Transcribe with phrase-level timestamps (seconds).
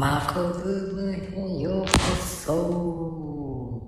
[0.00, 1.88] マコルームへようこ
[2.24, 3.86] そ。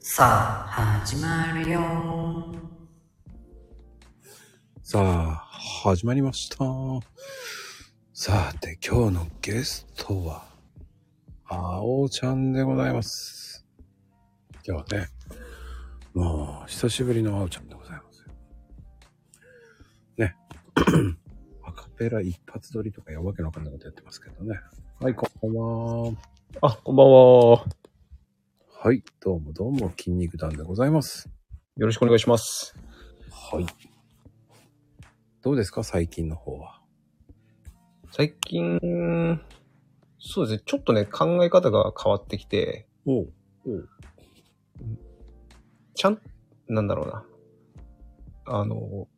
[0.00, 1.80] さあ、始まるよ。
[4.82, 5.36] さあ、
[5.84, 6.56] 始まりました。
[8.12, 10.48] さて、今日のゲストは、
[11.44, 13.64] あおちゃんでございます。
[14.66, 15.06] 今日はね、
[16.12, 18.26] もう、久しぶりのあおちゃんでございます。
[20.16, 20.34] ね。
[21.62, 24.58] アカペラ一発撮りとかやわけのわかんなことやってますけどね。
[25.02, 26.12] はい、こんばんは。
[26.60, 27.64] あ、こんばんは。
[28.82, 31.30] はい、どうもどうも、筋肉団でございます。
[31.78, 32.76] よろしくお願いします。
[33.32, 33.66] はい。
[35.40, 36.82] どうですか、最近の方は？
[38.10, 39.40] 最近、
[40.18, 43.32] そうですね、ちょっとね、考え方が変わってきて、おう。
[45.94, 46.20] ちゃん、
[46.68, 47.24] なんだろうな。
[48.44, 49.08] あの、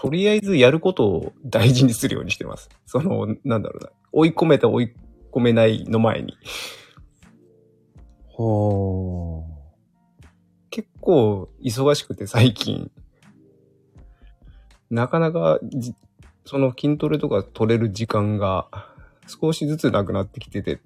[0.00, 2.70] とりあえずやることを大事にするようにしてます。
[2.86, 3.90] その、なんだろうな。
[4.12, 4.94] 追い込めた追い
[5.30, 6.38] 込めないの前に。
[8.34, 9.44] は
[10.70, 12.90] 結構忙しくて最近。
[14.88, 15.94] なかなかじ、
[16.46, 18.68] その筋トレとか取れる時間が
[19.26, 20.80] 少しずつなくなってきてて。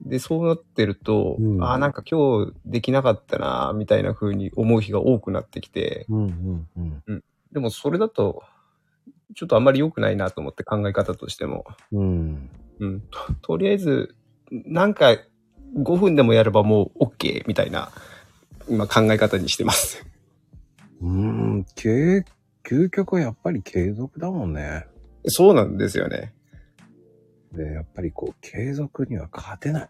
[0.00, 7.24] で、そうなってると、うんああ、なんか今日できなかったな、みたいな風に思う日が多くなってきてあ。、うんうんうん。
[7.52, 8.42] でもそれだと、
[9.34, 11.64] ちょっとあんまり良くないなと思って考え方としても。
[11.92, 12.50] うん。
[12.80, 13.00] うん。
[13.02, 14.14] ととりあえず、
[14.50, 15.16] なんか
[15.76, 17.90] 5分でもやればもう OK みたいな、
[18.68, 20.04] 今考え方にしてます。
[21.00, 22.24] うーん、究、
[22.64, 24.86] 究極はやっぱり継続だもんね。
[25.26, 26.34] そうなんですよね。
[27.52, 29.88] で、やっぱりこう、継続には勝てない。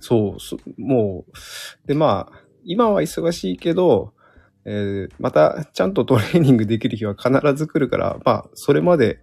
[0.00, 4.12] そう、そもう、で、まあ、今は忙しいけど、
[4.64, 9.20] えーまたちゃんとトレーニングできる日は必ず来るから、まあ、それまで、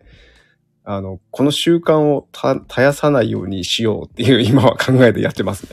[0.84, 5.64] あの、この習慣をた絶やさないようにしようっていう 今は考えてやってます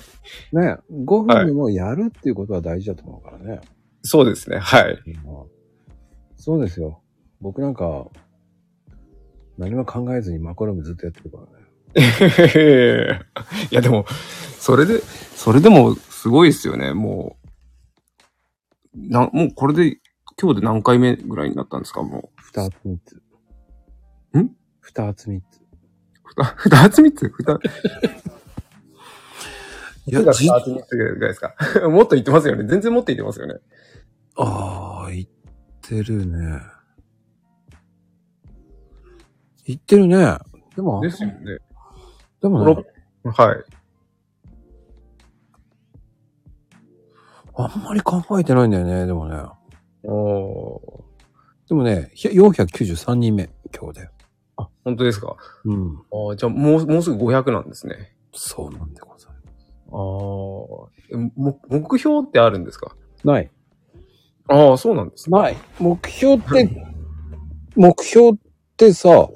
[0.52, 0.60] ね。
[0.62, 3.60] ね、5分でもやるっていうことは大事だと思うからね。
[4.02, 5.02] そうですね、はい。
[5.06, 5.52] うん
[6.44, 7.00] そうですよ。
[7.40, 8.08] 僕なんか、
[9.58, 11.62] 何も考えずにマコルームずっとやってるからね。
[13.70, 14.06] いや、でも、
[14.58, 14.98] それで、
[15.36, 17.41] それでもすごいですよね、もう。
[18.94, 19.98] な、もうこれで、
[20.40, 22.40] 今日で何回目ぐらいになったんですか、もう。
[22.42, 23.16] 二つ三つ。
[24.38, 24.50] ん？
[24.80, 25.60] 二つ三つ。
[26.56, 27.28] 二つ三つ？
[27.28, 27.52] ふた、
[30.06, 31.54] いや、二つ三つぐらいですか？
[31.88, 32.64] もっと言ってますよね。
[32.66, 33.54] 全然もっと言ってますよね。
[34.36, 35.26] ああ、言っ
[35.82, 36.60] てるね。
[39.66, 40.38] 言ってるね。
[40.74, 41.58] でも、ですよね。
[42.40, 42.84] でもね、
[43.24, 43.64] はい。
[47.54, 49.36] あんまり考えてないんだよね、でもね。
[50.04, 51.02] おー
[51.68, 54.08] でもね、ひ493人目、今日で。
[54.56, 55.36] あ、本当ですか？
[55.64, 55.98] うん。
[56.10, 58.14] あーじゃあ、もう、もうすぐ500なんですね。
[58.32, 59.32] そうなんでござい
[59.90, 60.00] まああ。
[61.40, 62.94] も、目標ってあるんですか？
[63.16, 63.26] す。
[63.26, 63.50] ない。
[64.48, 65.38] ああ、そうなんですね。
[65.38, 65.56] ない。
[65.78, 66.92] 目標って、
[67.76, 68.34] 目標っ
[68.76, 69.28] てさ、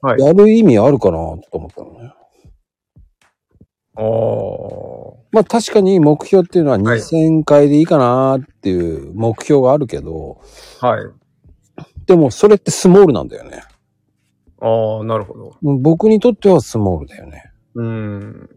[0.00, 2.12] はいやる意味あるかなと思ったのね。
[3.98, 5.18] ああ。
[5.32, 10.40] まあ確かに目標っていうのははい2000回でいいかなっていう目標があるけど、
[10.80, 11.04] はい。
[12.06, 13.62] でもそれってスモールなんだよね。
[14.60, 15.56] ああ、なるほど。
[15.62, 17.52] 僕にとってはスモールだよね。
[17.74, 18.50] うーん。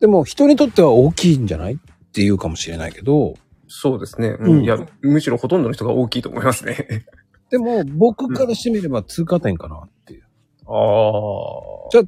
[0.00, 1.76] でも人にとっては大きいんじゃないっ
[2.12, 3.34] ていうかもしれないけど、
[3.68, 4.36] そうですね。
[4.40, 4.52] うん。
[4.58, 7.04] うんいや、むしろほとんどの人が大きいと思いますね。
[7.50, 10.24] でも僕からしてみれば通過点かなっていう。
[10.66, 11.90] ああ。
[11.90, 12.02] じゃ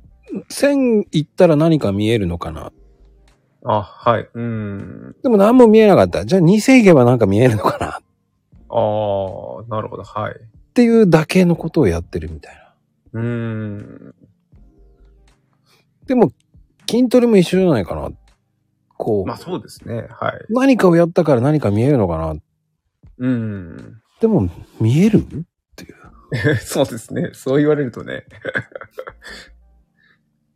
[0.49, 2.73] 1000行ったら何か見えるのかな？
[3.65, 4.23] あ、はい。
[4.23, 5.17] うーん。
[5.23, 6.25] でも何も見えなかった。
[6.25, 7.89] じゃあ2000行けばなんか見えるのかな？
[7.89, 10.03] っああ、なるほど。
[10.05, 10.35] はい。
[10.75, 12.55] ていうだけのことをやってるみたい
[13.13, 13.21] な。
[13.21, 14.15] うーん。
[16.07, 16.33] でも
[16.89, 18.11] 筋トレも一緒じゃないかな。
[18.97, 20.07] こう、まあそうですね。
[20.11, 20.45] はい。
[20.51, 22.31] 何かをやったから何か見えるのかな？
[22.33, 24.03] うーん。
[24.21, 24.49] でも
[24.81, 25.25] 見える？
[26.61, 27.31] そうですね。
[27.35, 28.25] そう言われるとね。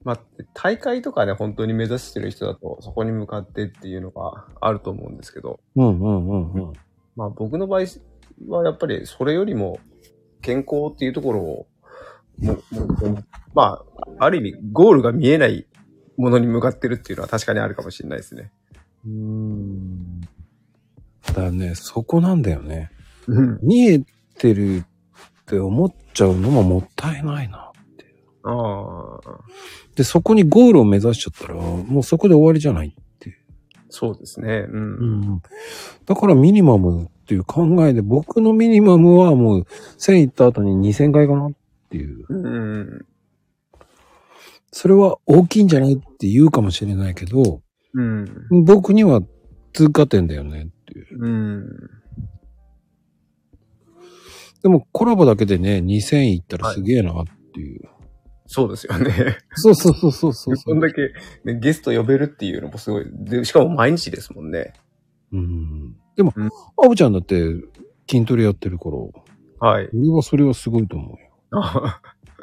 [0.02, 0.20] まあ、
[0.54, 6.72] 大会とかね、本当に目指してる人だと、そこに向かってっていうのがあると思うんですけど、うんうんうんうん。
[7.16, 7.84] まあ僕の場合
[8.48, 9.78] はやっぱりそれよりも
[10.40, 11.66] 健康っていうところを、
[12.38, 13.22] もも
[13.54, 13.82] ま
[14.18, 15.66] あ、ある意味ゴールが見えない
[16.16, 18.50] ものに向かってるっていうのは確かにあるかもしれないですね。
[19.04, 20.20] うーん。
[21.34, 22.90] だね、そこなんだよね。
[23.26, 23.58] うん。
[23.62, 24.02] 見え
[24.38, 27.69] てるって思っちゃうのももったいないな。
[28.42, 29.20] ああ、
[29.96, 33.36] で、そこにゴールを目指しちゃったら、もうそこで終わりじゃないっていう。
[33.90, 34.66] そうですね。
[34.68, 34.80] うん。
[34.80, 35.06] う
[35.36, 35.42] ん。
[36.06, 39.66] だからミニマムっていう考えで、僕のミニマムはもう
[39.98, 41.52] 1000行った後に2000回かなっ
[41.90, 42.26] ていう。
[42.28, 43.06] うん。
[44.72, 47.60] それは大きいんじゃないって言うかもしれないけど、
[47.94, 48.64] うん。
[48.64, 49.20] 僕には
[49.72, 51.24] 通過点だよねっていう。
[51.24, 51.66] うん。
[54.62, 57.88] でもコラボだけでね、2000いったらすげえなっていう。
[58.52, 59.38] そうですよね。
[59.54, 61.12] そうそうそうそうそうそんだけ、
[61.44, 63.04] ね、ゲスト呼べるっていうのもすごい。
[63.08, 64.72] で、しかも毎日ですもんね。
[65.32, 65.96] うん。
[66.16, 66.50] でも、うん
[66.84, 67.44] アブちゃんだって
[68.10, 69.88] 筋トレやってるから、はい。
[69.94, 71.62] 俺はそれはすごいと思うよ。
[71.62, 72.00] あ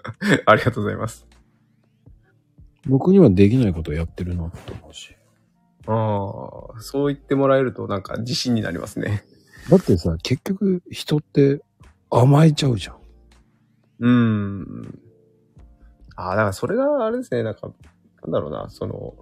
[0.48, 1.28] ありがとうございます。
[2.86, 5.14] 僕にはできないことやってるなって思うし。
[5.88, 9.26] ああ、そう言ってもらえるとなんか自信になりますね。
[9.70, 11.60] だってさ、結局人って
[12.10, 12.96] 甘えちゃうじゃん。
[14.00, 15.00] うん。
[16.18, 17.72] ああ、だからそれがあれですね、なんか、
[18.24, 19.16] なんだろうな、その、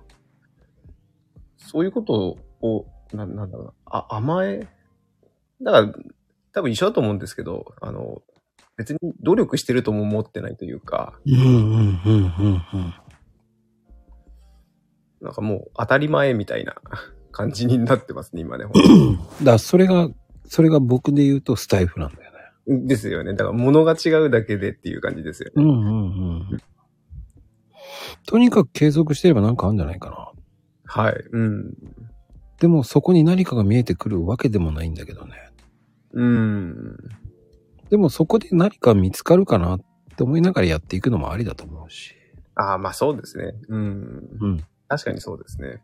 [1.57, 4.67] そういうことを、ななんだろうな、あ、甘え、
[5.61, 5.93] だから、
[6.53, 8.21] 多分一緒だと思うんですけど、あの、
[8.77, 12.93] 別に努力してるとも思ってないというか、うんうんうんうんうん。
[15.21, 16.75] なんかもう当たり前みたいな
[17.31, 18.65] 感じになってますね、今ね。
[18.65, 20.09] ほ んだからそれが、
[20.45, 22.37] それが僕で言うとスタイフなんだよね。
[22.81, 23.33] とですよね。
[23.33, 25.63] だから物が違うだけでっていう感じですよね。
[25.63, 26.61] うんうんうん。
[28.27, 30.31] とにかく継続してればなんかあるんじゃないかな。
[30.85, 31.15] はい。
[31.31, 31.73] うん。
[32.59, 35.51] でもそこに何かが見えてくるわけでもないんだけどね。
[36.13, 36.97] うん。
[37.89, 39.79] でもそこで何か見つかるかなっ
[40.17, 42.15] て思いながらやっていくのもありだと思うし。
[42.55, 43.53] ああ、まあそうですね。
[43.67, 44.29] うん。
[44.39, 44.63] うん。
[44.87, 45.81] 確かにそうですね。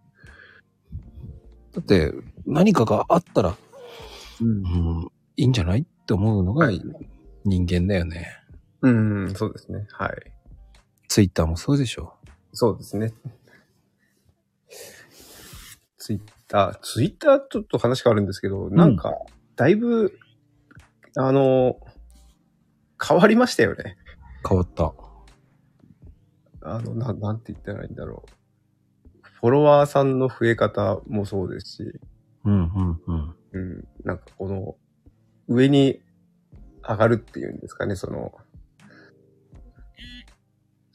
[1.73, 2.13] だって
[2.45, 3.55] 何かがあったら、
[4.41, 4.51] うんう
[5.05, 6.81] ん、いいんじゃないって思うのがはい
[7.45, 8.27] 人間だよね。
[8.81, 9.87] うん、そうですね。
[9.91, 10.11] はい。
[11.07, 12.13] ツイッターもそうでしょ。
[12.53, 13.13] そうですね。
[15.97, 19.13] ツイッター、ツイッターちょっと話変わるんですけど、なんか、
[19.55, 20.17] だいぶ、
[21.17, 21.77] あの、
[23.01, 23.97] 変わりましたよね。
[24.47, 24.93] 変わった。
[26.63, 28.41] あの、なん、なんて言ったらいいんだろう。
[29.41, 31.99] フォロワーさんの増え方もそうですし、
[32.45, 33.35] うんうんうん。
[33.53, 34.75] うん、なんかこの、
[35.47, 36.01] 上に
[36.87, 38.33] 上がるっていうんですかね、その、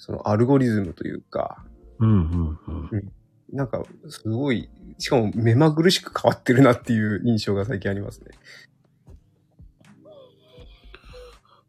[0.06, 1.64] そのアルゴリズムというか、
[1.98, 2.58] うんうん
[2.92, 3.12] うん。
[3.52, 8.26] なんか、すごい、しかも目まぐるしく変わってるなっていう印象が最近ありますね。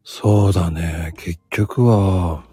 [0.03, 1.13] そうだね。
[1.17, 2.43] 結局は、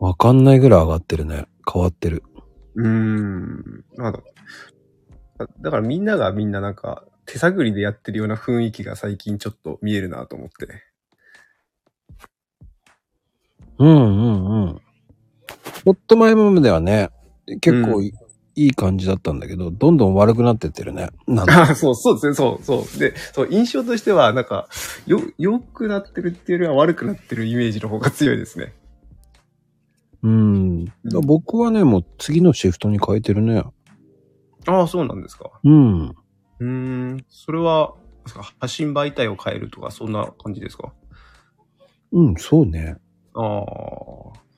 [0.00, 1.46] わかんないぐらい上がってるね。
[1.72, 2.24] 変わってる。
[2.74, 3.84] うーん。
[3.94, 4.20] なんだ
[5.38, 10.87] だだからみんながみんななんか、手探りでやってるような雰囲気が最近ちょっと見えるなと思って。
[13.78, 14.76] うんうんうん。
[14.76, 17.10] ちょっと前まではね、
[17.60, 18.12] 結構い,、
[18.56, 21.10] いい感じだったんだけど、どんどん悪くなってってるね。
[21.26, 22.98] なんだあ そう、そうですね、そう、そう。
[22.98, 24.68] で、そう、印象としては、なんか、
[25.06, 28.74] よ、良くなってるっていうよりは悪くなってるイメージの方が強いですね。
[30.22, 30.84] うん。
[31.24, 33.62] 僕はね、もう次のシフトに変えてるね。
[34.66, 35.50] ああ、そうなんですか。
[35.62, 36.08] うん。
[36.08, 37.24] うーん。
[37.28, 37.94] それは、
[38.60, 40.92] 発信媒体を変えるとか、そんな感じですか？
[42.12, 42.96] うん、そうね。
[43.34, 44.48] ああ。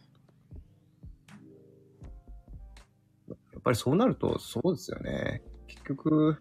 [3.28, 5.42] やっぱりそうなると、そうですよね。
[5.66, 6.36] 結局、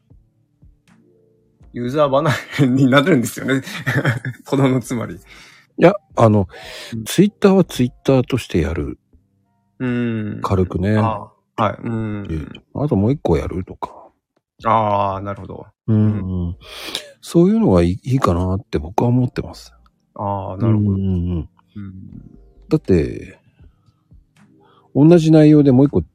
[1.73, 2.31] ユーザー離
[2.61, 3.61] れになるんですよね。
[4.45, 5.15] こののつまり。
[5.15, 5.19] い
[5.77, 6.47] や、あの
[6.93, 8.99] うん、ツイッターはツイッターとしてやる。
[9.79, 10.41] うん。
[10.41, 10.97] 軽くね。
[10.97, 11.77] ああはい。
[11.83, 12.49] うん。
[12.73, 14.09] あともう一個やるとか。
[14.65, 15.67] ああ、なるほど。
[15.87, 16.57] うん、うん。
[17.21, 19.73] そういうのがいいいいかなって僕は思ってます。
[20.15, 20.89] ああ、なるほど。
[20.91, 21.49] うん
[22.69, 23.39] だって、
[24.95, 26.05] 同じ内容でもう一個違う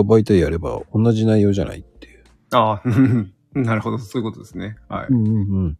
[0.00, 2.24] 媒体やれば同じ内容じゃないっていう。
[2.52, 3.98] ああ、う んなるほど。
[3.98, 4.76] そういうことですね。
[4.88, 5.06] はい。
[5.10, 5.42] うんうんうん。
[5.42, 5.76] うん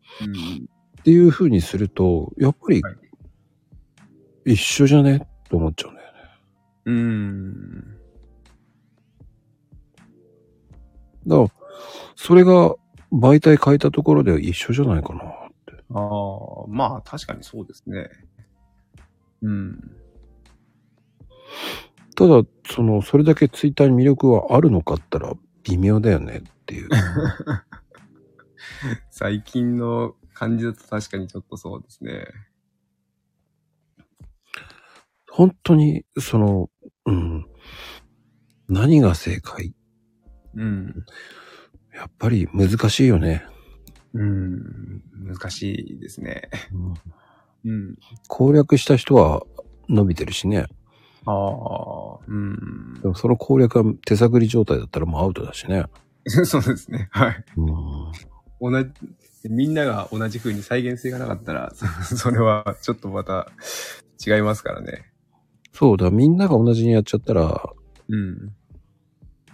[1.01, 5.27] っていう風にすると、やっぱりはい、一緒じゃね？
[5.49, 6.19] と思っちゃうんだよね。
[6.85, 7.97] うん。
[11.27, 11.49] だから、
[12.17, 12.75] それが
[13.13, 15.29] 媒体変えたところでは一緒じゃないかなっ
[15.65, 15.73] て。
[15.91, 18.11] ああ、まあ確かにそうですね。
[19.43, 19.97] うん。
[22.17, 25.33] ただ、その、それだけツイッターに魅力はあるのかったら
[25.65, 26.89] 微妙だよねっていう。
[29.11, 32.27] 最近の感じだと確かにちょっとそうですね。
[35.31, 36.71] 本当に、その、
[37.07, 37.47] うん、
[38.69, 39.75] 何が正解？
[40.55, 41.05] うん。
[41.95, 43.45] やっぱり難しいよね。
[44.13, 45.03] うん。
[45.15, 46.51] 難しいですね。
[46.73, 46.95] うん
[47.65, 47.99] うん。
[48.29, 49.43] 攻略した人は
[49.89, 50.67] 伸びてるしね。
[51.27, 53.09] ああ、うんで。
[53.09, 55.87] もその攻略が手探り状態だったらもうアウトだしね。
[56.45, 57.09] そうですね。
[57.11, 57.45] はい。
[57.57, 58.91] うん、同じ、
[59.49, 61.87] みんなが同じ風に再現性がなかったら、そ
[62.17, 63.51] それはちょっとまた
[64.25, 65.13] 違いますからね。
[65.73, 67.63] そうだ、みんなが同じにやっちゃったら、
[68.09, 68.53] うん。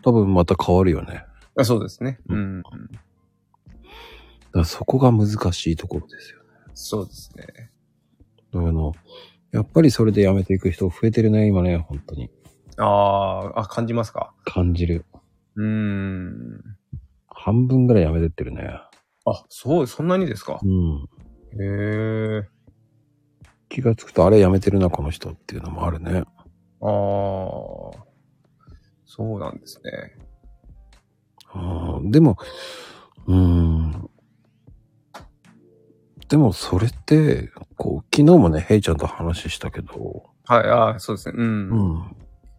[0.02, 1.24] 多分また変わるよね。
[1.56, 2.18] あそうですね。
[2.28, 2.62] うん。
[4.52, 6.44] だそこが難しいところですよね。
[6.74, 7.70] そうですね。
[8.56, 8.92] だからあの、
[9.52, 12.30] やっぱりそれで辞めていく人増えてるね、今ね、本当に。
[12.78, 12.84] あ
[13.54, 14.32] あ、あ、感じますか？
[14.44, 15.04] 感じる。
[15.56, 16.60] うーん。
[17.28, 18.68] 半分ぐらい辞めてってるね。
[19.26, 20.58] あ、そう、そんなにですか？
[20.62, 21.08] うん。
[21.58, 22.48] へえ。
[23.68, 26.20] 気がつくと、あれ辞めてるな、この人っていうのもあるね。
[26.20, 28.04] ああ。
[29.04, 30.16] そうなんですね。
[31.54, 32.36] うんでも、
[33.26, 34.10] うーん。
[36.28, 41.34] でも、それって、こう、昨日もね、ヘイちゃんと話したけど、はい、ああ、そうですね。
[41.36, 41.70] うん。
[41.70, 42.16] うん。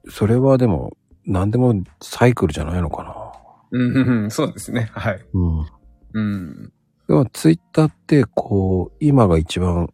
[0.09, 0.95] それはでも、
[1.25, 3.15] 何でもサイクルじゃないのかな。
[3.71, 4.89] うん、そうですね。
[4.93, 5.25] はい。
[5.33, 5.65] うん。
[6.13, 6.73] うん。
[7.07, 9.89] でも、ツイッターって、こう、今が一番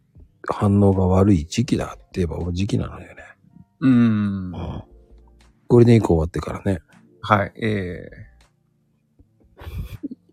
[0.48, 3.16] 反応が悪い時期だって言えば時期なのよね。
[3.80, 3.94] うんう。
[3.96, 4.52] ん。
[5.68, 6.80] ゴールデンウィーク終わってからね、
[7.20, 8.24] はい、ええ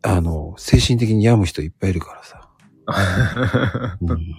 [0.04, 2.50] あの、精神的に病む人いっぱいいるからさ。
[2.88, 4.36] うん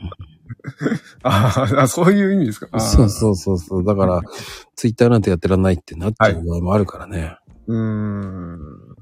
[1.22, 2.78] ああ、そういう意味ですか？
[2.80, 3.84] そうそうそうそう。
[3.84, 4.20] だから、
[4.76, 7.36] ツイッターなんてやってらんないってなっちゃう場合もあるからね。
[7.66, 7.74] う。
[7.74, 7.80] うー
[8.54, 8.96] ん。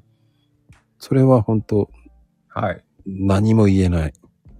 [0.98, 1.90] それは本当
[2.48, 2.84] はい。
[3.06, 4.12] 何も言えない。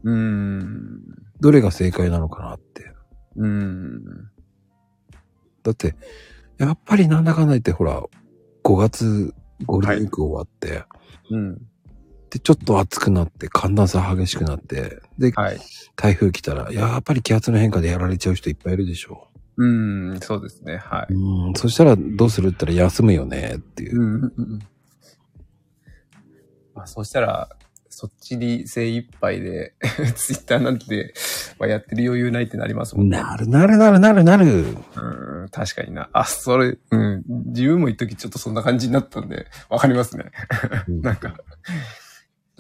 [0.05, 1.01] うーん。
[1.41, 2.93] どれが正解なのかなって。
[3.37, 4.31] うーん。
[5.63, 5.95] だって、
[6.59, 8.03] やっぱりなんだかんだ言ってほら、
[8.65, 9.35] 5月
[9.67, 10.85] ゴールデンウィーク終わって、
[11.31, 11.70] うん。
[12.31, 15.59] で、ちょっと暑くなって、寒暖差激しくなって、で、はい。
[15.97, 19.29] 台風来たら、やっぱり気圧の変化でやられちゃう人いっぱいいるでしょ。
[19.57, 20.77] うーん、そうですね。
[20.77, 21.13] はい。
[21.13, 24.01] うん、そしたらどうするって言ったら休むよねっていう。
[24.01, 24.59] うんうんうん。
[26.75, 27.49] まあ、そしたら、
[27.89, 29.75] そっちに精一杯で、
[30.15, 31.13] ツイッターなんて、
[31.59, 33.19] まあ、やってる余裕ないってなりますもんね。
[33.19, 34.47] なるなるなるなるなる。
[34.47, 36.09] うん、確かにな。
[36.13, 40.31] あ、それ、うん、自分も一時ちょっとそんな感じになったんで、わかりますね。
[40.89, 41.35] うん なんか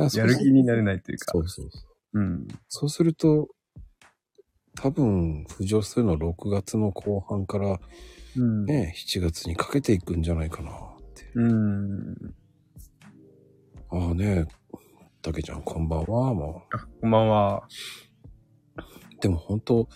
[0.04, 1.32] やる気になれないというか。
[1.32, 1.78] そうそうそ
[2.14, 2.20] う。
[2.20, 2.48] うん。
[2.68, 3.48] そうすると、
[4.74, 7.80] 多分、浮上するのは6月の後半から
[8.36, 8.64] うん。
[8.64, 10.74] ね、7月にかけていくんじゃないかなっ
[11.14, 11.30] て。
[11.34, 12.14] うん。
[13.90, 14.46] ああね、
[15.22, 17.68] たけちゃんこんばんは、もあこんばんは。
[18.76, 19.20] う。
[19.20, 19.88] でも本当、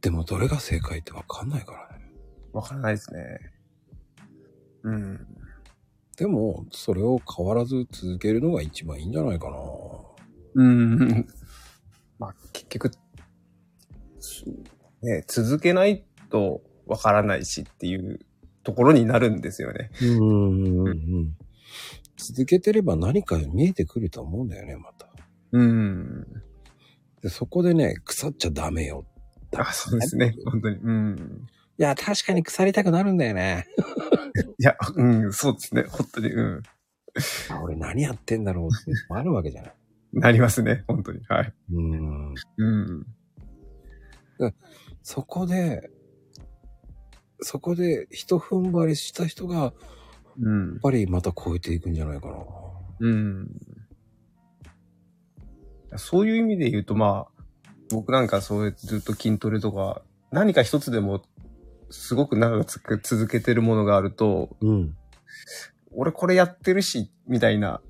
[0.00, 2.10] でもどれが正解ってわかんないからね。
[2.52, 3.38] わからないですね。
[4.82, 5.26] うん。
[6.16, 9.56] でも、それを変わらず続けるのが一番いいんじゃないかな。
[10.54, 11.26] うん。
[12.18, 12.90] まあ、結局、
[15.02, 18.20] ね、続けないとわからないしっていう
[18.64, 19.90] ところになるんですよね。
[20.00, 21.36] うんうんうん。
[22.16, 25.06] 続けてれば何か見えてくると思うんだよね、また。
[25.52, 26.26] うん。
[27.22, 29.04] でそこでね、腐っちゃダメよ。
[29.54, 30.34] あ、そうですね。
[30.46, 30.76] 本当に。
[30.76, 31.46] うん。
[31.78, 33.66] いや、確かに腐りたくなるんだよね。
[34.58, 35.84] いや、うん、そうですね。
[35.88, 36.32] 本当に。
[36.32, 36.62] うん。
[37.50, 39.74] あ俺何やってんだろうってあるわけじゃない。
[40.12, 40.84] なりますね。
[40.86, 41.20] 本当に。
[41.28, 41.52] はい。
[41.72, 42.34] うん。
[42.56, 43.06] うん。
[45.02, 45.90] そこで、
[47.40, 49.74] そこで一踏ん張りした人が、やっ
[50.40, 50.80] うん。
[50.80, 52.34] ぱりまた超えていくんじゃないかな。
[53.00, 53.48] うん。
[55.96, 57.42] そういう意味で言うと、まあ、
[57.90, 61.22] 僕なんかそうやってずっと筋トレとか、何か一つでも
[61.90, 64.96] すごく長く続けてるものがあると、うん。
[65.92, 67.80] 俺これやってるし、みたいな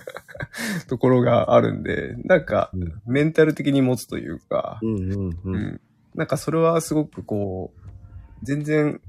[0.88, 4.80] ところがあるんで、なんかうんメンタル的に持つというか。
[6.14, 7.90] なんかそれはすごくこう、
[8.42, 9.00] 全然、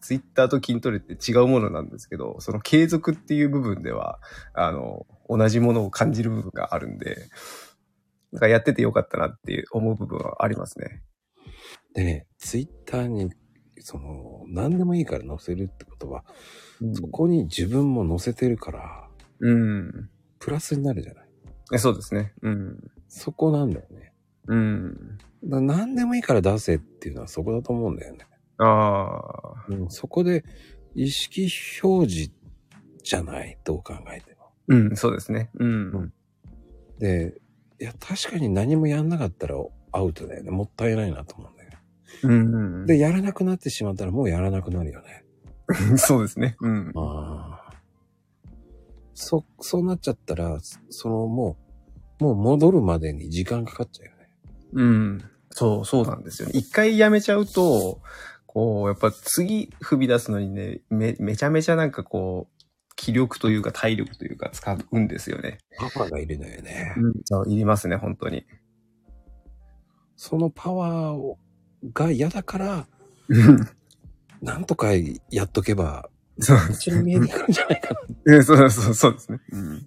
[0.00, 4.20] ツイッターと筋トレって違うものなんですけど、その継続っていう部分では、
[4.52, 7.28] あの、同じものを感じる部分があるんで、
[8.30, 11.02] なんかやっててよかったなっていう思う部分はありますね。
[11.94, 13.30] でね、ツイッターに、
[13.78, 16.24] その、何でもいいから載せるってことは、
[16.92, 19.08] そこに自分も載せてるから、
[19.40, 20.10] うん。
[20.38, 21.28] プラスになるじゃない。
[21.72, 22.34] えそうですね。
[22.42, 22.90] うん。
[23.08, 24.12] そこなんだよね。
[24.48, 25.18] うん。
[25.44, 28.26] だ何でもいいから出せっていうのはそこだと思うんだよね。
[28.58, 29.64] ああ。
[29.68, 30.44] うん、そこで
[30.94, 31.48] 意識
[31.82, 32.32] 表示
[33.02, 34.50] じゃない、どう考えても。
[34.68, 35.50] うん、そうですね。
[35.54, 35.90] うん。
[35.92, 36.12] うん
[36.98, 37.34] で、
[37.80, 39.56] いや、確かに何もやんなかったら
[39.92, 40.50] アウトだよね。
[40.50, 41.53] もったいないなと思う
[42.22, 42.86] うん。
[42.86, 45.24] で、やらなくなってしまったらもうやらなくなるよね。
[45.96, 46.56] そうですね。
[46.60, 46.92] うん。
[46.94, 47.74] ああ。
[49.14, 50.58] そ、そうなっちゃったら、
[50.90, 51.56] そのも
[52.20, 54.28] う、もう戻るまでに時間かかっちゃうよね。
[54.72, 55.24] うん。
[55.50, 56.58] そう、そうなんですよね。
[56.58, 58.00] 一回やめちゃうと、
[58.46, 62.64] こう、やっぱ次踏み出すのにね、め、めちゃめちゃなんかこう、
[62.96, 65.58] 気力というか体力というか使うんですよね。
[65.78, 66.94] パワーがいるのよね。
[66.96, 67.52] うん。
[67.52, 68.44] いりますね、本当に。
[70.16, 71.38] そのパワーを
[71.92, 72.86] が嫌だから、
[74.42, 74.88] なんとか
[75.30, 77.94] やっとけば、そうちに見えてくるんじゃないか
[78.26, 78.36] な。
[78.36, 79.40] え そうそうそうですね。
[79.52, 79.86] うん。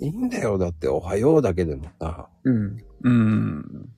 [0.00, 0.58] いいんだよ。
[0.58, 2.76] だって、おはようだけでもさ、うん。
[3.02, 3.88] うん。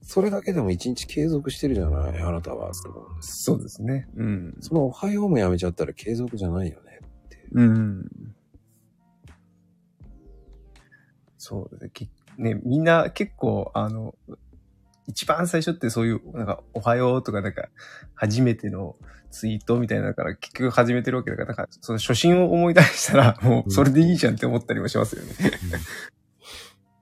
[0.00, 2.18] それだけでも一日継続してるじゃない？
[2.22, 2.72] あなたは。
[3.20, 4.08] そうですね。
[4.16, 4.56] うん。
[4.60, 7.00] そのおはようもやめちゃったら継続じゃないよね。
[7.52, 8.10] うん。
[11.38, 12.08] そうですねき。
[12.38, 14.14] ね、みんな結構、あの、
[15.12, 17.68] 一番最初ってそういう、なんか、おはようとか、なんか、
[18.14, 18.96] 初めての
[19.30, 25.34] ツイートみたいなのから結局始めてるわけだから、なんか、その初心を思い出したら、 もう、それでいいじゃんって思ったりもしますよね。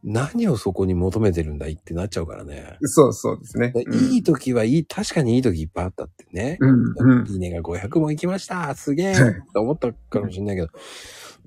[0.03, 2.79] 何をそこに求めてるんだいってなっちゃうからね。
[2.83, 3.71] そうそうですね。
[3.71, 6.57] でいい時はいい、確かにいい時いっぱいあったってね。
[6.59, 7.27] うん、うん。
[7.29, 10.69] いいねが500も行きましたすげえって思ったかもしれないけど、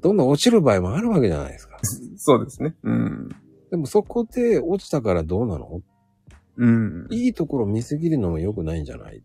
[0.01, 1.79] どんどん落ちる場合もあるわけじゃないですか。
[2.17, 2.75] そうですね。
[2.84, 3.29] うん。
[3.72, 5.82] でもそこで落ちたからどうなの？
[6.57, 7.07] うん。
[7.12, 9.24] いいところ見すぎるのも良くないんじゃない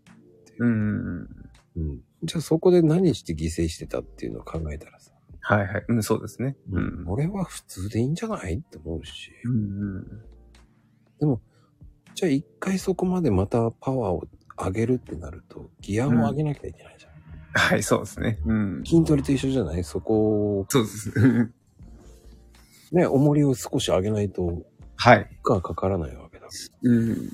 [0.59, 1.27] うん。
[1.75, 2.01] うん。
[2.23, 5.85] じゃあそこで何して犠牲してたっていうのを考えたらさ、はいはい。
[5.87, 6.57] うん、そうですね。
[6.71, 7.05] うん。
[7.07, 9.31] 俺は普通でいいんじゃないって思うし。
[9.45, 10.21] うん。
[12.15, 17.11] じゃあ一回そこまでまたパワーを上げるってなると、ギアを上げなきゃいけないじゃん。
[17.53, 18.39] はい、そうですね。
[18.45, 18.83] うん。
[18.85, 19.83] 筋トレと一緒じゃない？
[19.83, 21.13] そこを、そうです。
[22.91, 24.65] ね、重りを少し上げないと、負
[24.97, 25.29] はい。
[25.45, 26.28] 荷がかからないわ。
[26.83, 27.31] うん。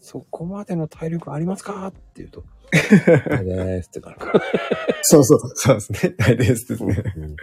[0.00, 1.86] そこまでの体力ありますか？
[1.88, 4.40] って言うと、ないですってなるから。
[5.02, 5.40] そうそう。
[5.54, 6.14] そうですね。
[6.18, 7.02] はいですですね。
[7.16, 7.36] うん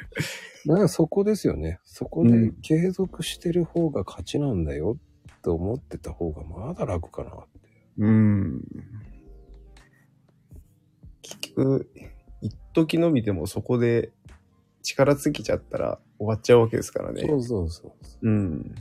[0.67, 1.79] だからそこですよね。
[1.85, 4.97] そこで継続してる方が勝ちなんだよ
[5.37, 7.69] って思ってた方がまだ楽かなって。
[7.97, 8.61] うん。
[11.21, 11.89] 結局、
[12.41, 14.11] 一時のみでもそこで
[14.83, 17.25] 力尽きちゃったら終わっちゃうわけですからね。
[17.25, 18.29] そうそうそう。
[18.29, 18.75] うん。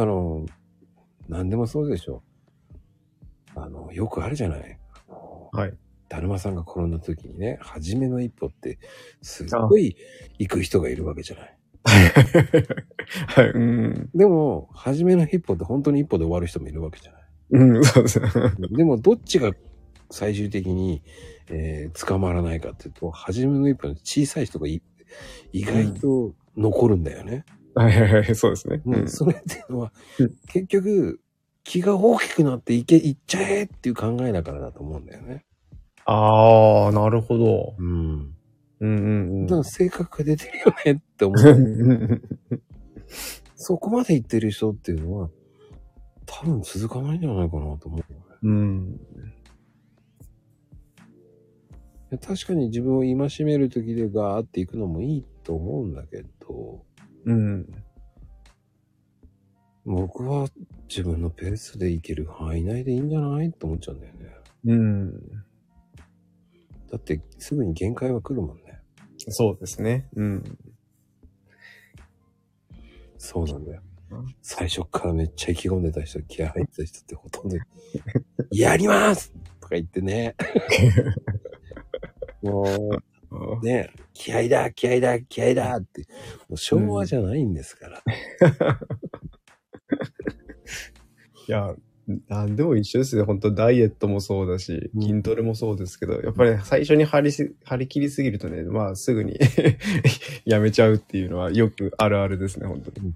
[0.00, 0.46] あの、
[1.28, 2.22] 何でもそうでしょ。
[3.54, 4.78] あの、よくあるじゃない。
[5.52, 5.74] はい。
[6.08, 8.78] だるまさんが転んだ時にね、初めの一歩って、
[9.20, 9.96] すっごい
[10.38, 11.58] 行く人がいるわけじゃない。
[11.84, 13.50] はい。
[13.54, 14.10] うん。
[14.14, 17.22] でも、初めの一歩って本当に一歩で終わる人もいるわけじゃない。
[17.50, 18.28] うん、そうですね。
[18.70, 19.52] でも、どっちが
[20.10, 21.02] 最終的に、
[21.50, 24.82] えー捕まらないかっていうと、初めの一歩の小さい人がい
[25.52, 27.44] 意外と残るんだよね。
[27.78, 28.82] はいはいはい、そうですね。
[28.84, 31.20] うんそれっていうのはうん、結局、
[31.64, 35.44] 気が大きくなっていけ、いっちゃえっていう考えだからだと思うんだよね。
[36.06, 37.74] ああ、なるほど。
[37.78, 38.34] うん。
[38.80, 38.90] うんう
[39.44, 41.52] んだから性格が出てるよねって思うう。
[41.54, 42.22] ん。
[43.54, 45.30] そこまで言ってる人っていうのは、
[46.26, 48.02] 多分続かないんじゃないかなと思う。
[48.42, 49.00] うん。
[52.22, 56.82] 確かに自分を戒める時でガーっていくのもいいと思うんだけど、
[57.28, 57.66] うん。
[59.84, 60.48] 僕は
[60.88, 63.52] 自分のペースでいける範囲内でいいんじゃない？
[63.52, 64.18] と思っちゃうんだよね。
[64.64, 65.12] うん。
[66.90, 68.80] だってすぐに限界は来るもんね。
[69.28, 70.08] そうですね。
[70.16, 70.58] うん。
[73.18, 74.26] そうなんだようん。
[74.42, 77.56] 最初からめっちゃ意気込んでた人、気合入ってた人ってほとんど、
[78.52, 80.34] やりますとか言ってね。
[82.42, 83.02] もう、
[83.62, 86.06] ね、気合だ、気合だ、気合だって、
[86.48, 88.02] もう昭和じゃないんですから。
[91.48, 91.74] いや、
[92.28, 93.22] なんでも一緒ですね。
[93.22, 99.38] 本当ダイエットもそうだし、うん筋トレもそうですけど、やっぱり最初に張りす、張り切りすぎるとね、まあすぐに
[100.46, 103.14] やめちゃうっていうのはよくあるあるですね、本当に。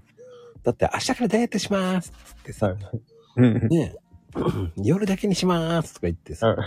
[0.63, 2.75] だって明日からダイエットしますってさ、
[3.35, 3.67] うん。
[3.67, 3.95] ね、
[4.77, 6.57] 夜だけにしますとか言ってさ、は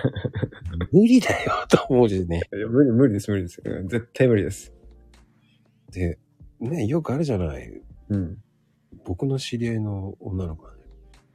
[0.92, 2.42] 無理だよと思うしね。
[2.52, 3.62] いや無理、無理です、無理です。
[3.64, 4.72] うん絶対無理です。
[5.90, 6.18] で、
[6.60, 7.82] ね、よくあるじゃない。
[8.08, 8.38] うん。
[9.04, 10.78] 僕の知り合いの女の子がね、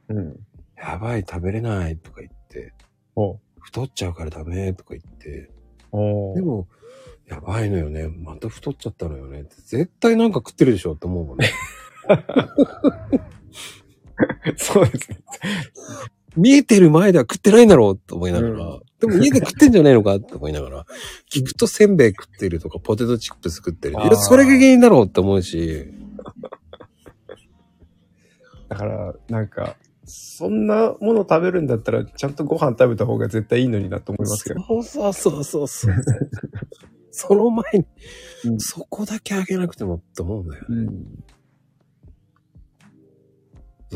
[0.08, 0.40] うん。
[0.76, 2.74] やばい、食べれないとか言って、
[3.14, 5.50] お太っちゃうからダメとか言って、
[5.92, 6.66] おでも、
[7.28, 8.08] やばいのよね。
[8.08, 9.54] また太っちゃったのよねって。
[9.64, 11.50] 絶対なんか食ってるでしょって思うもんね。
[14.56, 15.18] そうですね。
[16.36, 20.86] 見えてる前では食ってないんだろうって思いながら、うんでも家で食ってんじゃねえのかって思いながら、
[21.28, 23.94] 聞くとせんべい食ってるとかポテトチップス食ってる。
[23.94, 25.92] いや、それが原因だろうって思うし、
[28.68, 34.62] だから、なんか、そんなもの食べるんだったら、ちゃんとご飯食べた方が絶対いいのになと思いますけど。
[34.62, 35.94] そうそうそうそうそう。
[37.10, 37.84] その前に、
[38.44, 40.64] うんそこだけあげなくてもって思うんだよ。
[40.68, 41.24] うん。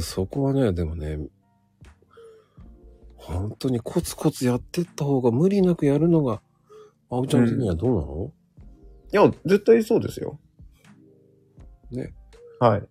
[0.02, 1.20] そこはね、でもね、
[3.26, 6.40] 本当にコツコツやってった方が無理なくやるのが、
[7.10, 8.32] あおちゃん的にはどうなの、
[9.12, 10.38] いや、絶対そうですよ。
[11.90, 12.12] ね。
[12.60, 12.82] はい。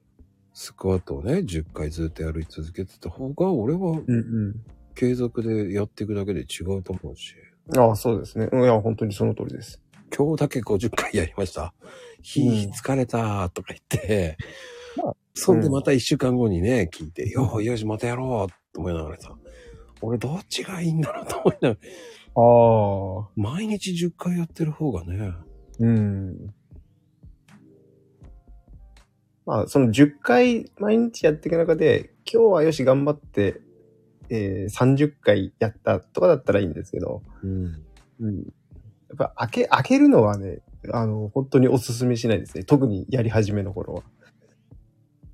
[0.53, 4.55] スクワットをね、10回ずっとやり続けてた方が、俺はうんうん。
[4.95, 7.35] 継続でやっていくだけで違うと思うし。
[7.75, 8.47] ああ、そうですね。
[8.51, 9.81] うんいや、本当にその通りです。
[10.15, 11.73] 今日だけ50回やりました。
[12.21, 14.37] 日うん疲れたとか言って、
[14.95, 19.35] まあそんでまた一週間後にね、聞いて、よよし、またやろうと思いながらさ、
[20.01, 21.79] 俺どっちがいいんだろうと思いながら、
[22.35, 23.29] ああ。
[23.35, 25.33] 毎日10回やってる方がね、
[25.79, 26.53] うん。
[29.45, 33.61] まあ、その10回毎日やっていく中で、今日はよし頑張って、
[34.29, 37.83] えー、30回やったとかだったらいいんですけど、うん。
[38.19, 38.37] うん。
[38.37, 38.43] や
[39.13, 40.59] っぱ開け、開けるのはね、
[40.91, 42.63] あの、本当にお勧めしないですね。
[42.63, 44.03] 特にやり始めの頃は。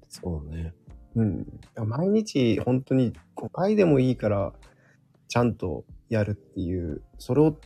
[0.10, 0.74] そうね。
[1.16, 1.46] うん。
[1.86, 4.54] 毎日本当に5回でもいいから、
[5.28, 7.58] ちゃんとやるっていう、それを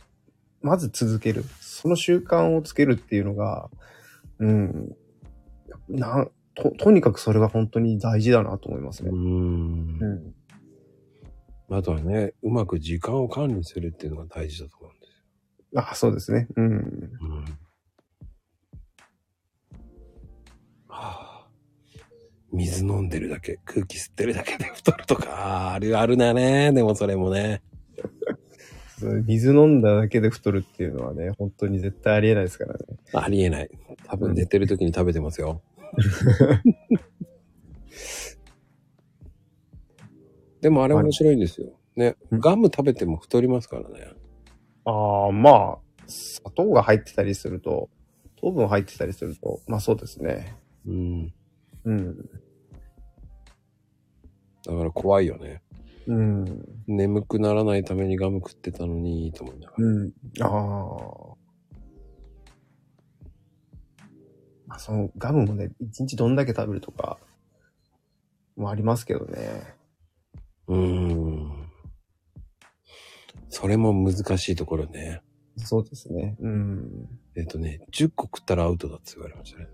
[0.62, 1.44] まず続ける。
[1.60, 3.70] その習慣をつけるっていうのが、
[4.38, 4.96] うん。
[5.88, 9.12] な、と、とにかくそれが本当に大事だなと思いますうね。
[9.12, 9.98] ん。
[10.00, 10.34] う
[11.70, 11.76] ん。
[11.76, 16.48] あとはね、うまく時間を管理するっていうのが大事だと思うんですあ、そうですね。
[16.56, 16.72] うん。
[16.72, 16.78] よ。
[16.80, 17.44] うん。
[22.56, 26.72] 水飲んでるだけ、空気吸ってるだけで太るとか、あるあるだね。
[26.72, 27.62] でもそれもね。
[29.26, 32.78] 水飲んだだけで太るっていうのはね、本当に絶対ありえないですからね。
[33.12, 33.68] ありえない。
[34.06, 35.60] 多分寝てる時に食べてますよ。
[40.62, 41.78] でもあれ面白いんですよ。
[41.94, 42.16] ね。
[42.30, 44.08] うんガム食べても太りますからね。
[44.86, 47.90] ああ、まあ、砂糖が入ってたりすると、
[48.36, 50.56] 糖分入ってたりすると、まあそうですね。
[50.86, 51.32] うん。
[51.84, 52.30] うん。
[54.66, 55.62] だから怖いよね。
[56.08, 56.64] うん。
[56.86, 59.84] 眠くならないためにガム食ってたのに、と思いながら。
[59.84, 60.12] うん。
[60.40, 61.36] ああ。
[64.66, 67.18] まあ、そのガムもね、一日どんだけ食べるとか、
[68.56, 69.74] もありますけどね。
[70.66, 71.70] うーん。
[73.48, 75.22] それも難しいところね。
[75.58, 76.36] そうですね。
[76.40, 77.08] うん。
[77.36, 79.68] えっ、とね、10個食ったらアウトだって言われましたね。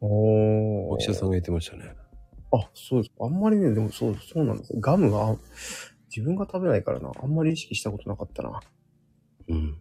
[0.00, 1.94] おお医者さんが言ってましたね。
[2.50, 3.14] あ、そうです。
[3.20, 4.80] あんまりね、でもそう、そうなんですよ。
[4.80, 5.36] ガムは、
[6.08, 7.12] 自分が食べないからな。
[7.22, 8.60] あんまり意識したことなかったな。
[9.48, 9.78] うん。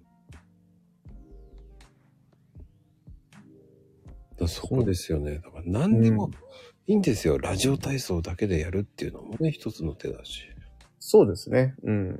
[4.37, 5.39] だそこですよね。
[5.39, 6.29] だから何にも
[6.85, 7.37] いいんですよ。
[7.37, 10.43] ラジオ体操だけでやるっていうのもね、一つの手だし。
[10.99, 11.75] そうですね。
[11.83, 12.19] うん。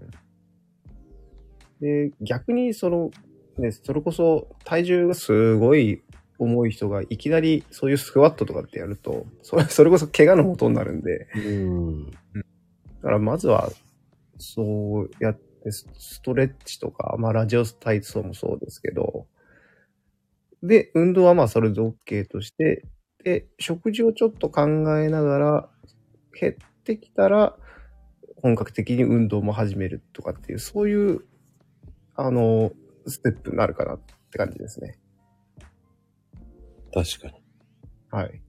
[1.79, 3.11] で、逆にその、
[3.57, 6.01] ね、それこそ体重がすごい
[6.39, 12.11] 重い人がいきなりそういうスクワットとかってやると、それ それこそ怪我の元になるんで、うん。
[12.11, 12.17] だ
[13.01, 13.69] からまずは、
[14.37, 19.27] そうやってスストレッチとか、まあラジオ体操もそうですけど、
[20.63, 22.85] で、運動はまあそれで OK として、
[23.23, 24.63] で、食事をちょっと考
[24.99, 25.69] えながら、
[26.39, 27.57] 減ってきたら、
[28.41, 31.21] 本格的に運動も始めるとかっていう、そういう、
[32.15, 32.71] あの、
[33.07, 33.99] ステップになるかなっ
[34.31, 34.99] て感じですね。
[37.03, 37.33] 確かに。
[38.09, 38.41] はい。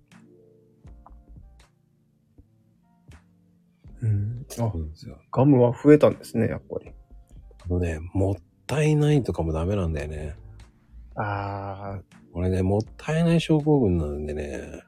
[4.01, 4.47] うん。
[4.59, 4.73] あ。
[5.33, 6.93] ガムは増えたんですね、やっぱり。
[7.65, 8.35] あのね、もっ
[8.67, 10.35] たいないとかもダメなんだよね。
[11.17, 12.01] あ
[12.33, 14.83] 俺ね、もったいない症候群なんでね、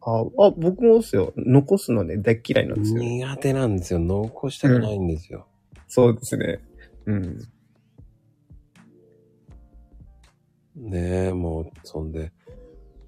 [0.00, 1.34] あ、あ、僕もですよ。
[1.36, 3.02] 残すのね、大っ嫌いなんですよ。
[3.02, 3.98] 苦手なんですよ。
[3.98, 5.48] 残したくないんですよ。
[5.86, 6.60] そうですね。
[7.06, 7.38] うん。
[10.76, 12.32] ねえ、もう、そんで、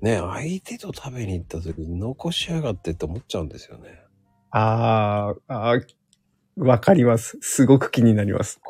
[0.05, 4.03] ねえ、相手と食べに行った時に残しやがってって思っちゃうんですよね。
[4.51, 5.81] ああ、ああ、
[6.59, 7.38] わかります。
[7.40, 8.61] すごく気になります。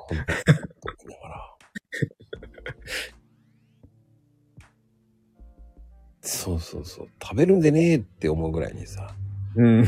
[6.21, 7.09] そうそうそう。
[7.21, 9.13] 食べるんでねえって思うぐらいにさ、
[9.57, 9.85] うん。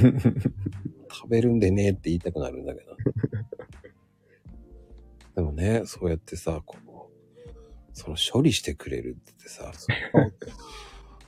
[1.09, 2.97] 食べるんでねえって言いたくなるんだけど。
[5.37, 6.83] でもね、そうやってさ、こう、
[7.93, 9.71] その処理してくれるってさ、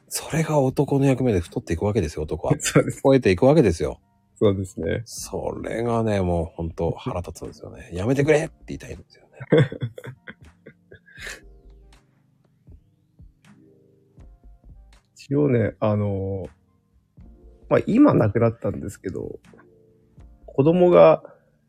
[0.09, 2.55] それが男の役目で太っていくわけですよ、男は。
[2.61, 3.01] そうです。
[3.03, 4.01] 超えていくわけですよ。
[4.37, 5.03] そうですね。
[5.05, 7.91] それがね、もう本当腹立つんですよね。
[7.93, 9.31] やめてくれって言いたいんですよね。
[15.15, 16.49] 一応ね、あのー
[17.69, 19.39] まあ、今亡くなったんですけど、
[20.47, 21.23] 子供が、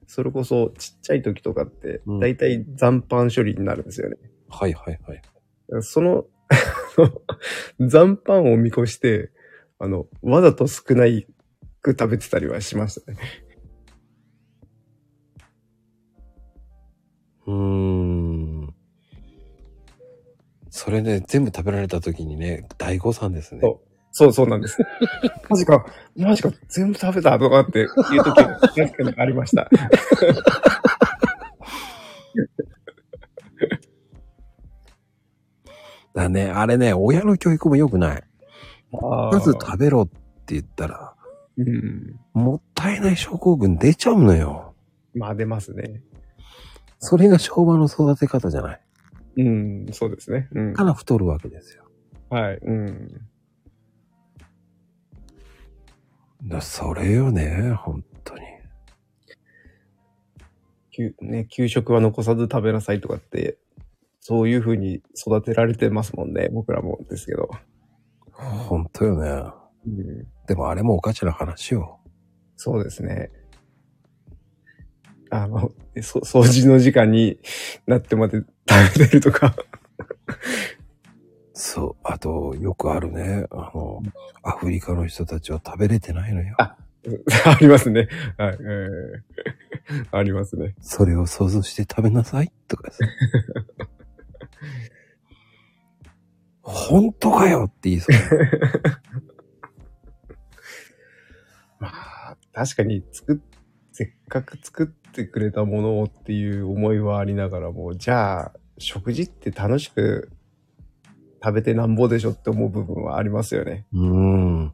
[0.08, 4.17] それこそちっちゃい時とかってうん、だいたい残飯処理になるんですよね。
[4.49, 5.21] はいはいはい。
[5.82, 6.25] その、
[7.80, 9.32] 残飯を見越して、
[9.80, 11.28] あの、わざと少ない
[11.82, 13.18] く食べてたりはしましたね。
[17.48, 18.74] うーん。
[20.70, 23.62] それね、全部食べられた時にね、大誤算ですね。
[23.62, 23.82] そ
[24.12, 24.78] そうそうなんです。
[25.50, 25.86] マジか、
[26.16, 29.70] マジか、全部食べたとかっていう時は確かにありました。
[36.13, 38.24] だね、あれね、親の教育も良くない。
[38.91, 41.13] ままず食べろって言ったら、
[41.58, 42.19] うん。
[42.34, 44.74] もったいない症候群出ちゃうのよ。
[45.13, 46.02] まあ出ますね。
[47.00, 48.82] それが昭和の育て方じゃない。
[49.38, 50.48] うん、そうですね。
[50.52, 50.78] うんだ。
[50.78, 51.84] から太るわけですよ。
[52.30, 52.58] はい。
[52.58, 53.30] うん。
[56.45, 58.41] だそれよね、本当に。
[60.91, 63.58] 給ね、給食は残さず食べなさいとかって、
[64.20, 66.50] そういう風に育てられてますもんね。
[66.52, 67.50] 僕らもですけど。
[68.32, 69.52] 本当よね。
[69.88, 70.28] うん。
[70.48, 72.00] でもあれもおかしな話よ。
[72.56, 73.32] そうですね。
[75.32, 77.40] あの、そ掃除の時間に
[77.86, 79.56] なってまで食べてるとか。
[81.54, 81.96] そう。
[82.04, 83.46] あと、よくあるね。
[83.52, 84.02] あの、
[84.44, 86.56] アフリカの人たちは食べれてないのよ。
[86.58, 86.78] あ
[87.46, 88.08] ありますね。
[88.38, 88.58] はい。
[88.60, 89.60] えー
[90.12, 90.76] ありますね。
[90.82, 93.00] それを想像して食べなさいとかさ。
[96.72, 98.16] 本当かよって言いそう。
[101.80, 103.38] まあ、確かに作っ、
[103.92, 110.30] せっかく作ってくれたものをっていう思いはありながらも、じゃあ、食事って楽しく
[111.44, 113.88] 食べてなんぼでしょって思う部分はありますよね。
[113.92, 114.62] うーん。
[114.62, 114.74] うん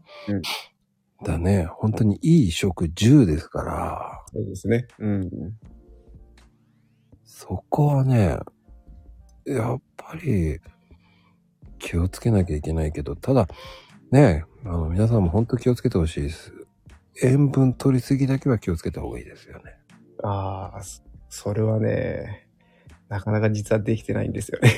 [1.23, 1.65] だね。
[1.65, 4.85] 本当にいい食10ですから、そうですね。
[4.99, 5.29] うん。
[7.23, 8.37] そこはね、
[9.45, 10.59] やっぱり
[11.85, 13.47] 気をつけなきゃいけないけど、ただ、
[14.11, 16.51] ね、あの、皆さんも本当気をつけてほしいです。
[17.21, 19.75] 塩分取りすぎだけは気をつけた方がいいですよね。
[20.23, 22.47] ああ、そそれはね、
[23.07, 24.71] なかなか実はできてないんですよね。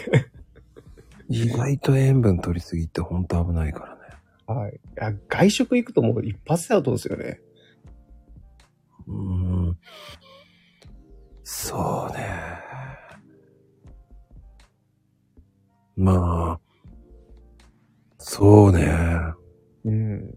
[1.29, 4.01] 意外と塩分取りすぎって本当危ないからね。
[4.61, 4.73] はい。
[4.73, 7.39] いや外食行くともう一発でアウトですよね。
[9.07, 9.77] うーん。
[11.43, 12.27] そうね。
[15.95, 16.66] まあ、
[18.29, 18.85] そうね。
[19.85, 20.29] うん。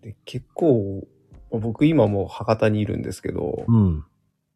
[0.00, 1.04] で、結構、
[1.50, 4.04] 僕今もう博多にいるんですけど、うん。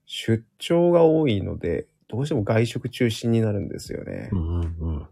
[0.07, 4.29] 出張が多いので、どうしても外食中心になるんですよね。
[4.31, 5.07] うんうんうん。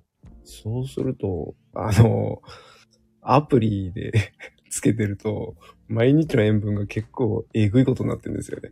[0.45, 2.43] そうすると、あの、
[3.23, 4.13] アプリで
[4.71, 5.57] つけてると、
[5.89, 8.71] 毎日の塩分が結構えぐいことになってるんですよね。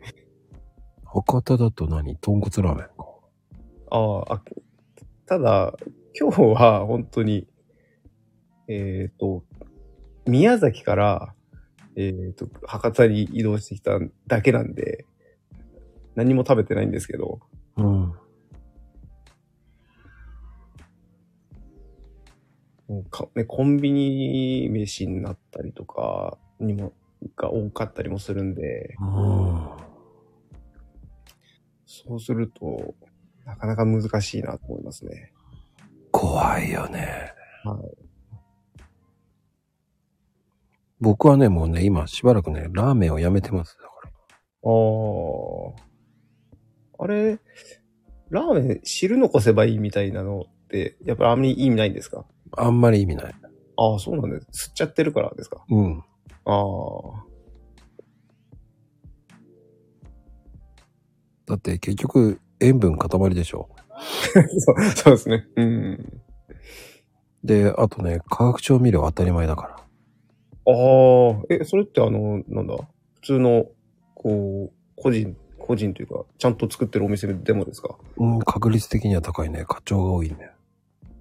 [1.05, 2.17] 博多だと何？
[2.19, 2.93] 豚骨ラーメンか。
[3.91, 4.43] ああ、あ
[5.27, 5.75] ただ、
[6.19, 7.47] 今日は本当に、
[8.69, 9.43] えっ、と、
[10.27, 11.35] 宮崎から、
[11.97, 15.07] えっ、と、博多に移動してきただけなんで、
[16.15, 17.41] 何も食べてないんですけど、
[17.77, 17.85] うん。
[22.87, 26.93] もうかね、コンビニ飯になったりとかにも、
[27.37, 29.71] が多かったりもするんで、うん。
[31.87, 32.95] そうすると、
[33.45, 35.33] なかなか難しいなと思いますね。
[36.11, 37.33] 怖いよね。
[37.65, 37.81] はい。
[41.01, 43.77] 僕はね、もうね、今しばらくね、ラーメンをやめてます。
[43.77, 44.11] だから。
[44.63, 44.71] あ
[47.01, 47.05] あ。
[47.05, 47.39] あれ、
[48.31, 52.25] ラーメン汁残せばいいみたいなのって、やっぱりあんまり意味ないんですか？
[52.57, 53.35] あんまり意味ない。
[53.77, 54.69] ああ、そうなんです。
[54.69, 55.65] 吸っちゃってるからですか？
[55.69, 56.03] うん。
[56.47, 57.25] ああ。
[61.47, 63.69] だって結局塩分塊でしょ。
[64.59, 65.47] そうそうですね。
[65.57, 66.21] うん。
[67.45, 69.77] で、あとね、化学調味料当たり前だから。
[69.77, 69.79] あ
[70.67, 72.75] あ、え、それってあの、なんだ？
[72.77, 73.67] 普通の、
[74.15, 77.97] こう、個人、個人というか、ちゃんと作ってるお店でもですか？
[78.17, 79.65] うん、確率的には高いね。
[79.67, 80.51] 課長が多いね。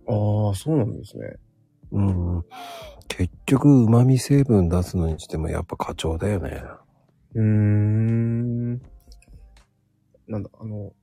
[0.07, 1.35] ああ、そうなんですね。
[1.91, 2.43] うん。
[3.07, 6.63] 結局、旨味成分出すのにしてもやっぱ課長だよね。
[7.35, 8.73] うーん。
[10.27, 10.93] なんだ、あの、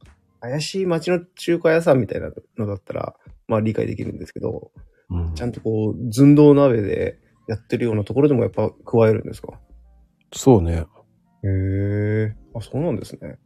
[0.41, 3.15] 怪しい町の中華屋さんみたいなのだったら、
[3.49, 4.73] まあ理解できるんですけど、
[5.11, 5.35] うん。
[5.35, 9.61] ちゃんとこう、寸胴鍋でやってるようなところでもやっぱ加えるんですか？
[10.33, 10.87] そうね。
[11.43, 12.37] へえ。
[12.55, 13.39] あ、そうなんですね。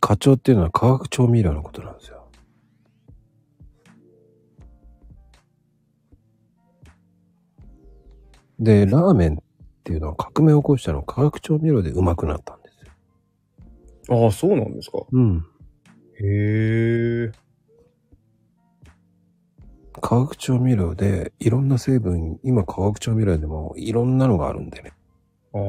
[0.00, 2.28] 課長っていうのは化学調味料のことなんですよ。
[8.58, 9.38] で、ラーメンっ
[9.84, 12.61] ていうのは革命を起こしたのは化学調味料でうまくなったんですよ。
[14.12, 14.98] ああ、そうなんですか。
[15.10, 15.38] うん。
[16.20, 17.32] へえ。
[20.02, 24.92] 化学調味料でいろんな成分、今化学調味料でもいろんなのがあるんでね。
[25.54, 25.62] ああ。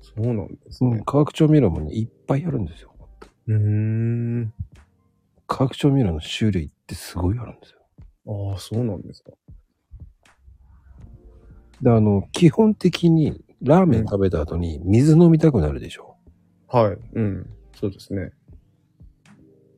[0.00, 1.04] そうなんですねうん、。
[1.04, 2.92] 化学調味料もね、いっぱいあるんですよ。
[3.46, 4.52] うーん。
[5.46, 7.78] 化学調味料の種類ってすごいあるんですよ。
[8.52, 9.30] ああ、そうなんですか。
[11.82, 16.16] で、あの、基本的に、ラーメン食べた後に水飲みたくなるでしょ？
[16.66, 16.98] はい。
[17.14, 17.50] うん。
[17.78, 18.32] そうですね。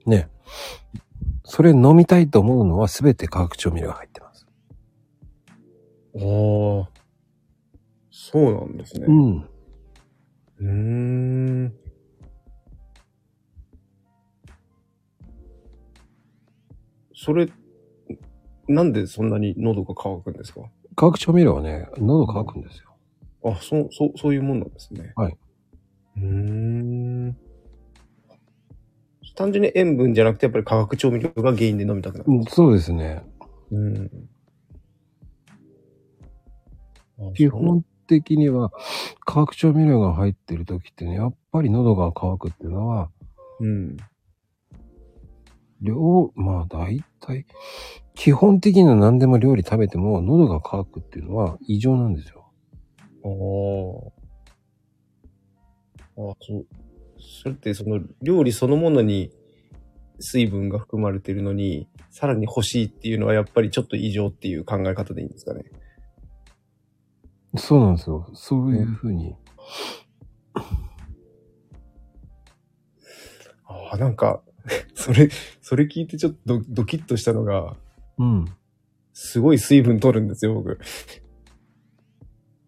[0.07, 0.29] ね。
[1.45, 4.47] それ飲みたいと思うのは全て化学調味料が入ってます。
[6.17, 6.88] ああ。
[8.11, 9.07] そうなんですね。
[9.07, 9.37] うん。
[9.40, 10.67] うー
[11.67, 11.75] ん。
[17.14, 17.49] それ、
[18.69, 20.62] なんでそんなに喉が渇くんですか？
[20.97, 22.95] 化学調味料はね、喉乾くんですよ。
[23.45, 25.13] あ、そう、そう、そういうもんなんですね。
[25.17, 25.37] はい。
[26.17, 27.37] うーん。
[29.37, 32.31] 単純に塩分じゃなくて、やっぱり化学調味料が原因で飲みたくなる。
[32.31, 33.23] うん、そうですね。
[33.71, 34.11] うん。
[37.19, 38.71] あ基本的には、
[39.25, 43.11] 化学調味料が入ってる時ってね、やっぱり喉が渇くっていうのは、
[43.61, 43.97] うん。
[45.81, 47.47] 量、まあ大体、
[48.14, 52.50] 基本的には何でも料理食べても喉が渇くっていうのは異常なんですよ。
[53.24, 53.29] あ
[56.18, 56.22] あ。
[56.29, 56.66] ああ、そう。
[57.18, 59.31] それってその料理そのものに
[60.20, 65.64] 水分が含まれてるのに、さらに欲しいっていうのはやっぱりちょっと異常っていう考え方でいいんですかね？
[67.57, 68.29] そうなんですよ。
[68.35, 69.35] そういうふうに。
[73.66, 74.42] ああ、なんか、
[74.94, 75.29] それ、
[75.61, 77.77] それ聞いてちょっとドドキッとしたのが、
[78.18, 78.44] うん。
[79.12, 80.79] すごい水分取るんですよ、僕。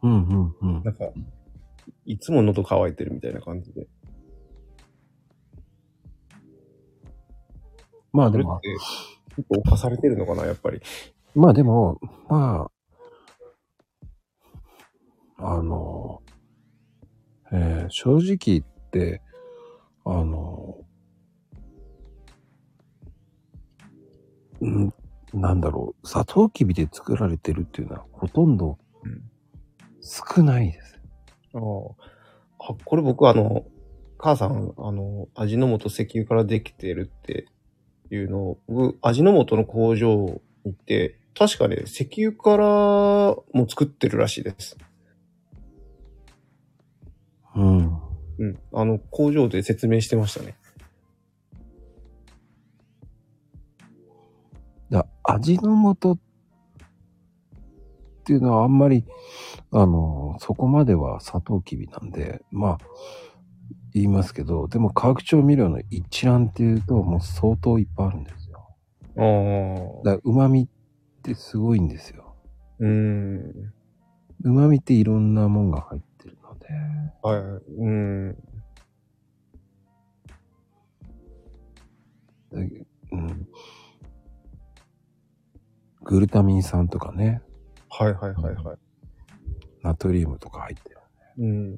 [0.02, 0.82] うんうんうん。
[0.84, 1.10] なんか、
[2.06, 3.86] いつも喉乾いてるみたいな感じで。
[8.12, 8.68] まあでも、て、
[9.36, 10.80] 結構犯されてるのかな、やっぱり。
[11.34, 12.68] まあでも、ま
[15.38, 16.22] あ、あの、
[17.52, 19.20] えー正直言って、
[20.04, 20.78] あの、
[24.60, 24.92] うん、
[25.36, 29.22] なんだろう、サトウキビで作られてるっていうのはほとんどうん
[30.00, 31.00] 少ないです。
[31.54, 32.72] ああ。
[32.72, 33.64] あ、これ僕あの、
[34.18, 37.46] 母さん、あの、味の素石油からできてるって
[38.10, 44.78] いうのを、僕、味の素の工場に行って、確かね、石油からも作ってるらしいです。
[47.54, 48.00] うん。
[48.38, 48.58] うん。
[48.72, 50.56] あの、工場で説明してましたね。
[55.28, 56.18] 味の素っ
[58.24, 59.04] ていうのはあんまり、
[59.72, 62.78] あの、そこまではサトウキビなんで、まあ、
[63.94, 68.76] 言いますけど、でも化学調味料の一覧っていうともう相当いっぱいあるんですよ。
[69.16, 69.22] あ
[70.00, 70.04] あ。
[70.04, 72.34] だから旨味ってすごいんですよ。
[72.80, 73.72] うーん。
[74.42, 76.66] 旨味っていろんなもんが入ってるので、
[77.22, 77.40] はい。
[77.40, 77.88] うー
[78.30, 78.36] ん。
[82.52, 83.48] でうん、
[86.06, 87.42] グルタミン酸とかね、
[87.90, 88.78] はいはいはいはい。
[89.82, 90.98] ナトリウムとか入ってる。
[91.38, 91.76] うん。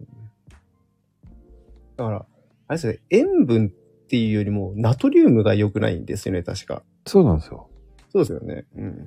[1.97, 2.27] だから、
[2.69, 6.83] あれですね、塩分っていうよりも、ナトリウムが良くないんですよね、確か。
[7.07, 7.71] そうなんですよ。
[8.12, 8.67] そうですよね。
[8.77, 9.05] うん。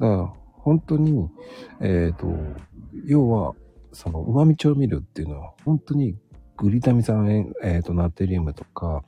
[0.00, 1.30] だから、本当に、
[1.80, 2.26] えっ、と、
[3.06, 3.54] 要は、
[3.92, 6.14] その、旨味調味料っていうのは、本当に、
[6.58, 9.02] グリタミン酸、えっ、と、ナトリウムとか、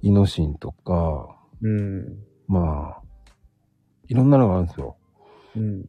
[0.00, 2.18] イノシンとか、うん。
[2.46, 3.05] まあ、
[4.08, 4.96] いろんなのがあるんですよ。
[5.56, 5.80] うん。
[5.80, 5.84] へ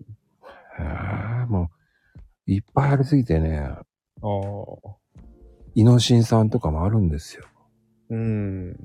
[0.80, 1.70] え、も
[2.48, 3.80] う、いっぱいありすぎてね、あ
[4.22, 4.98] あ。
[5.76, 7.46] イノシン酸とかもあるんですよ。
[8.10, 8.76] うん。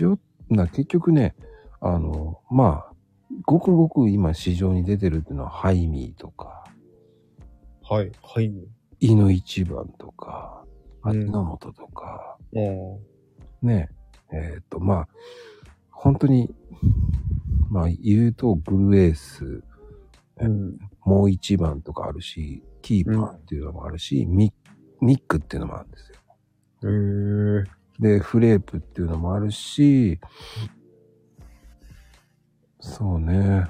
[0.00, 1.34] 塩、な、結局ね、
[1.80, 2.92] あの、まあ、
[3.46, 6.64] ごくごく今市場に出てるっていうのはハイミーとか、
[7.82, 8.12] はい。
[8.22, 8.52] はい。
[9.00, 10.70] イノ一番とか、うん
[11.02, 12.58] 味の素とか、あ
[13.62, 13.66] あ。
[13.66, 13.88] ね、
[14.32, 15.08] えっ、と、まあ、
[15.90, 16.54] 本当に、
[17.70, 19.62] まあ言うとグルエース、
[20.40, 20.78] うん。
[21.04, 24.52] もう一番とかあるし、キーパーっていうのもあるし、ミ
[25.00, 26.18] ミックっていうのもあるんですよ。
[26.84, 28.18] へえ。
[28.18, 30.18] で、フレープっていうのもあるし、
[32.80, 33.66] そうね。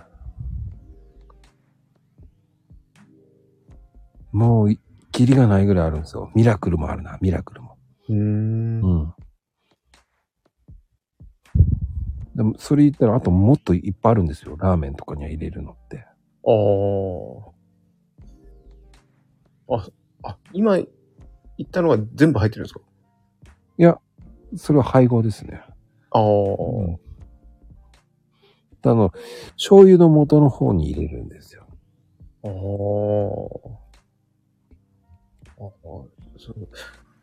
[4.33, 4.79] もうい、
[5.11, 6.31] キリがないぐらいあるんですよ。
[6.35, 7.77] ミラクルもあるな、ミラクルも。
[8.09, 8.81] うーん。
[8.81, 9.15] うん。
[12.41, 14.57] でも、それ言ったら、あともっといっぱいあるんですよ。
[14.59, 16.07] ラーメンとかには入れるのって。
[19.69, 19.77] ああ。
[19.77, 19.87] あ、
[20.31, 20.87] あ、今言
[21.65, 22.81] ったのは全部入ってるんですか？
[23.77, 23.99] いや、
[24.57, 25.61] それは配合ですね。
[26.13, 26.23] ああ。
[28.91, 29.13] あの、
[29.57, 31.67] 醤油の元の方に入れるんですよ。
[32.43, 32.51] ああ。
[35.63, 35.71] ああ、
[36.39, 36.69] そう。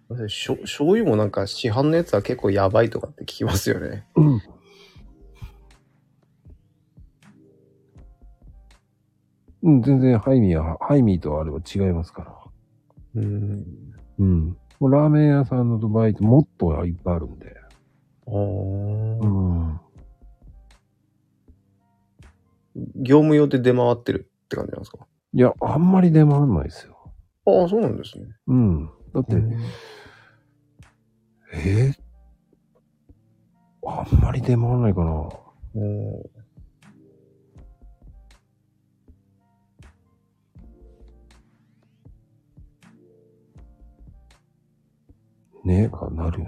[0.10, 0.60] 醤
[0.92, 4.06] 油もなんか市販のやつは結構やばいとかって聞きますよね。
[4.16, 4.42] うん。
[9.68, 12.34] うん、全然ハイミーは、ハイミーとあれは違いますから。
[13.16, 13.66] うん。
[14.18, 14.58] うん。
[14.80, 17.54] もうラーメン屋さんの場合ってもっといっぱいあるんで。
[18.28, 19.80] ああ、うん。
[22.96, 25.06] 業務用で出回ってるって感じなんですか？
[25.34, 26.96] いや、あんまり出回んないですよ。
[27.46, 28.26] ああ、そうなんですね。
[28.48, 28.86] うん。
[29.14, 29.36] だって、
[31.54, 32.00] えー？
[33.86, 35.30] あんまり出回んないかな。
[35.76, 36.24] うん。
[45.68, 46.48] ねえかなる。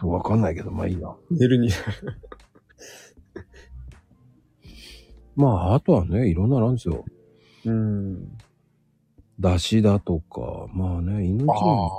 [0.00, 1.14] そう、わかんないけど、まあいいや。
[1.30, 1.68] 寝るに。
[5.36, 7.04] まあ、あとはね、いろんなのあるんですよ。
[7.66, 8.38] うん。
[9.38, 11.90] だしだとか、まあね、命あの。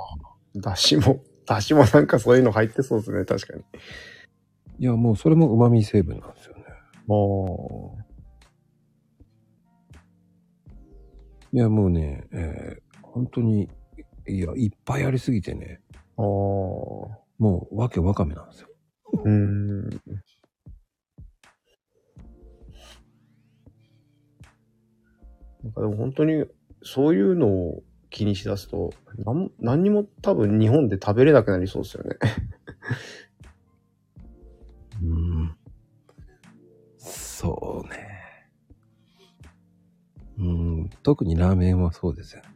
[0.56, 0.60] あ。
[0.60, 3.62] だしも、だしもなんかそういうの入ってそうですね、確かに。
[4.80, 6.64] いや、もうそれも旨味成分なんですよね。
[6.66, 6.72] あ
[11.52, 13.68] いや、もうね、えー本当に、
[14.28, 15.80] いや、いっぱいありすぎてね、
[16.16, 16.22] あ。
[16.22, 16.26] ああ。
[17.38, 18.68] もうわけわかめなんですよ。
[19.24, 19.82] うん。
[25.62, 26.44] なんかでも本当に
[26.82, 28.90] そういうのを気にしだすと、
[29.24, 32.16] なん何にも多分日本で食べれなくなりそうですよね。
[35.02, 35.56] うん。
[36.96, 38.08] そうね。
[40.38, 42.48] うん、特にラーメンはそうですよね。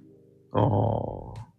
[0.52, 1.51] ああ。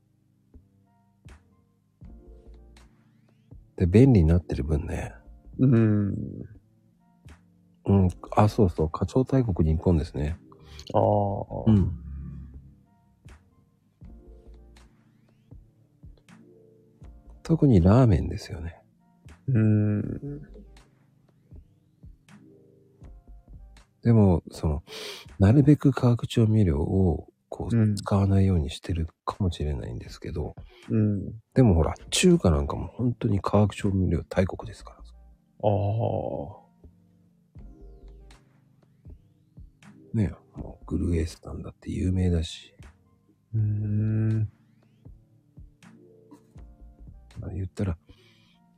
[3.77, 5.13] で、便利になってる分ね。
[5.59, 6.15] うん。
[7.85, 10.37] うん、あ、そうそう、課長大国日本ですね。
[10.93, 11.01] ああ。
[11.67, 11.99] うん。
[17.43, 18.81] 特にラーメンですよね。
[19.49, 20.41] うん。
[24.01, 24.83] でも、その、
[25.39, 30.55] なるべく化学調味料を、こう、うん使わないようにしてるかもしれないんですけど、
[30.89, 31.35] うん。
[31.53, 34.97] でもほら、中華なんかも本当に化学調味料大国ですから。
[34.97, 36.63] ああ。
[40.15, 42.73] ねもうグルエスタンだって有名だし、
[43.53, 44.49] うん。
[47.39, 47.97] まあ、言ったら、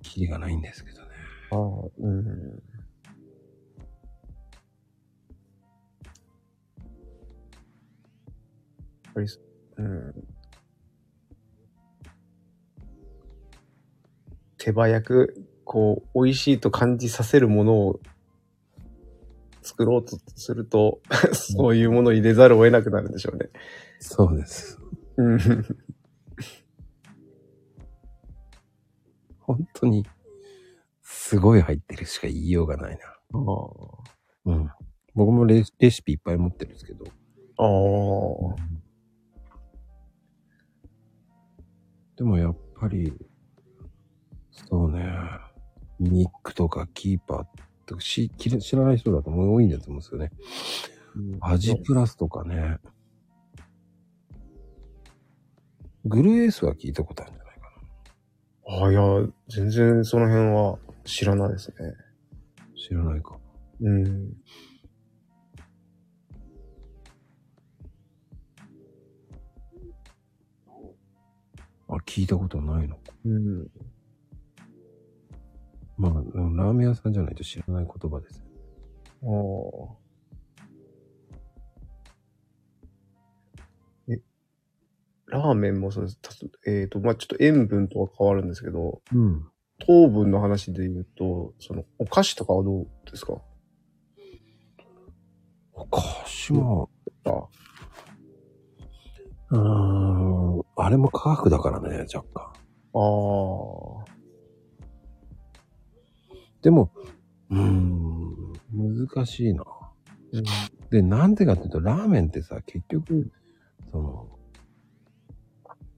[0.01, 1.07] キリがないんですけどね。
[1.51, 1.59] ああ。
[1.97, 2.63] うん。
[9.15, 9.27] ぱり、
[9.77, 10.13] うん。
[14.57, 17.99] 手早く、こう、美味しいと感じさせるものを
[19.61, 21.01] 作ろうとすると、
[21.33, 23.49] そういうものを入れざるを得なくなるんでしょうね。
[23.99, 24.79] そうです。
[25.17, 25.39] うん。
[29.39, 30.05] 本当に、
[31.01, 33.05] すごい入ってるしか言いようがないな。
[33.05, 33.39] あ
[34.45, 34.69] うん。
[35.13, 37.05] 僕もレレシピいっぱい持ってるんですけど。
[37.57, 37.63] あ。
[37.63, 37.65] あ
[38.81, 38.84] あ。
[42.17, 43.13] でもやっぱり、
[44.51, 45.05] そうね、
[45.99, 47.45] ニックとかキーパー
[47.85, 50.31] とかし知らない人だと多いんだと思うんですよね。
[51.41, 52.77] 味プラスとかね。
[56.05, 57.71] グルエースは聞いたことあるんじゃないか
[58.67, 59.01] ああ、いや、
[59.49, 61.75] 全然その辺は知らないですね。
[61.87, 61.93] な。
[62.75, 63.37] 知らないか。
[63.81, 64.33] うん。
[71.87, 73.01] あ、聞いたことないのか。
[73.25, 73.67] うん。
[75.97, 78.43] まあ、ラーメン屋さんじゃないと知らない言葉です。
[79.23, 79.95] ああ。
[84.09, 84.19] え、
[85.27, 86.19] ラーメンもそうです。
[86.67, 89.47] えっ、と、まあ、ちょっと塩分とは変わるんですけど、うん。
[89.79, 93.41] 糖分の話で言うと、その、お菓子とかはどうですか？
[95.73, 96.89] お菓子も、
[97.25, 97.43] あ
[99.51, 102.51] うーん、あれも科学だからね、若干。
[102.93, 104.05] あー。
[106.61, 106.91] でも、
[107.49, 109.63] うーん、難しいな。
[110.31, 110.43] うん。
[110.89, 113.31] で、なんでかっていうと、ラーメンってさ、結局、
[113.91, 114.39] その、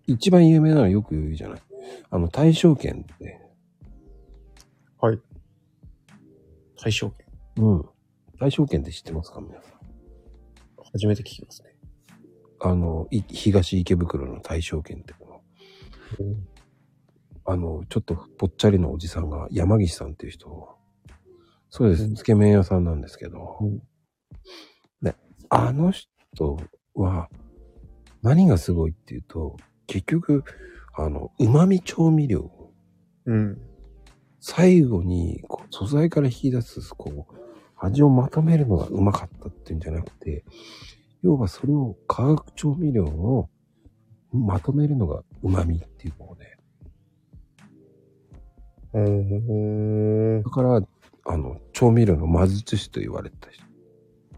[0.07, 1.61] 一番有名なのはよく言うじゃない。
[2.09, 3.41] あの、大正圏って、
[4.99, 5.19] はい。
[6.83, 7.63] 大正圏。
[7.65, 7.85] うん。
[8.39, 9.73] 大正圏って知ってますか皆さん？
[10.91, 11.76] 初めて聞きますね。
[12.59, 15.41] あの、い東池袋の大正圏っての。
[17.45, 20.75] あの、ちょっとぽっちゃりのおじさんが山岸さんっていう人、
[21.69, 22.15] そうです、うん。
[22.15, 23.81] つけ麺屋さんなんですけど、うん。
[25.01, 25.15] で、
[25.49, 26.59] あの人ト
[26.93, 27.29] は、
[28.21, 30.43] 何がすごいっていうと、結局、
[30.93, 32.51] あの、旨味調味料、
[33.25, 33.61] うん。
[34.39, 37.33] 最後にこう素材から引き出す、こう、
[37.75, 40.45] 味をまとめるのがうまかったっていうんじゃなくて、
[41.23, 43.49] 要はそれを化学調味料を
[44.31, 46.57] まとめるのが旨味っていうのをね。
[48.93, 50.43] うーん。
[50.43, 50.81] だから、
[51.25, 53.63] あの、調味料の魔術師と言われてた人。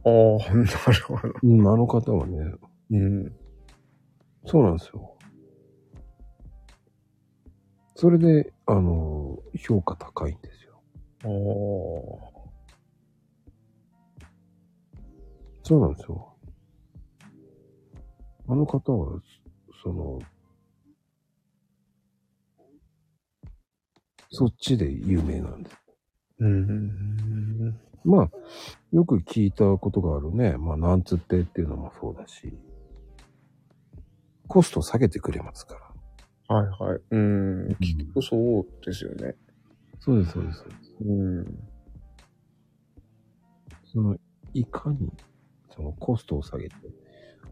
[0.06, 0.10] あ
[0.52, 1.34] あ、なるほど。
[1.44, 2.52] うん、あの方はね、
[2.92, 3.36] うん。
[4.46, 5.16] そうなんですよ。
[7.96, 10.82] それで、あの、評価高いんですよ。
[11.24, 12.40] ああ。
[15.64, 16.29] そうなんですよ。
[18.50, 19.22] あの方は、
[19.84, 20.20] その、
[24.32, 25.78] そっちで有名なんです。
[26.40, 27.80] うん。
[28.04, 28.30] まあ、
[28.92, 30.58] よく聞いたことがあるね。
[30.58, 32.52] まあ、なんつってっていうのもそうだし、
[34.48, 35.76] コスト下げてくれますか
[36.48, 36.56] ら。
[36.56, 37.02] はいはい。
[37.12, 37.76] うん。
[37.80, 39.36] 結局そうですよね。
[40.00, 40.60] そうです、そうです。
[40.60, 41.70] そうですうん。
[43.84, 44.18] その、
[44.56, 45.12] いかに、
[45.76, 46.76] そのコストを下げて、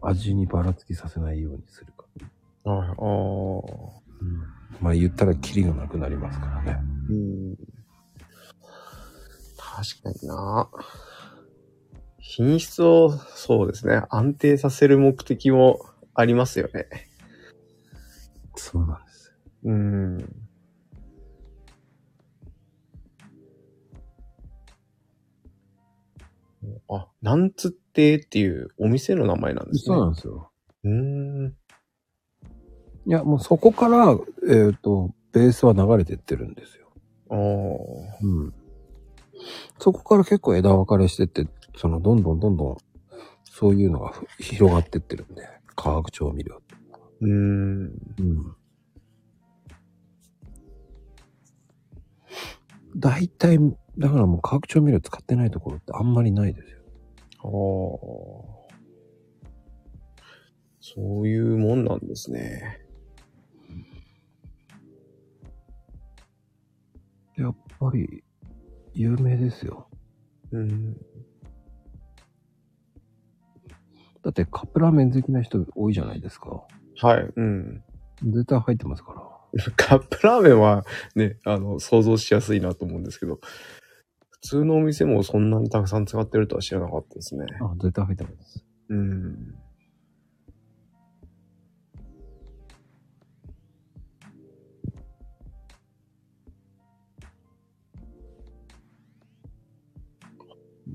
[0.02, 2.04] 味にばらつきさせないようにするか。
[2.64, 2.88] はい。
[2.88, 2.94] ああ。
[4.80, 6.80] まあ、言ったらキリがなくなりますからね。
[7.10, 7.56] うん。
[9.56, 10.68] 確かにな。
[12.18, 14.02] 品質を、そうですね。
[14.10, 15.80] 安定させる目的も
[16.14, 16.86] ありますよね。
[18.56, 19.32] そうなんです。
[19.64, 20.47] うん。
[26.88, 29.94] あ、なんつってっていうお店の名前なんですね。
[29.94, 30.50] そうなんですよ。
[30.84, 31.56] うーん。
[33.06, 36.88] いや、もうそこから、えっ、と、ベースは流れてってるんですよ。
[37.30, 38.18] ああ。
[38.22, 38.54] うん。
[39.78, 41.46] そこから結構枝分かれしてって、
[41.76, 42.76] その、どんどんどんどん、
[43.44, 46.60] そういうのがふ広がってってるんで、化学調味料。
[47.20, 47.32] うーん。
[47.32, 48.56] うん。
[52.96, 53.58] 大体、
[53.98, 56.78] だからもう化学調味料使ってないところってあんまりないですよ。
[57.40, 58.58] ああ。
[60.80, 62.80] そういうもんなんですね。
[67.36, 68.24] やっぱり、
[68.94, 69.88] 有名ですよ。
[70.52, 70.94] うん。
[74.22, 76.64] だってカップラーメン好きな人多いじゃないですか。
[77.00, 77.28] はい。
[77.36, 77.82] うん。
[78.24, 79.22] 絶対入ってますから。
[79.76, 80.84] カップラーメンは
[81.14, 83.40] ね、あの、想像しやすいなと思うんですけど、
[84.40, 87.44] 普通のお店もそんなにたくさん使ってるとは知らなかったですね。
[87.60, 88.64] あ、絶対入ってます。
[88.88, 89.54] うん。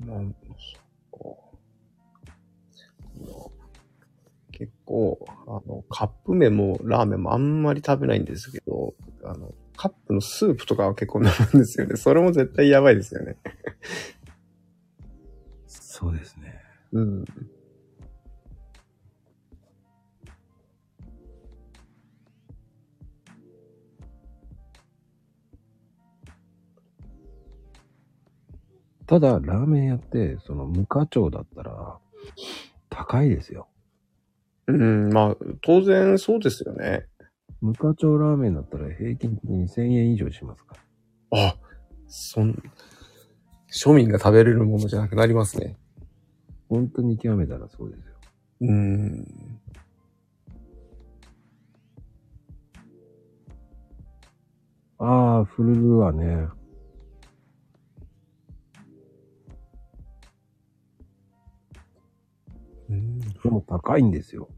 [0.06, 0.36] なん
[3.26, 3.64] そう
[4.52, 11.96] 結構、あの、カップ麺もラーメンもあんまり食べないんですけど、あの、カップのスープとかは結構飲むんですよね。
[11.96, 13.38] それも絶対やばいですよね。
[15.68, 16.62] そうですね。
[16.92, 17.26] うん。
[29.06, 32.00] ただ、ラーメン屋って、その無課長だったら、
[32.90, 33.68] 高いですよ。
[34.68, 37.06] うん、まあ、当然そうですよね。
[37.64, 40.76] 無課長ラーメンだったら平均的に1000円以上しますか？
[41.32, 41.48] ら。
[41.48, 41.56] あ、
[42.08, 42.54] そん、
[43.72, 45.78] 庶民が食べれるものじゃなくなりますね。
[46.68, 48.16] 本当に極めたらそうですよ。
[48.62, 49.60] うん。
[54.98, 56.50] ああ、フルルはね、
[62.90, 63.20] うん。
[63.22, 64.50] でも高いんですよ。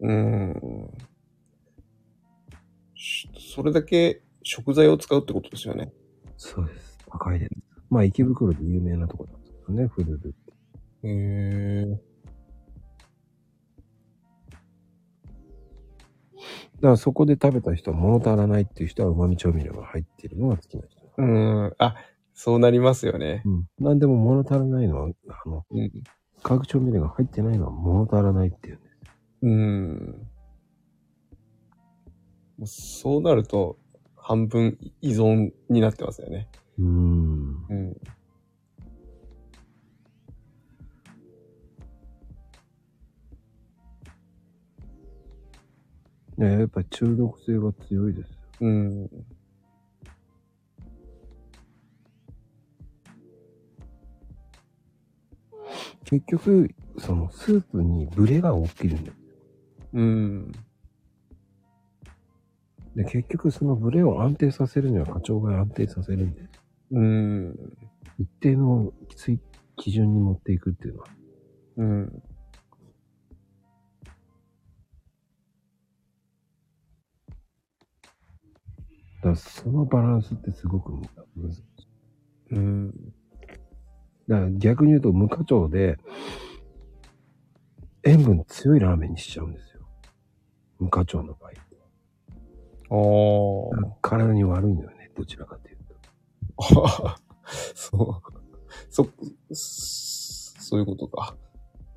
[0.00, 0.90] うん。
[3.00, 5.92] しそれだけ食材を使うってことですよね。
[6.36, 6.98] そうです。
[7.10, 7.52] 高いです。
[7.88, 10.52] まあ、池袋で有名なとこなんですけどね、フルルって。
[11.02, 12.00] へえ。
[16.76, 21.00] だからそこで食べた人は物足らないっていう人は旨味調味料が入っているのが好きな人。
[21.18, 21.74] うん。
[21.78, 21.96] あ、
[22.34, 23.42] そうなりますよね。
[23.44, 23.66] うん。
[23.78, 25.90] なんでも物足らないのは、あの、うん。
[26.42, 28.96] 化学調味料が入ってないのは物足らないっていうんです。
[29.42, 30.26] うん。
[32.60, 33.78] もうそうなると、
[34.16, 36.46] 半分依存になってますよね。
[36.78, 37.66] うーん。
[37.70, 37.96] うん。
[46.36, 48.36] ねやっぱり中毒性は強いですよ。
[48.60, 49.10] うん。
[56.04, 59.14] 結局、そのスープにブレが起きるんだよ。
[59.94, 60.52] うん。
[62.94, 66.48] で、結局そのブレを安定させるには課長が安定させるんで、
[66.92, 67.54] うん。
[68.18, 69.40] 一定のきつい
[69.76, 71.06] 基準に持っていくっていうのは。
[71.76, 72.22] うん。
[79.22, 81.02] だそのバランスってすごくむ
[81.36, 81.62] むず
[82.50, 82.90] うん。
[84.28, 85.98] だから逆に言うと無課長で、
[88.02, 89.82] 塩分強いラーメンにしちゃうんですよ。
[90.78, 91.69] 無課長の場合。
[92.90, 93.96] ああ。
[94.02, 95.78] 体に悪いのよね、どちらかという
[96.58, 96.86] と。
[97.74, 98.40] そう。
[98.90, 99.08] そ、
[99.54, 101.36] そういうことか。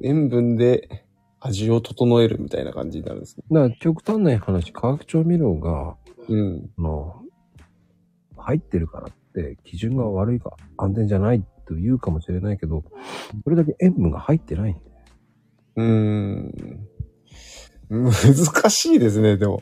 [0.01, 1.05] 塩分で
[1.39, 3.43] 味を整えるみたいな感じになるんですね。
[3.51, 5.97] だから極端な話、化学調味料が、
[6.29, 6.69] うん。
[6.77, 7.21] あの、
[8.37, 12.83] 入ってるからって基準が悪いか安全じゃないと言うかもしれないけど、
[13.43, 14.85] それだけ塩分が入ってないんだよ。
[15.75, 16.87] うーん。
[17.89, 19.61] 難しいですね、でも。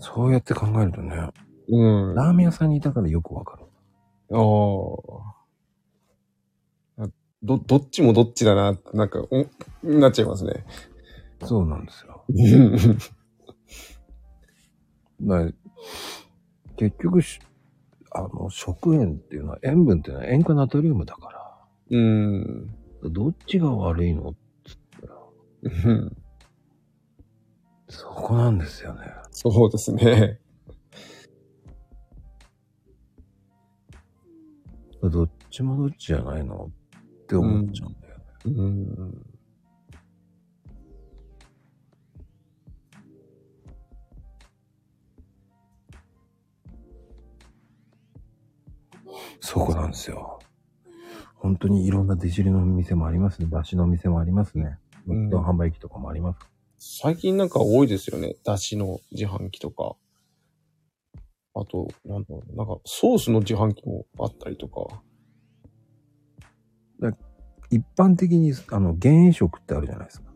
[0.00, 1.28] そうやって考えるとね、
[1.68, 2.18] うん。
[2.18, 3.64] あラーメン屋さんにいたからよくわかる。
[4.32, 4.36] あ。
[7.42, 9.46] ど、どっちもどっちだな、なんか、お、
[9.82, 10.64] なっちゃいますね。
[11.44, 12.24] そうなんですよ。
[12.28, 12.98] うん
[15.22, 15.52] だ
[16.76, 17.40] 結局し、
[18.10, 22.66] あの、食塩っていうのは、塩分っていうのは塩化ナトリウムだかうん。
[23.02, 24.30] ら、どっちが悪いの？
[24.30, 24.34] っ
[24.64, 25.14] つったら、
[25.62, 26.16] うん
[27.90, 29.00] そこなんですよね。
[29.32, 30.38] そうですね。
[35.02, 36.70] どっちもどっちじゃないの
[37.24, 38.24] って思っちゃうんだよね。
[38.44, 39.26] うん。
[49.40, 50.38] そこなんですよ。
[51.34, 53.48] 本当にいろんなデジリの店もありますね。
[53.50, 54.78] 出汁の店もありますね。
[55.08, 56.49] うんネット販売機とかもあります。
[56.82, 58.36] 最近なんか多いですよね。
[58.42, 59.96] だしの自販機とか。
[61.54, 65.02] あと、なんだろう、なんかソースの自販機もあったりとか。
[67.70, 70.32] 一般的に、あの、減塩食ってあるじゃないですか。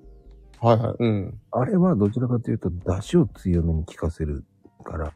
[0.61, 0.97] はいはい。
[0.99, 1.41] うん。
[1.51, 4.45] あれはどちらかというと、出汁を強めに効かせる
[4.85, 5.15] から、ああ。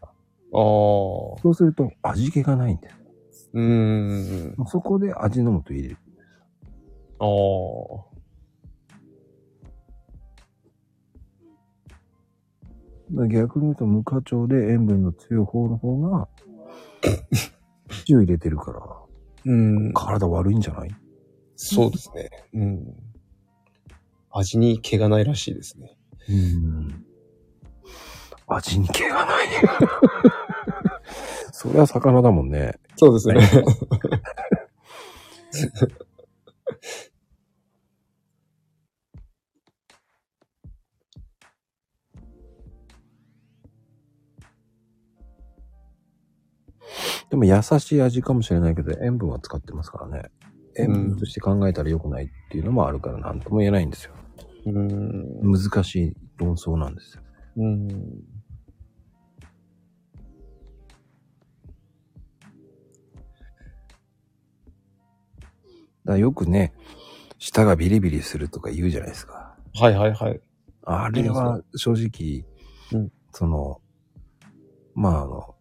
[0.50, 2.88] そうすると味気がないんで
[3.30, 3.50] す。
[3.52, 4.66] うーん。
[4.66, 5.98] そこで味の素入れる。
[7.18, 8.07] ああ。
[13.10, 16.28] 逆に言うと無課長で塩分の強い方の方が、
[17.88, 18.80] 土を入れてるから、
[19.46, 19.92] うん。
[19.94, 20.90] 体悪いんじゃない？
[21.56, 22.30] そうですね。
[22.54, 22.94] うん。
[24.30, 25.96] 味に毛がないらしいですね。
[26.28, 27.04] うん。
[28.46, 29.48] 味に毛がない。
[31.52, 32.78] それは魚だもんね。
[32.96, 33.40] そうですね。
[47.30, 50.30] でも優しい味かもしれないけど、塩分は使ってますからね。
[50.76, 54.12] 塩分として考えたら良くないっていうのもあるから何とも言えないんですよ。
[54.66, 55.40] うん。
[55.42, 57.22] 難しい論争なんですよ。
[57.56, 57.88] うん。
[66.04, 66.72] だよくね、
[67.38, 69.56] 舌がビリビリするとか言うじゃないですか。
[69.74, 70.40] はいはいはい。
[70.84, 72.46] あれは正直、
[72.98, 73.80] うんその、
[74.94, 75.54] まああの、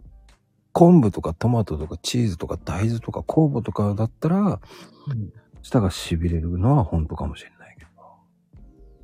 [0.77, 4.61] 昆布とかトマトとかチーズとか大豆とか酵母とかだったら、
[5.07, 7.85] うん舌が痺れるのは本当かもしれないけ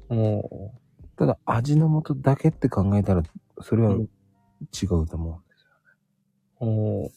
[0.07, 0.15] ど。
[0.15, 0.71] お
[1.17, 3.23] ただ味の素だけって考えたら、
[3.61, 5.65] それはうん違うと思うんです
[6.59, 6.69] よ。
[6.69, 7.11] お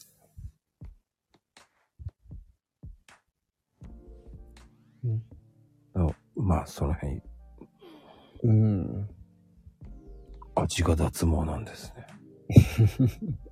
[5.93, 7.21] だからまあその辺、
[8.43, 9.09] うん。
[10.55, 12.07] 味が脱毛なんですね。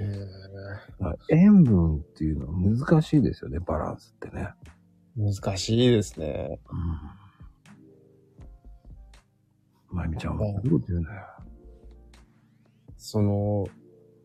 [0.00, 0.26] へえ。
[1.30, 4.48] 塩分っていうのは難しいですよね、バランスってね。
[5.16, 6.58] 難しいですね。
[6.70, 6.74] う
[9.94, 9.96] ん。
[9.96, 11.26] まゆみちゃんはどう言うんだよ。
[12.96, 13.66] その、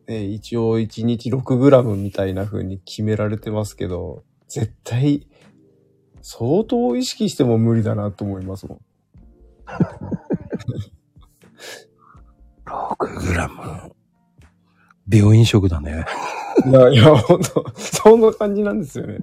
[0.08, 5.28] ね、一応1日 6g みたいな風に決められてますけど、絶対、
[6.22, 8.80] 相当意識しても無理だなと思いますもん。
[12.70, 13.92] 6g。
[15.12, 16.04] 病院食だね。
[16.66, 19.18] いや、いや、ほんと、そんな感じなんですよね。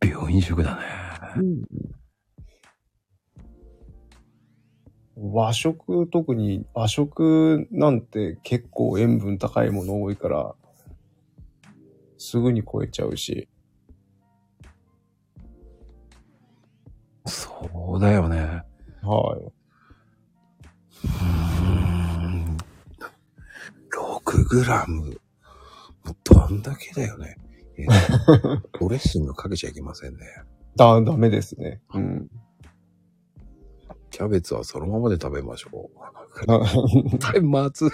[0.00, 0.82] 病院食だね。
[5.16, 10.54] 和食、特に和食なんて結構塩分高いもの多いから、
[12.18, 13.48] すぐに超えちゃうし。
[17.26, 18.62] そうだよね。
[19.02, 19.40] はい。
[21.04, 21.24] うー
[22.28, 22.56] ん。
[23.90, 25.20] 6グラム。
[26.24, 27.36] どんだけだよね。
[27.78, 27.86] え
[28.78, 30.26] ドレッシングかけちゃいけませんね。
[30.76, 31.80] だ、ダメですね。
[31.94, 32.30] うん。
[34.10, 35.98] キャベツはそのままで食べましょう。
[36.48, 37.90] あはい、 まずい。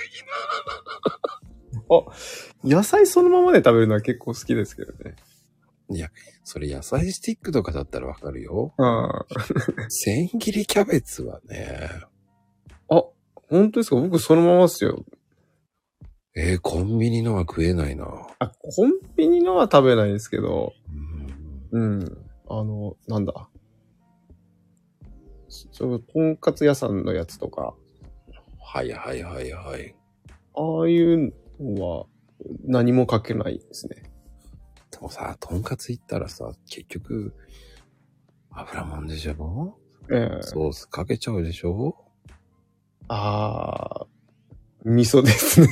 [2.64, 5.16] 野菜そのままで食べるのは結構好きですけどね。
[5.90, 6.10] いや、
[6.44, 8.74] それ野菜スティックとかだったらわかるよ。
[8.76, 9.24] あ
[9.88, 11.88] 千切りキャベツはね、
[12.90, 13.04] あ、
[13.50, 13.96] 本当ですか？
[13.96, 15.04] 僕そのままっすよ。
[16.36, 18.04] えーコンビニのは食えないな。
[18.38, 20.74] あ、コンビニのは食べないですけど、
[21.72, 22.26] うんうん。
[22.50, 23.48] あの、なんだ？
[25.48, 27.74] そう、とんかつ屋さんのやつとか、
[28.60, 29.94] はいはいはいはい。
[30.54, 32.06] ああいうのは
[32.64, 34.07] 何もかけないですね。
[34.98, 37.32] でもさ、とんかつ行ったらさ、結局、
[38.50, 39.78] 油もんでしょ？
[40.10, 41.94] ええソースかけちゃうでしょ？
[43.06, 44.06] ああ、
[44.84, 45.68] 味噌ですね。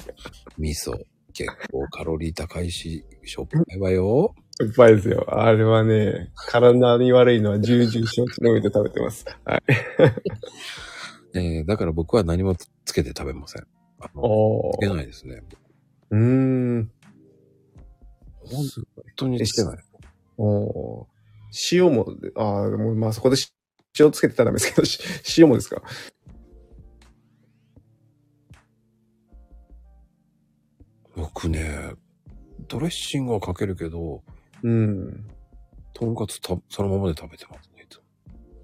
[0.58, 1.04] 味噌。
[1.34, 4.34] 結構カロリー高いし、しょっぱいわよ。
[4.60, 5.26] いっぱいですよ。
[5.28, 9.24] あれはね、体に悪いのは重々承知の上で食べてます。
[9.44, 9.62] はい。
[11.34, 12.54] えーだから僕は何も
[12.84, 13.66] つけて食べません。
[14.00, 15.42] あのおつけないですね。
[16.10, 16.90] うーん。
[18.52, 18.66] 本
[19.16, 19.78] 当につけない。
[20.38, 21.06] おー
[21.72, 23.52] 塩も、ああ、もうまあそこでし
[23.98, 25.00] 塩つけてたらダメですけど、し
[25.42, 25.82] 塩もですか？
[31.14, 31.92] 僕ね、
[32.68, 34.22] ドレッシングはかけるけど、
[34.62, 35.26] うん。
[35.92, 37.86] とんかつたそのままで食べてますね。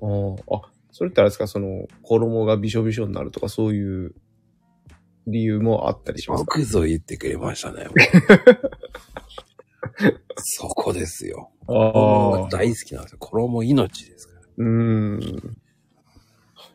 [0.00, 0.06] あ
[0.54, 1.46] あ、あ、それってあれですか？
[1.46, 4.14] その、衣がびしょびしょになるとか、そういう
[5.26, 6.58] 理由もあったりしますか？
[6.58, 7.86] よくぞ言ってくれましたね。
[10.36, 11.50] そこですよ。
[11.62, 13.18] あ衣あ、大好きなんですよ。
[13.18, 14.40] 衣命ですから。
[14.58, 15.56] うーん。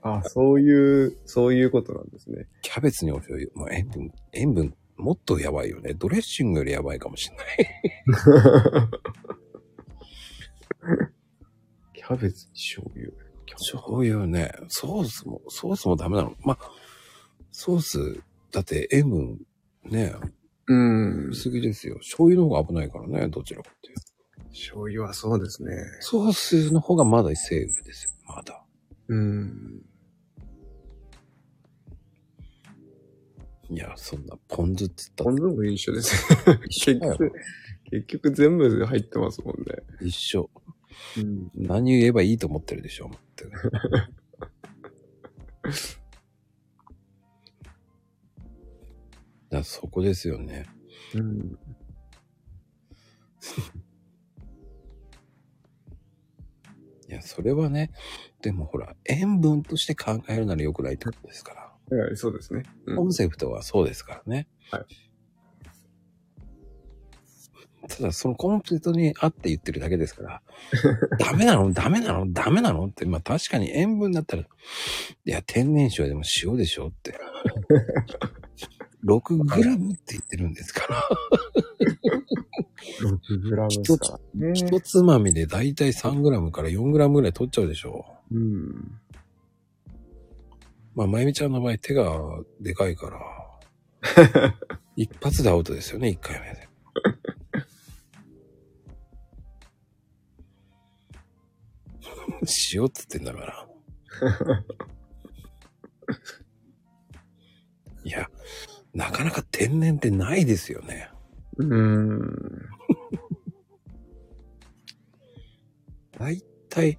[0.01, 2.47] あそういう、そういうことなんですね。
[2.61, 3.51] キャベツにお醤油。
[3.55, 5.93] もう塩分、塩分、もっとやばいよね。
[5.93, 8.89] ドレッシングよりやばいかもしれない。
[11.95, 13.11] キャベツに醤油。
[13.55, 16.36] 醤油ね、ソースも、ソースもダメなの。
[16.41, 16.71] まあ、
[17.51, 18.21] ソース、
[18.51, 19.39] だって塩分、
[19.86, 20.13] ね、
[20.68, 21.30] うん。
[21.30, 21.95] 薄ぎですよ。
[21.95, 23.95] 醤油の方が危ないからね、どちらかっていう。
[24.51, 25.72] 醤油はそうですね。
[25.99, 28.11] ソースの方がまだセーフですよ。
[28.28, 28.64] まだ。
[29.07, 29.82] うん。
[33.70, 36.28] いや、そんな、ポン酢っつったらポン酢も一緒です。
[36.70, 37.32] 結局、
[37.89, 39.66] 結局全部入ってますもんね。
[40.01, 40.49] 一緒。
[41.18, 41.49] うん。
[41.55, 43.45] 何言えばいいと思ってるでしょ、って。
[49.53, 50.65] だそこですよね。
[51.15, 51.57] うん。
[57.07, 57.91] いや、それはね、
[58.41, 61.63] でもほら、塩分として考えるなら良くないってことですから。
[61.97, 62.63] はい、そうですね。
[62.85, 64.47] うんコンセプトはそうですからね。
[64.71, 64.85] はい。
[67.89, 70.41] ただ、そのコンセプトに合って言ってるだけですから、
[71.19, 71.71] ダメなの？
[71.73, 72.31] ダメなの？
[72.31, 72.85] ダメなの？
[72.85, 74.47] って、まあ確かに塩分だったら、い
[75.25, 77.13] や、天然塩でも塩でしょって。
[79.05, 80.87] 6グラムって言ってるんですか？
[80.87, 81.03] ら。
[83.01, 84.53] 6グラムですからね。
[84.55, 88.05] 一つまみでだいたい3グラムから4グラムぐらい取っちゃうでしょ。
[88.31, 88.99] うん。
[90.95, 92.05] まあ、まゆみちゃんの場合手が
[92.61, 93.19] でかいから、
[94.95, 96.69] 一発でアウトですよね、1回目で。
[102.73, 103.67] 塩っつってんだから。
[108.03, 108.29] いや、
[108.93, 111.09] なかなか天然ってないですよね。
[111.57, 112.69] うん。
[116.19, 116.97] だいたい、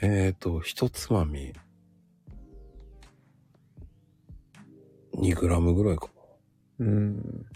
[0.00, 1.52] えっ、と、一つまみ、
[5.14, 6.08] 2グラムぐらいか
[6.78, 7.46] うん。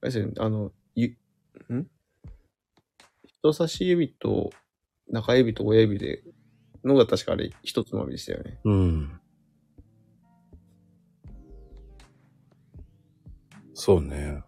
[0.00, 1.16] 確かに、あの、ゆ、
[1.72, 1.86] ん？
[3.26, 4.50] 人差し指と
[5.10, 6.22] 中指と親指で、
[6.84, 8.58] のが確かあれ一つまみでしたよね。
[8.64, 8.72] な。
[8.72, 9.19] うん。
[13.82, 14.42] そうね。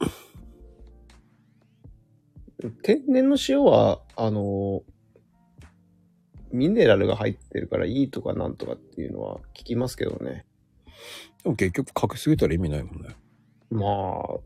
[2.82, 4.82] 天然の塩は、あの、
[6.50, 10.46] ミネラルが入ってるからいいとかなんとかっていうのは聞きますけどね。
[11.44, 13.14] でも結局かけすぎたら意味ないもんね。
[13.70, 14.40] まあ、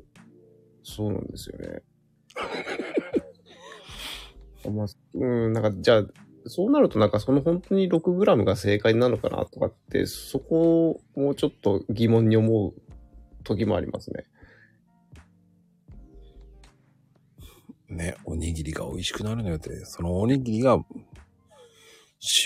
[0.82, 1.80] そうなんですよね。
[4.70, 6.05] まあ、うん、なんか、じゃあ、
[6.47, 12.74] そうなるとなんかその本当に 6g が正解なのかなとかって、そこをもうちょっと疑問に思う
[13.45, 14.24] 時もありますね。
[17.88, 20.84] ね、おにぎりが美味しくなるのよって、そのおにぎりが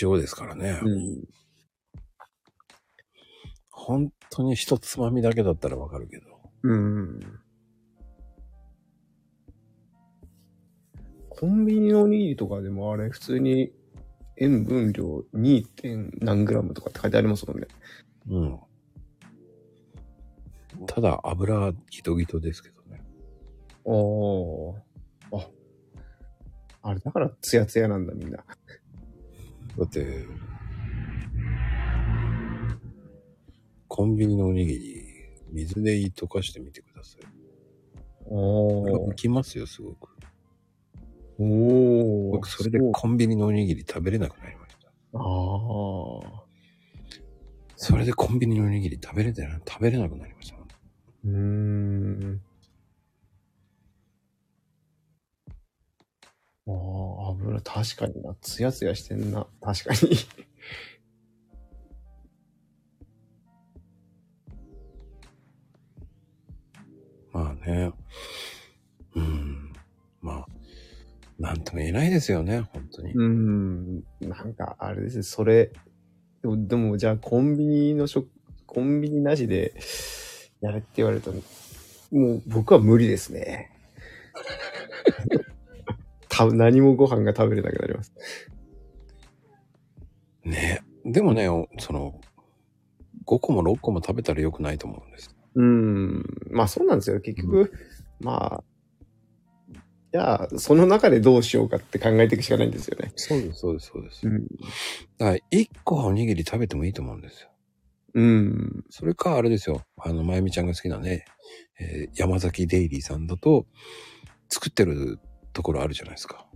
[0.01, 0.79] 塩ですからね。
[0.83, 1.27] うん。
[3.69, 6.25] 本当に一つまみだけだったらわかるけど。
[6.63, 7.19] うん。
[11.29, 13.71] コンビニのおにぎりとかでもあれ、普通に
[14.39, 15.67] 塩分量 2.
[15.75, 17.67] 点何グラムとかって書いてありますもんね。
[18.29, 18.59] うん。
[20.87, 23.03] ただ油ギトギトですけどね。
[23.83, 24.77] おー。
[25.33, 25.49] あ。
[26.81, 28.37] あれ、だからツヤツヤなんだ、みんな。
[28.37, 28.45] だ
[29.83, 30.25] って、
[33.87, 35.05] コンビニのおにぎり、
[35.51, 37.21] 水で溶かしてみてください。
[38.25, 40.18] おこれ浮きますよ、すごく。
[41.39, 42.31] おー。
[42.31, 44.89] 僕、それでうコンビニのおにぎり食べれなくなりました。
[45.13, 46.43] ああ。
[47.77, 50.57] それでコンビニのおにぎり食べれてな、食べれなくなりました。
[51.25, 52.41] うーん。
[56.67, 58.35] ああ、油、確かにな。
[58.41, 59.47] ツヤツヤしてんな。
[59.61, 59.99] 確かに。
[71.91, 73.13] なんとも言えないですよね、本当に。
[73.13, 74.03] うーん。
[74.21, 75.23] なんか、あれですね。
[75.23, 75.71] それ、
[76.41, 78.29] でも、でもじゃあ、コンビニの食、
[78.65, 79.73] コンビニなしで、
[80.61, 81.31] やれって言われると、
[82.11, 83.71] もう僕は無理ですね。
[86.27, 88.13] た何もご飯が食べれなくなります。
[90.43, 90.81] ね。
[91.05, 92.19] でもね、おその、
[93.25, 95.35] 5個も6個も食べたら良くないと思うんです。
[95.55, 96.23] うーん。
[96.51, 97.19] まあそうなんですよ。
[97.19, 97.71] 結局、
[98.19, 98.63] まあ、
[100.11, 103.11] じゃあ、その中でどうしようかって考えていくしかないんですよね。
[103.15, 104.27] そうです、そうです、そうです。
[104.27, 104.47] ん。
[105.19, 107.49] だから、1個はおにぎり食べてもいいと思うんですよ。
[108.15, 108.85] うん。
[108.89, 109.83] それか、あれですよ。
[109.97, 111.25] あの、まゆみちゃんが好きなね、
[111.79, 113.67] えー山崎デイリーさんだと、
[114.49, 115.19] 作ってる
[115.53, 116.47] ところあるじゃないですか。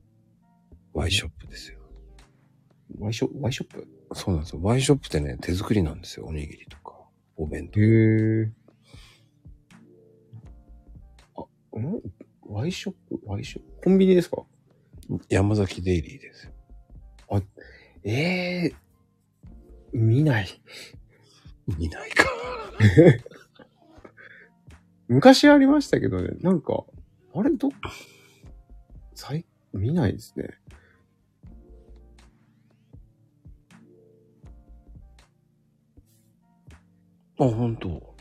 [0.93, 1.79] ワイショップですよ。
[2.99, 3.87] ワイショワイショップ？
[4.13, 4.61] そうなんですよ。
[4.63, 6.25] ワイショップってね、手作りなんですよ。
[6.25, 6.99] おにぎりとか、
[7.35, 7.79] お弁当。
[7.79, 8.51] へえ。
[11.35, 11.41] あ、
[11.79, 12.01] ん？
[12.47, 13.19] ワイショップ？
[13.25, 13.81] ワイショップ？
[13.83, 14.43] コンビニですか？
[15.29, 16.51] 山崎デイリーですよ。
[18.03, 18.73] ええ
[19.93, 20.47] 見ない。
[21.77, 22.25] 見ないか。
[25.07, 26.83] 昔ありましたけどね、なんか、
[27.33, 27.69] あれ、ど、
[29.15, 30.49] 最、見ないですね。
[37.39, 38.12] あ、本当。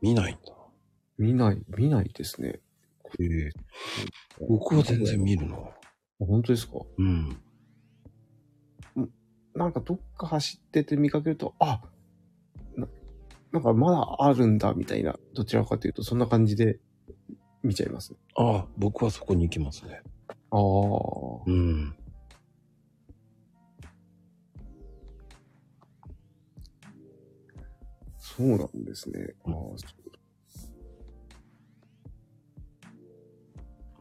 [0.00, 0.52] 見ないんだ。
[1.18, 2.60] 見ない、見ないですね。
[3.18, 3.50] へえ。
[4.48, 5.56] 僕は全然見るな。
[5.56, 5.60] あ
[6.18, 6.74] 本当ですか？
[6.98, 7.36] うん。
[9.54, 11.82] なんかどっか走ってて見かけると、あ
[12.76, 12.86] な
[13.52, 16.78] なんかまだあるんだみたいな、どちらかというとそんな感じで
[17.62, 18.14] 見ちゃいます。
[18.36, 20.02] ああ、僕はそこに行きますね。
[20.50, 21.42] ああ。
[21.46, 21.94] うん。
[28.36, 29.34] そうなんですね。
[29.44, 29.54] あー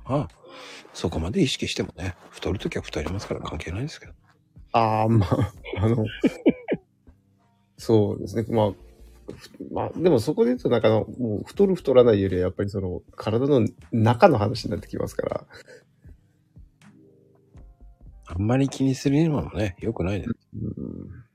[0.09, 0.27] まあ、
[0.93, 4.13] そこまで意識してもね、太るときは太りますから関係ないですけど。
[4.71, 5.53] あー、まあ、
[5.85, 6.05] あの、
[7.77, 8.45] そうですね。
[8.49, 15.47] まあ、ふまあ、でもそこで言うと、なんかもう太る太らないよりはやっぱりその、体の中の話になってきますから。
[18.31, 20.33] あんまり気にするのもね、良くないです。
[20.53, 21.28] うん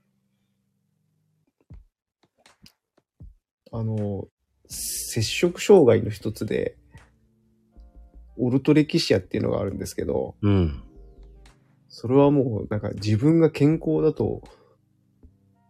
[3.77, 4.27] あの、
[4.67, 6.77] 摂食障害の一つで、
[8.37, 10.83] オルトレキシアっていうのがあるんですけど、うん。
[11.87, 14.41] それはもうなんか自分が健康だと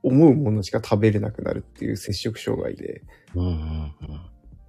[0.02, 3.04] 思うものしか食べれなくなるっていう摂食障害で、
[3.36, 3.94] うんうん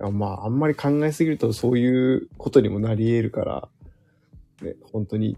[0.01, 0.19] うん。
[0.19, 3.69] まああんまり考えすぎるとそういうことにもなり得るから、
[4.63, 5.37] ね、本当に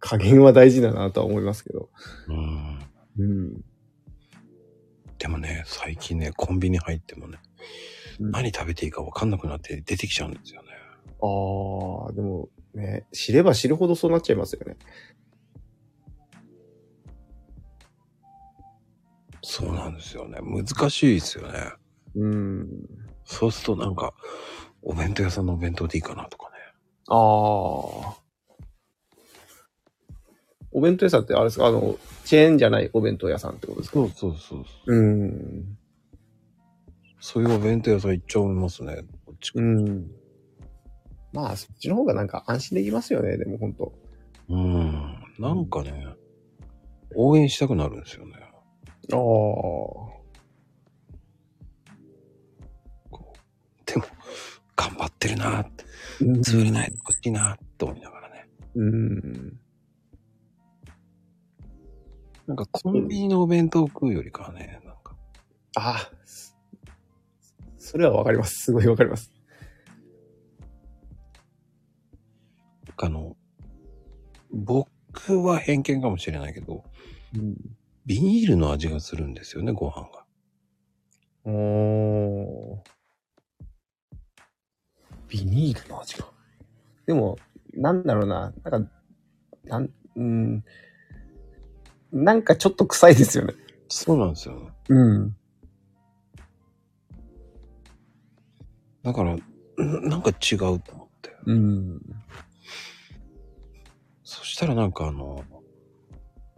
[0.00, 1.90] 加減は大事だなとは思いますけど。
[2.28, 2.78] うん。
[3.18, 3.64] うん。
[5.20, 7.38] でもね、最近ね、コンビニ入ってもね、
[8.18, 10.68] うん何食べていいか分かんなくなって出てきちゃうんですよね。
[11.22, 14.76] ああ、でもね、知れば知るほどそうなっちゃいますよね。
[19.42, 20.38] そうなんですよね。
[20.42, 21.72] 難しいですよね。
[22.14, 22.68] うん。
[23.24, 24.12] そうするとなんか、
[24.82, 26.56] お弁当屋さんのお弁当でいいかなとかね。
[27.08, 28.19] ああ。
[30.72, 31.66] お弁当屋さんってあれですか？
[31.66, 33.94] あの、チェーンじゃないお弁当屋さんってことですか？
[33.94, 34.94] そうそうそうそう。
[34.94, 35.78] うん。
[37.20, 39.02] そういうお弁当屋さん行っちゃいますね。
[39.26, 40.10] こっちうん。
[41.32, 43.92] まあ、そっちの方がなんか安心できますよね、でも本当
[44.48, 45.16] うん。
[45.38, 46.06] なんかね、
[47.14, 48.34] 応援したくなるんですよね。
[48.42, 49.16] ああ。
[53.86, 54.04] でも、
[55.10, 55.66] ってるな、
[56.20, 58.48] うん潰れないでほしいな、と思いながらね。
[58.74, 59.60] うん。
[62.50, 65.14] なんかコンビニのお弁当を食うよりかはね、なんか、
[65.76, 66.10] あ
[67.78, 68.64] それはわかります。
[68.64, 69.30] すごいわかります。
[72.96, 73.36] あの、
[74.50, 74.88] 僕
[75.44, 76.82] は偏見かもしれないけど、
[77.36, 77.54] うん。
[78.04, 80.24] ビニールの味がするんですよね、ご飯が。
[81.44, 82.90] おー。
[85.28, 86.26] ビニールの味が。
[87.06, 87.38] でも、
[87.74, 88.52] なんだろうな。
[88.64, 88.90] なんか、
[89.66, 90.64] なん、うん。
[92.12, 93.54] なんかちょっと臭いですよね。
[93.88, 94.70] そうなんですよね。
[94.88, 95.36] うん。
[99.02, 99.40] だから、ん
[100.08, 101.34] なんか違うと思って。
[101.46, 102.00] うん。
[104.22, 105.44] そしたらなんかあの、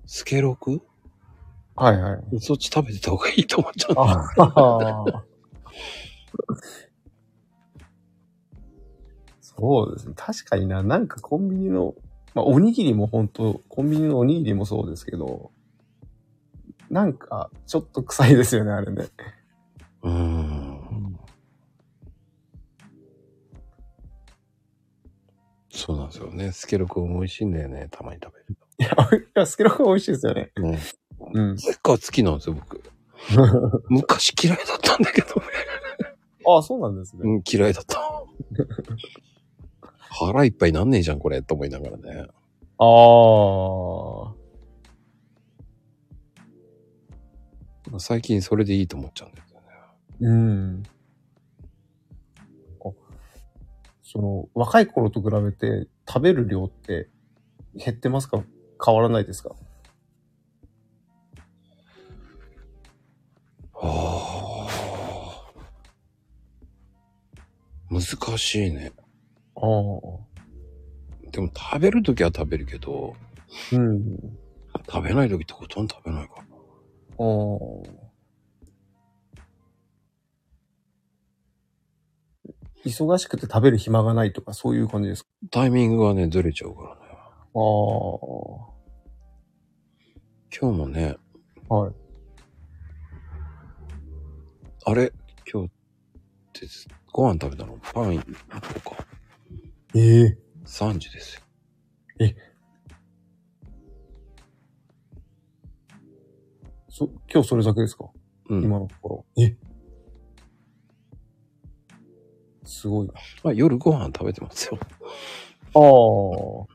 [0.06, 0.82] スケロク？
[1.74, 2.40] はいはい。
[2.40, 3.94] そっち食べてた方がいいと思っちゃう。
[3.96, 5.24] ああ。
[9.40, 10.14] そうですね。
[10.16, 11.94] 確かにな、なんかコンビニの、
[12.34, 15.50] まあ、おにぎりも本当コンビニのおにぎりもそうですけど、
[16.90, 19.06] なんか、ちょっと臭いですよね、あれね。
[20.02, 21.18] うーん。
[25.70, 26.52] そうなんですよね。
[26.52, 27.88] スケロクも美味しいんだよね。
[27.90, 30.52] たまに食べるいや、いやスケロク美味しいですよね。
[30.54, 30.62] と。
[30.62, 30.78] ね。
[31.32, 31.58] うん。
[31.58, 32.82] スカ好きなんですよ、僕。
[33.88, 35.42] 昔嫌いだったんだけどね。
[36.46, 37.22] ああ、そうなんですね。
[37.24, 38.00] うん、嫌いだった。
[40.14, 42.26] 腹いっぱいなんねえじゃん、これ、と思いながらね。
[42.78, 42.84] あ
[47.94, 47.98] あ。
[47.98, 49.66] 最近それでいいと思っちゃうんですよね。
[50.20, 50.82] うん。
[52.80, 52.90] あ
[54.02, 57.08] その、若い頃と比べて食べる量って
[57.74, 58.42] 減ってますか？
[58.84, 59.54] 変わらないですか？
[63.74, 64.68] ああ。
[67.90, 68.02] 難
[68.38, 68.92] しいね。
[69.62, 69.68] ああ。
[71.30, 73.16] でも食べるときは食べるけど、
[73.72, 74.18] うん。
[74.90, 76.42] 食べないときってほとんど食べないから。
[76.42, 76.48] ああ。
[82.84, 85.28] 忙しくて食べる暇がないとかそういう感じですか？
[85.52, 87.02] タイミングがね、ずれちゃうからね。
[87.54, 87.62] あ今
[90.72, 91.16] 日もね、
[91.68, 91.74] あ。
[91.74, 91.92] はい。
[94.84, 95.12] あれ？
[95.50, 95.70] 今日っ
[96.52, 96.66] て
[97.12, 97.78] ご飯食べたの？
[97.80, 98.24] パンと
[98.80, 99.06] か
[99.94, 101.42] ええ3時ですよ。
[106.88, 108.10] そ、今日それだけですか、
[108.50, 108.62] うん。
[108.64, 109.42] 今のところ。
[109.42, 109.56] え
[112.64, 113.14] すごいな。
[113.42, 114.78] まあ夜ご飯食べてますよ。
[115.74, 116.66] ああ。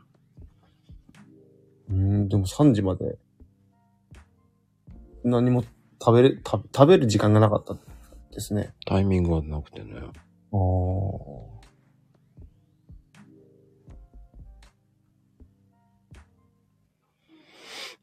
[1.90, 3.20] うーん、でも3時まで、
[5.24, 5.64] 何も
[6.02, 7.76] 食べれ、食べ食べる時間がなかった
[8.32, 8.74] ですね。
[8.88, 9.94] タイミングがなくてね。
[10.00, 11.57] ああ。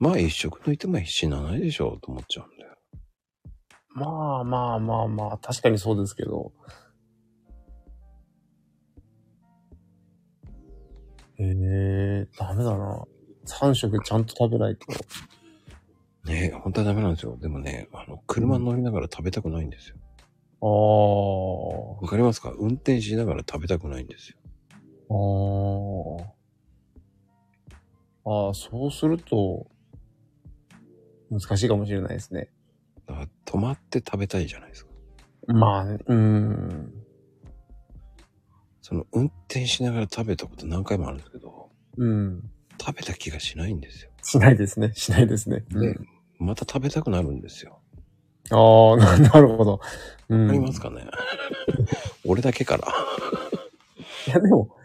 [0.05, 2.77] まあ一食抜いても死なないでしょうと思っちゃうんだよ。
[3.95, 6.53] まあまあまあまあ、確かにそうですけど。
[11.39, 13.03] ええダメだな。
[13.47, 14.93] 3食ちゃんと食べないと。
[16.31, 17.39] ねえ、本当はダメなんですよ。
[17.39, 19.97] でもね、あの、車乗りながら食べたくないんですよ。
[20.61, 20.67] あ
[22.03, 22.51] わかりますか？
[22.51, 24.39] 運転しながら食べたくないんですよ。
[25.09, 26.27] あ。
[28.29, 28.47] ああ。
[28.47, 29.67] ああ、そうすると、
[31.41, 32.49] 難しいかもしれないですね。
[33.07, 34.93] だから止まって食べたいじゃないですか。
[35.49, 36.93] まあね、うーん。
[38.81, 42.43] その運転しながら食べたこと何回もあるんですけど、うん。
[42.81, 44.11] 食べた気がしないんですよ。
[44.23, 44.93] しないですね。
[44.97, 45.65] しないですね。
[45.71, 45.99] で、
[46.39, 47.81] また食べたくなるんですよ。
[48.51, 49.81] ああ、な なるほど。
[50.29, 50.51] うん。
[50.51, 51.07] ありますかね
[52.25, 52.89] 俺だけから。
[54.27, 54.77] いや、でも、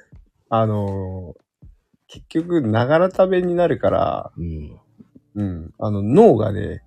[0.50, 1.50] あのー
[2.12, 4.80] 結局、ながら食べになるから、うん。
[5.40, 5.74] うん。
[5.80, 6.84] あの、脳がね、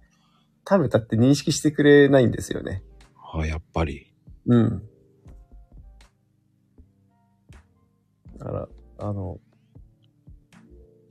[0.69, 2.83] 食べたって認識してくれないんですよね。
[3.35, 4.13] あやっぱり。
[4.45, 4.83] うん。
[8.37, 9.41] だから、あの、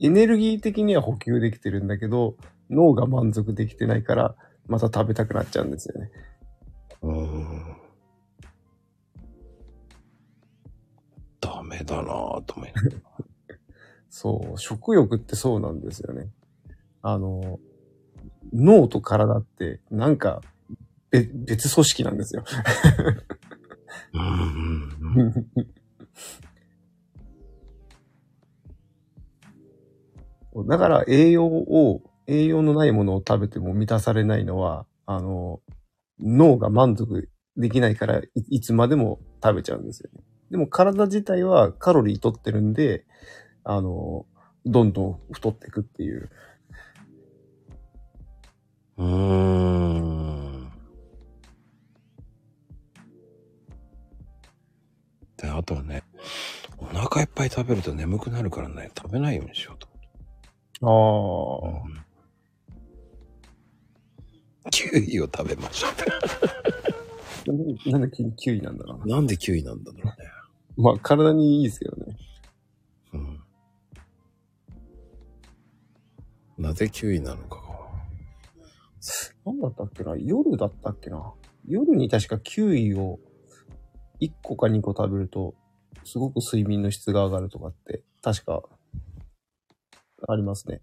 [0.00, 2.36] エネルギー的には補給できてるんだけど、
[2.70, 4.36] 脳が満足できてないから、
[4.68, 6.10] また食べたくなっちゃうんですよね。
[7.02, 7.76] うーん。
[11.40, 12.96] ダメだなぁと思いながら。
[14.10, 16.30] そう、食欲ってそうなんですよね。
[17.02, 17.58] あの、
[18.52, 20.40] 脳と体って、なんか、
[21.10, 22.44] べ別組織なんですよ。
[30.66, 35.60] だから栄養を、栄養のないものを食べても満たされないのは、あの、
[36.20, 40.22] 脳が満足できないからい、いつまでも食べちゃうんですよね。
[40.50, 43.06] でも体自体はカロリー取ってるんで、
[43.64, 44.26] あの、
[44.64, 46.30] どんどん太っていくっていう。
[48.98, 50.72] うーん。
[55.36, 56.02] で、あとはね、
[56.78, 59.88] お腹いっぱい食べると眠くなるからね、食べないようにしようと。
[60.84, 60.88] あ
[61.88, 62.02] あ。
[64.70, 65.88] キウイを食べましょ
[67.92, 69.08] なんで急にキウイなんだろうう。
[69.08, 70.12] なんでキウイなんだろうね。
[70.76, 70.84] な。
[70.84, 72.16] まあ、体にいいですけどね。
[73.12, 73.40] うん。
[76.58, 77.61] なぜキウイなのかが。
[79.44, 80.14] なんだったっけな？
[80.16, 81.32] 夜だったっけな？
[81.66, 83.18] 夜に確かキウイを
[84.20, 85.54] 1個か2個食べると、
[86.04, 88.62] すごく睡眠の質が上がるとかって、確か、
[90.28, 90.80] ありますね。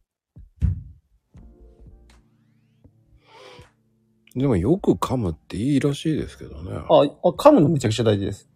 [4.36, 6.72] でもよく噛むっていいらしいですけどね。
[6.74, 8.50] あ、あ噛むのめちゃくちゃ大事です。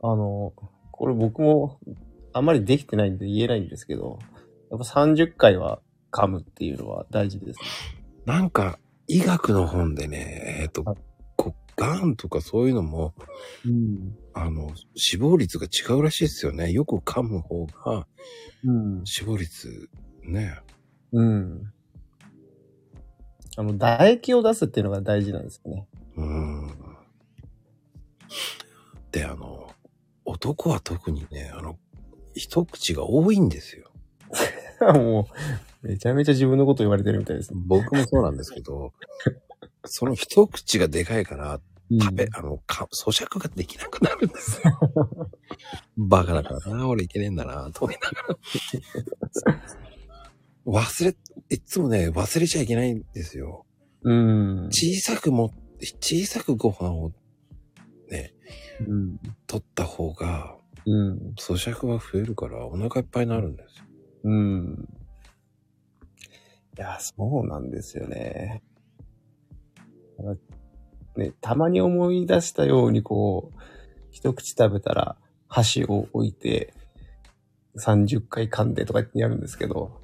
[0.00, 0.52] あの、
[0.92, 1.78] これ僕も
[2.32, 4.18] あまりできてないんで言えないんですけど、
[4.70, 7.66] やっぱ30回は噛むっていうのは大事ですね。
[8.24, 10.96] なんか、医学の本でね、えっ、とはい、
[11.36, 13.14] こがんとかそういうのも、
[13.64, 14.16] うん。
[14.34, 16.70] あの、死亡率が違うらしいですよね。
[16.72, 18.06] よく噛む方が
[18.64, 19.06] うん。
[19.06, 19.88] 死亡率、
[20.24, 20.60] ね。
[21.12, 21.72] うん。
[23.56, 25.86] あの、唾液を出すっていうのが大事なんですよね。
[26.16, 26.96] うーん。
[29.10, 29.70] で、あの、
[30.24, 31.78] 男は特にね、あの、
[32.34, 33.90] 一口が多いんですよ。
[34.94, 35.24] もう、
[35.82, 37.60] めちゃめちゃ自分のこと言われてるみたいですね。
[37.66, 38.92] 僕もそうなんですけど、
[39.84, 41.60] その一口がでかいから、
[41.90, 44.78] 食べ、あの、か、咀嚼ができなくなるんですよ。
[45.96, 48.28] バカだからな、俺いけねえんだな、と思いなが
[49.54, 49.62] ら。
[50.66, 51.16] 忘れ、
[51.48, 53.64] いつもね、忘れちゃいけないんですよ。
[54.02, 54.66] うん。
[54.66, 57.12] 小さくも、小さくご飯を
[58.10, 58.34] ね、
[58.86, 59.18] うん。
[59.46, 61.34] 取った方が、うん。
[61.38, 63.84] 咀嚼が増えるからお腹いっぱいになるんですよ。
[64.24, 64.88] うん。
[66.78, 67.14] いや、そ
[67.44, 68.62] うなんですよね。
[71.16, 73.58] ね、たまに思い出したようにこう、
[74.12, 75.16] 一口食べたら
[75.48, 76.72] 箸を置いて
[77.76, 80.00] 30回噛んでとかってやるんですけど、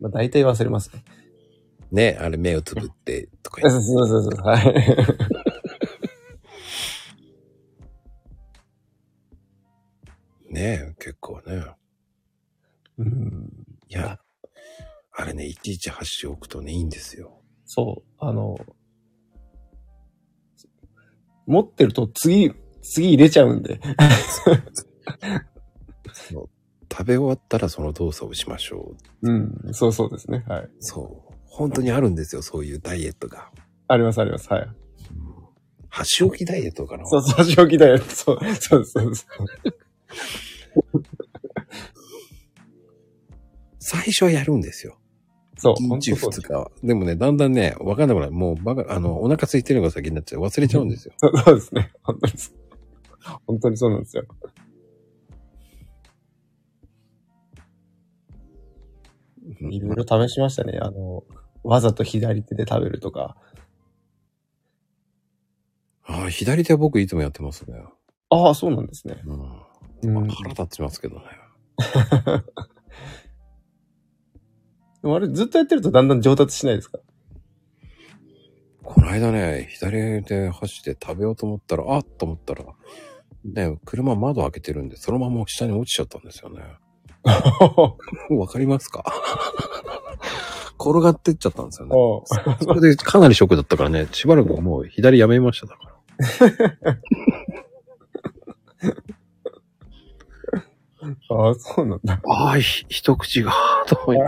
[0.00, 1.04] まあ大体忘れますね。
[1.90, 4.74] ね、あれ目をつぶってとか言ってそうそうそう、はい。
[10.54, 11.64] ね、結構ね。
[12.96, 13.66] うん。
[13.88, 14.18] いや、
[15.20, 17.42] あれね、いちいち箸置くとね、いいんですよ。
[17.64, 18.56] そう、あの、
[21.44, 22.52] 持ってると次、
[22.82, 23.80] 次入れちゃうんで。
[26.90, 29.28] 食べ終わったらその動作をしましょう。
[29.28, 30.44] うん、そうそうですね。
[30.46, 30.70] はい。
[30.78, 31.34] そう。
[31.46, 33.50] 本当にあるんですよ、そういうダイエットが。
[33.88, 34.48] ありますあります。
[34.52, 34.68] はい。
[35.88, 37.04] 箸置きダイエットかな。
[37.06, 37.98] そうそう、箸置きだよ。
[37.98, 39.46] そう、そうそうそう。
[43.80, 44.98] 最初はやるんですよ。
[45.58, 46.70] そう、1日本当そう2日は。
[46.82, 48.32] でもね、だんだんね、わかんなくなる。
[48.32, 50.42] もう、バカ、あの、お腹空いてるのが先になっちゃう。
[50.42, 51.14] 忘れちゃうんですよ。
[51.18, 51.92] そ うそうですね。
[52.02, 52.58] 本当にそう。
[53.46, 54.24] 本当にそうなんですよ。
[59.60, 60.78] いろいろ試しましたね。
[60.80, 61.24] あの、
[61.64, 63.36] わざと左手で食べるとか。
[66.04, 67.82] ああ、左手は僕いつもやってますね。
[68.30, 69.20] ああ、そうなんですね。
[69.26, 70.18] うん。
[70.18, 70.28] うん。
[70.28, 71.24] 腹立ちますけどね。
[75.02, 76.98] でもあれ、ずっとやってるとだんだん上達しないですか？
[78.82, 82.64] この間ね、左手走って食べようと思ったら、あっと思ったら、
[83.44, 86.62] ね、車窓開けてるんで、そのまま下に落ちちゃったんですよね。
[88.30, 89.04] わかりますか？
[90.80, 91.94] 転がってっちゃったんですよね。
[92.64, 95.94] それでかなりショックだったからね、しばらくもう左やめましただか
[96.84, 96.98] ら。
[101.30, 102.20] ああ、そうなんだ。
[102.26, 103.52] ああ、ひ一口が、
[103.86, 104.18] と思い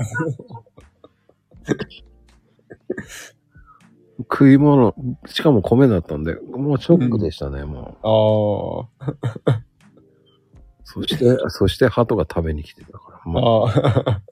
[4.31, 4.95] 食い物、
[5.27, 8.99] しかも米だったんで、もうショックでしたね、もう。
[8.99, 9.63] ああ。
[10.85, 13.33] そして、そして鳩が食べに来てたから。
[13.33, 14.23] もうああ。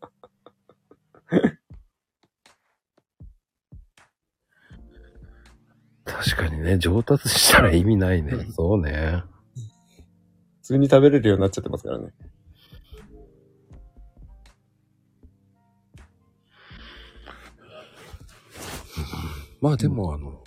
[6.05, 8.33] 確かにね、上達したら意味ないね。
[8.51, 9.23] そうね。
[10.63, 12.09] 普通に食べれるようになっちゃってますからね。
[19.61, 20.43] まあでも、あの、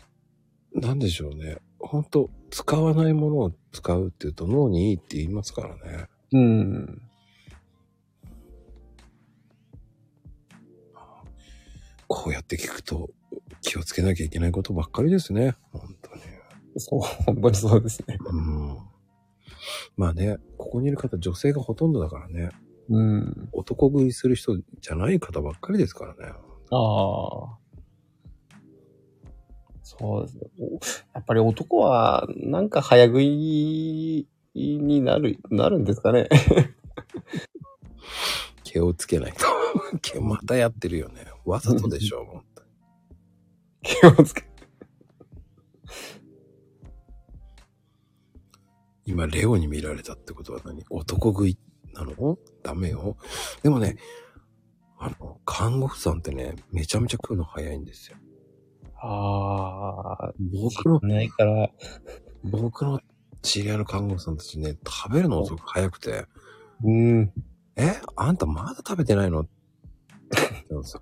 [0.73, 1.57] なんでしょうね。
[1.79, 6.07] 本当使わないものを使うっていうと脳にいいって言いますからね。
[6.33, 7.01] うん。
[12.07, 13.09] こうやって聞くと
[13.61, 15.55] 気をつけなきゃいけないことばっかりですね。
[15.71, 16.21] 本当に。
[16.77, 18.17] そう、本当にそうですね。
[18.25, 18.77] うん。
[19.97, 22.49] まあね、ここにいる方、女性がほとんどだからね。
[22.89, 23.49] うん。
[23.53, 26.33] 男食いする人じゃない方ばっかりですからね。
[26.71, 27.60] ああ。
[30.01, 30.41] そうですね。
[30.59, 30.73] お
[31.13, 36.27] やっぱり男は、なんか早食いになる、なるんですかね。
[38.63, 39.45] 気をつけないと。
[40.01, 41.25] 気 またやってるよね。
[41.45, 42.43] わざとでしょ、 もう。
[43.83, 44.49] 気をつけ。
[49.05, 50.83] 今、レオに見られたってことは何？
[50.89, 51.57] 男食い
[51.93, 52.39] なの？
[52.63, 53.17] ダメよ？
[53.61, 53.97] でもね、
[54.97, 58.17] あの、看護婦さんってね、めちゃめちゃ食うの早いんですよ。
[59.03, 60.33] ああ。
[60.39, 61.69] 僕の、ないから。
[62.43, 62.99] 僕の
[63.41, 66.25] 知り合いの看護婦さんたちね、食べるの遅く早くて、
[66.83, 67.33] うん。
[67.75, 69.41] えあんたまだ食べてないの？
[69.41, 69.49] って
[70.69, 71.01] 言んですよ。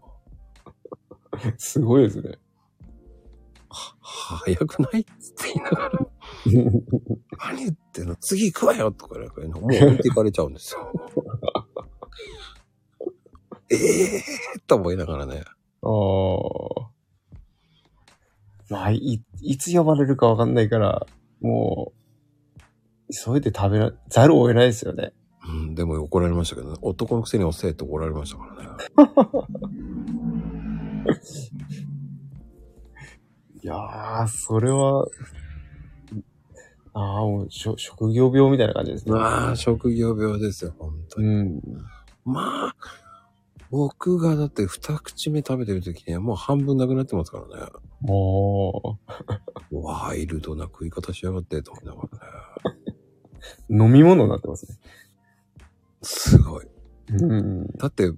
[1.58, 2.38] すごいですね。
[3.70, 3.96] は
[4.38, 5.02] 早くない？
[5.02, 6.00] っつって言いながら、
[7.54, 8.16] 何言ってんの？
[8.16, 10.92] 次行くわよとかなんか言うのもう置いていかれちゃうんですよ。
[13.72, 13.76] え
[14.18, 15.44] えーと思いながらね。
[15.82, 16.89] ああ。
[18.70, 21.06] まあ、い、いつ呼ばれるかわかんないから、
[21.42, 22.00] もう、
[23.14, 25.14] 急いで食べら、ざるを得ないですよね。
[25.48, 26.78] うん、でも怒られましたけどね。
[26.82, 28.70] 男のくせに遅えって怒られましたからね。
[33.62, 35.06] いやー、それは、
[36.94, 39.14] ああ、もうしょ、職業病みたいな感じですね。
[39.14, 41.28] まあ、職業病ですよ、本当に。
[41.28, 41.62] うん。
[42.26, 42.76] まあ、
[43.72, 47.72] 僕がだって二口目食べてる時にはもう半分なくなってますからね。
[48.08, 48.98] おー。
[49.72, 52.90] ワイルドな食い方しやがってと思いながらね。
[53.70, 54.78] 飲み物になってますね。
[56.02, 56.68] すごい。
[57.10, 57.68] うん。
[57.78, 58.12] だって、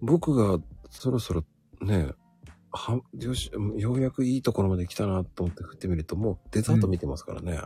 [0.00, 0.58] 僕が
[0.90, 1.44] そろそろ
[1.80, 2.12] ね、
[2.70, 7.60] は、よし、ようやくいいところまで来たなと思って振ってみると、もうデザート見てますからね。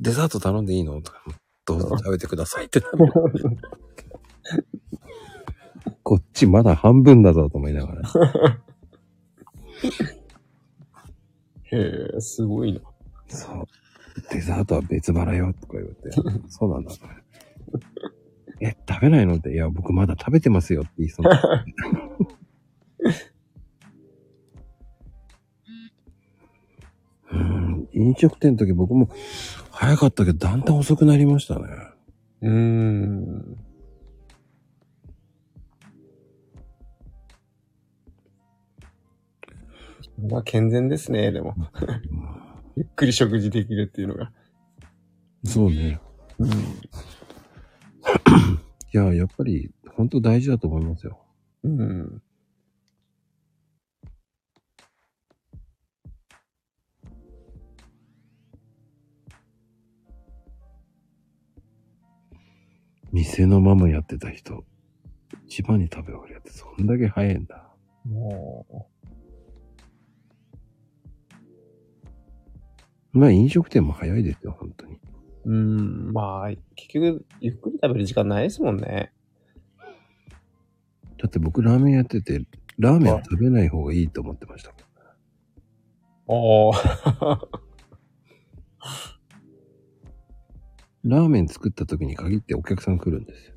[0.00, 1.22] デザート頼んでいいのとか、
[1.66, 3.12] どうぞ食べてくださいってなる。
[6.10, 8.02] こっちまだ半分だぞと思いながら。
[11.70, 12.80] へえ、すごいな。
[13.28, 13.64] そう。
[14.32, 16.10] デザートは別腹よとか言って、
[16.50, 16.90] そうなんだ。
[18.60, 21.64] え、食べないのって、いや、僕まだ食べてますよって言いそうな。
[27.32, 29.08] うん、飲食店の時僕も
[29.70, 31.68] 早かったけど、だんだん遅くなりましたね。
[32.40, 33.69] うーん。
[40.28, 41.54] まあ健全ですね、でも。
[42.76, 44.32] ゆっくり食事できるっていうのが。
[45.44, 46.00] そうね。
[46.38, 46.50] うん。
[46.52, 46.52] い
[48.92, 51.24] や、やっぱり、本当大事だと思いますよ。
[51.62, 52.22] うん。
[63.12, 64.64] 店のママやってた人、
[65.46, 67.74] 一番に食べ終わりやって、そんだけ早いんだ。
[68.04, 68.89] も
[73.12, 74.94] まあ飲食店も早いですよ、本当に。
[75.44, 75.50] う。
[75.50, 76.12] うん。
[76.12, 79.12] まあ、結局、ゆっくり食べる時間ないですもんね。
[81.18, 82.42] だって僕ラーメンやってて、
[82.78, 84.72] ラーメンは食べない方がいいと思ってました。
[86.26, 87.38] おー。
[91.04, 93.54] ラーメン作った時に限ってお客さん来るんですよ。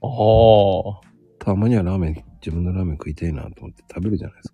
[0.00, 1.00] おー。
[1.38, 4.52] たまにはラーメン、自分のラーメン食いたいなと思って食べるじゃないです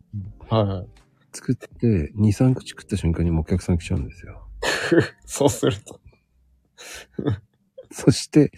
[0.48, 0.56] か。
[0.56, 0.88] はいはい。
[1.32, 4.48] 作って、2、3口食った瞬間にもうお客さん来ちゃうんですよ。
[5.24, 6.00] そうすると。
[7.90, 8.50] そして、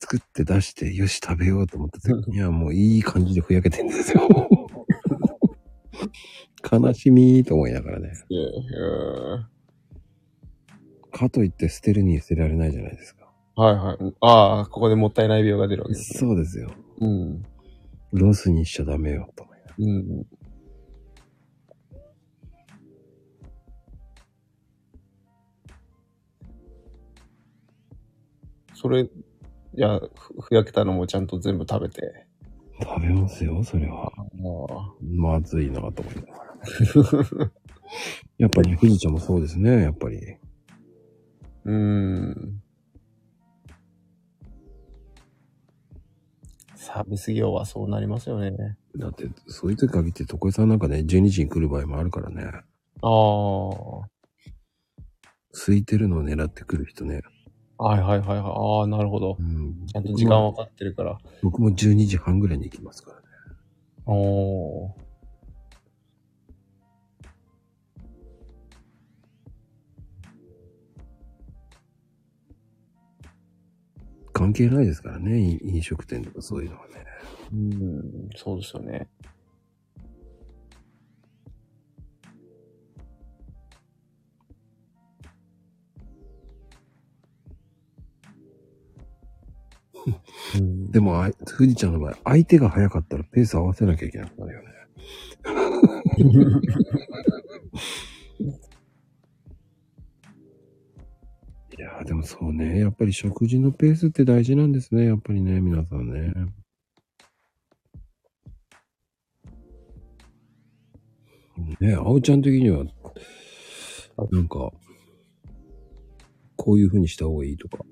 [0.00, 4.28] 作って出して、よし食べようと思った時にはもういい感じでふやけてんですよ。
[6.70, 8.12] 悲しみーと思いながらね。
[11.12, 13.32] かといって捨てるに捨てられないじゃないですか。
[13.56, 14.14] はいはい。
[14.20, 16.18] ああ、ここでもったいない病が出るわけですね。
[16.20, 16.70] そうですよ。
[17.00, 17.42] うん。
[18.12, 19.76] ロスにしちゃダメよ、と思いながら。
[19.78, 20.26] うん。
[28.76, 29.08] それ、い
[29.72, 32.26] や、ふふやけたのもちゃんと全部食べて。
[32.82, 34.12] 食べますよ、それは。
[34.18, 34.22] あ
[35.02, 37.52] まずいなと思いながら。
[38.36, 40.18] やっぱり、富士ちゃんもそうですね、やっぱり。
[41.64, 42.62] うーん。
[46.74, 48.76] サービス業はそうなりますよね。
[48.94, 52.44] だって、そういう時限って、床井さんなんかね、12時に来る場合もあるからね。
[53.00, 53.68] ああ。
[53.68, 54.08] は
[55.52, 57.22] 空いてるのを狙ってくる人ね。
[57.78, 58.38] はいはいはいはい。
[58.38, 59.36] ああ、なるほど。
[59.38, 61.18] うん、ちゃんと時間わかってるから。
[61.42, 63.22] 僕も12時半ぐらいに行きますからね。
[64.06, 65.06] おあ。
[74.32, 77.06] 関係ないですからね、い飲食店とかそういうのはね。
[77.52, 79.08] うん、そうですよね。
[90.58, 94.68] うんでも、あ富士ちゃんの場合、相手が早かったらペース合わせなきゃいけなくなるよね。
[101.78, 102.80] いやでもそうね。
[102.80, 105.06] やっぱり食事のペースって大事なんですね。
[105.06, 106.32] やっぱりね、皆さんね。
[111.80, 112.84] ねあおちゃん的には、
[114.30, 114.72] なんか、
[116.56, 117.84] こういう風にした方がいいとか。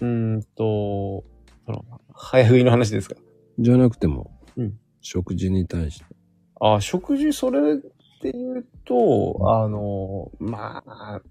[0.00, 1.24] うーんと、
[1.66, 3.16] その、早食いの話ですか？
[3.58, 6.06] じゃなくても、うん食事に対して。
[6.60, 7.76] あ、食事それっ
[8.22, 11.22] て言うと、あの、まあ、やっ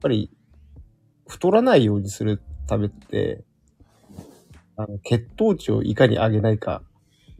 [0.00, 0.30] ぱり、
[1.26, 3.42] 太らないようにするためって、
[4.76, 6.82] あの血糖値をいかに上げないか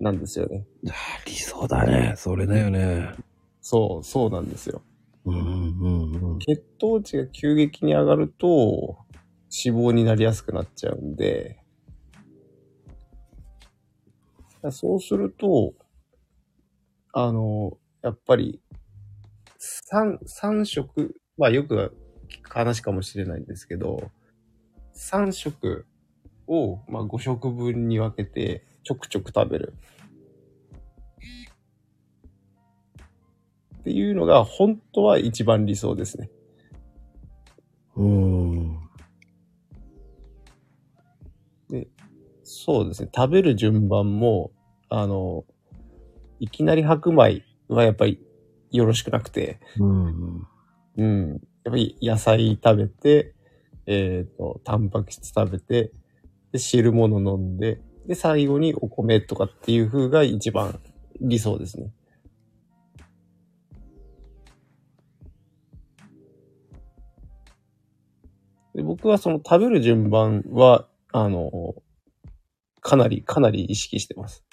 [0.01, 0.66] なんですよね。
[0.89, 2.14] あー理想だね。
[2.16, 3.14] それだよね。
[3.60, 4.82] そう、そうなんですよ。
[5.29, 5.89] うんう
[6.27, 6.39] んうん。
[6.39, 8.99] 血糖値が急激に上がると、
[9.65, 11.59] 脂肪になりやすくなっちゃうんで、
[14.71, 15.75] そうすると、
[17.13, 18.61] あの、やっぱり、
[19.59, 21.97] 三、三食、まあよく
[22.29, 24.11] 聞く話かもしれないんですけど、
[24.93, 25.87] 三食
[26.47, 29.75] を、まあ5食分に分けて、ちょくちょく食べる。
[33.89, 36.28] っていうのが、本当は一番理想ですね。
[37.97, 38.78] うん。
[42.43, 43.09] そうですね。
[43.15, 44.51] 食べる順番も、
[44.90, 45.47] あの、
[46.39, 48.20] いきなり白米はやっぱり
[48.70, 50.47] よろしくなくて、うん。
[50.98, 51.31] うん。
[51.31, 51.39] やっ
[51.70, 53.35] ぱり野菜食べて、
[53.86, 55.93] えっ、と、タンパク質食べて、
[56.52, 60.78] で、汁物飲んで、で、最後にお米とかっていう風が一番
[61.23, 61.90] 理想ですね。
[68.79, 71.51] で僕はその食べる順番は、あの、
[72.81, 74.45] かなり、かなり意識してます。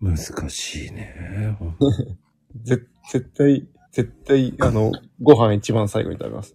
[0.00, 0.16] 難
[0.48, 1.58] しいね。
[2.62, 6.54] ぜ、絶対、絶対、あの、ご飯一番最後に食べます。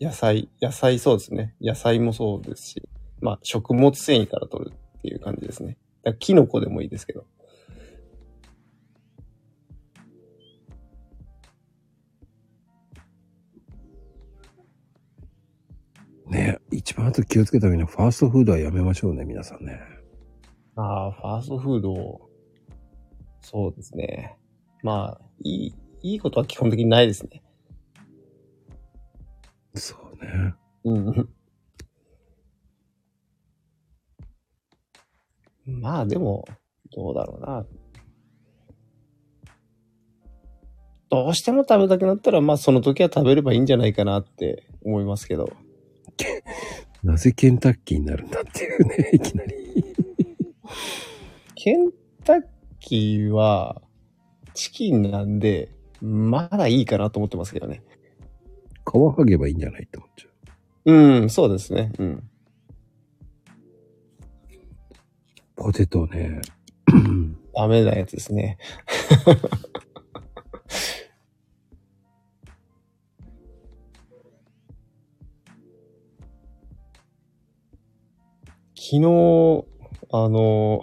[0.00, 1.54] 野菜、野菜そうですね。
[1.60, 2.82] 野菜もそうですし、
[3.20, 5.78] まあ、食物繊維から取るっていう感じですね。
[6.02, 7.26] だキノコでもいいですけど。
[16.28, 19.80] ね一番あと気をつけた方がいいのは、ファーストフードはやめましょうね、皆さんね。
[20.76, 22.30] ああ、ファーストフード、
[23.42, 24.38] そうですね。
[24.82, 27.42] まあ、いい、いいことは基本的にないですね。
[29.74, 30.54] そうね。
[30.84, 31.28] うん。
[35.66, 36.44] まあでも、
[36.94, 37.66] どうだろうな。
[41.10, 45.52] どうしても食べたくなったら、まあその時は食べればいいんじゃないかなって思いますけど。
[47.02, 49.54] なぜケンタッキーになるんだっていうね、 いきなり。
[51.54, 51.92] ケン
[52.24, 52.42] タッ
[52.80, 53.82] キーは
[54.54, 55.70] チキンなんで、
[56.00, 57.82] まだいいかなと思ってますけどね。
[58.84, 60.28] 皮剥げばいいんじゃないって思っちゃ
[60.86, 60.92] う。
[60.92, 61.92] うん、そうですね。
[61.98, 62.30] うん。
[65.62, 66.40] ポテトね。
[67.54, 68.58] ダメなやつですね。
[78.74, 79.64] 昨日、
[80.10, 80.80] あの、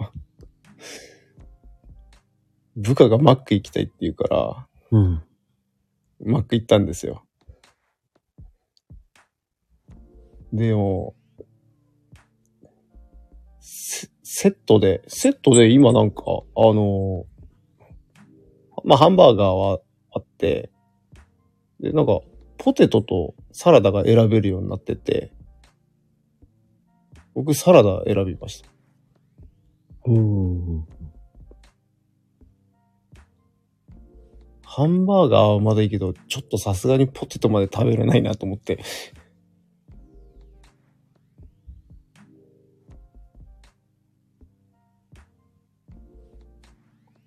[2.74, 5.22] 部下がマック行きたいって言うから、うん。
[6.24, 7.26] マック行ったんですよ。
[10.54, 11.14] でも、
[14.32, 16.22] セセットで、セットで今なんか、
[16.56, 17.26] あの、
[18.84, 19.80] まあ、ハンバーガーは
[20.12, 20.70] あって、
[21.80, 22.20] で、なんか、
[22.56, 25.32] ポテトとサラダが選べるようになってて、
[27.34, 28.68] 僕サラダ選びました。
[30.06, 30.86] うん。
[34.64, 38.78] ハンバーガーはまだいいけど、ちょっとさすがにポテトまで食べれないなと思って。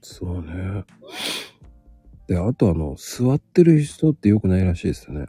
[0.05, 0.83] そうね。
[2.27, 5.25] で、あとあの、座ってる人って良くないらしいですよね。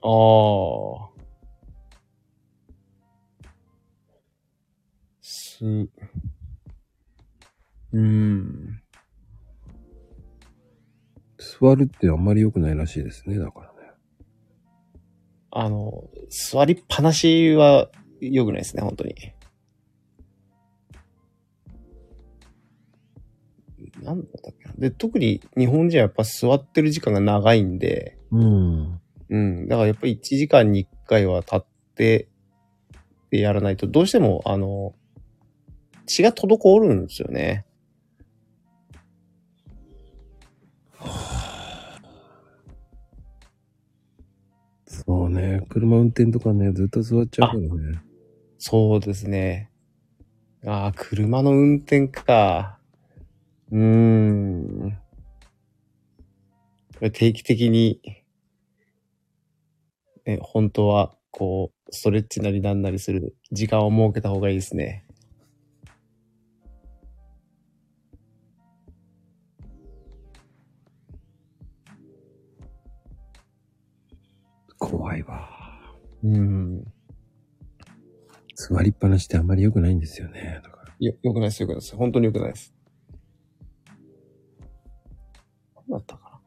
[0.00, 0.08] あ
[1.04, 1.08] あ。
[5.20, 5.64] す、
[7.92, 8.80] うん。
[11.36, 13.90] 座るってあんまり良くないらしいですね、だからね。
[15.50, 17.90] あの、座りっぱなしは
[18.20, 19.16] 良くないですね、本当に。
[24.08, 24.74] なんだったっけな。
[24.78, 29.00] で、特に日本人はやっぱ座ってる時間が長いんで、うん。
[29.30, 29.68] うん。
[29.68, 31.64] だからやっぱり1時間に1回は立っ
[31.94, 32.28] て、
[33.30, 34.94] でやらないと、どうしても、あの、
[36.06, 37.66] 血が滞るんですよね。
[44.86, 45.62] そうね。
[45.68, 48.00] 車運転とかね、ずっと座っちゃうからね。
[48.58, 49.70] そうですね。
[50.66, 52.77] ああ、車の運転か。
[53.70, 54.98] うーん。
[57.12, 58.00] 定期的に、
[60.24, 65.04] ね、本当は、こう、ストレッチなりなんなりする時間を設けた方がいいですね。
[74.78, 75.48] 怖いわ。
[76.24, 76.84] うん。
[78.54, 80.60] 座りっぱなしってあんまり良くないんですよね。
[80.64, 80.94] だから。
[80.98, 81.96] よ、よくないです、よくないです。
[81.96, 82.77] 本当によくないです。
[85.88, 86.40] だったか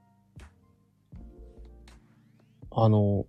[2.70, 2.84] な。
[2.84, 3.26] あの、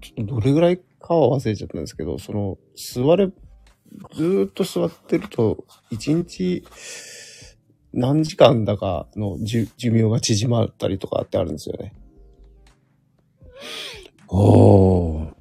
[0.00, 3.26] ちょっとどれぐらいかは忘れちゃったんですけど、その、座れ、
[4.14, 6.64] ずーっと座ってると、一日
[7.92, 11.92] 何時間だかの寿寿命が縮まったりとかってあるんですよね。
[14.28, 15.34] おー。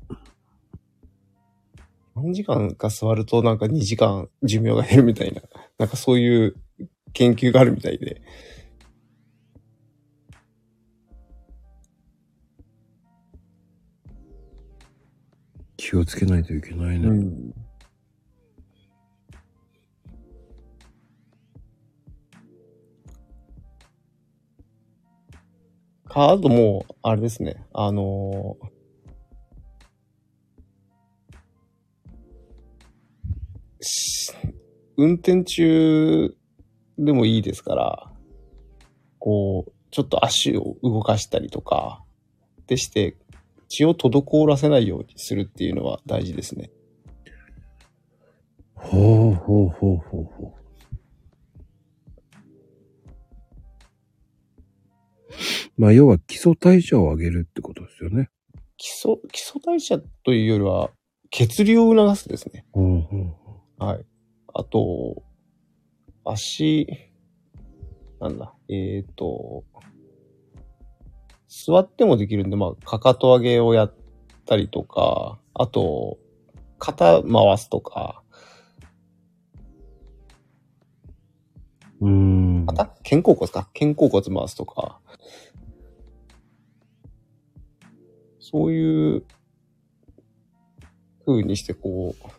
[2.16, 5.42] 何時間か座るとなんか2時間寿命が減るみたいな、
[5.78, 6.56] なんかそういう
[7.14, 8.22] 研究があるみたいで。
[15.78, 17.08] 気をつけないといけないね。
[17.10, 17.54] ん。
[26.08, 27.64] か、あともう、あれですね。
[27.74, 28.80] あのー
[33.82, 34.34] し
[34.98, 36.36] 運転中
[37.00, 38.12] でもいいですから、
[39.20, 42.04] こう、ちょっと足を動かしたりとか、
[42.68, 43.16] でして、
[43.70, 46.72] 血を滞らせないようにするっていうのは大事ですね。
[48.76, 50.60] ほうほうほうほうほう。
[55.78, 58.30] まあ、要は基礎代謝を上げるってことですよね。
[58.76, 60.92] 基礎、基礎代謝というよりは、
[61.32, 62.66] 血流を促すですね。
[62.74, 63.34] うんうん
[63.78, 64.06] はい。
[64.54, 65.24] あと、
[66.32, 66.88] 足、
[68.20, 69.64] なんだ、えっ、と、
[71.48, 73.94] 座ってもできるんで、まあ、かかと上げをやっ
[74.46, 76.18] たりとか、あと、
[76.78, 78.22] 肩回すとか、
[82.02, 82.66] うん。
[82.66, 82.86] 肩？
[83.04, 83.68] 肩甲骨か。
[83.78, 85.00] 肩甲骨回すとか、
[88.40, 89.24] そういう
[91.26, 92.39] 風にしてこう、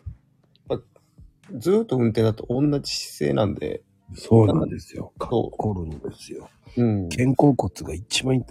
[1.57, 3.83] ずーっと運転だと同じ姿勢なんで、
[4.15, 5.13] そうなんですよ。
[5.17, 6.49] かっそうこるんですよ。
[6.77, 7.09] うん。
[7.09, 8.45] 肩甲骨が一番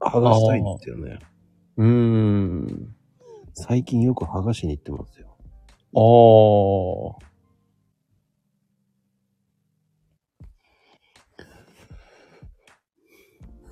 [0.00, 1.18] 剥がしたいんですよね。
[1.76, 2.94] うーん。
[3.54, 5.36] 最近よく剥がしに行ってますよ。
[5.94, 7.28] ああ。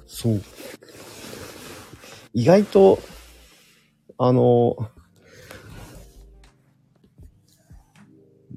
[0.07, 0.43] そう。
[2.33, 2.99] 意外と、
[4.19, 4.77] あの、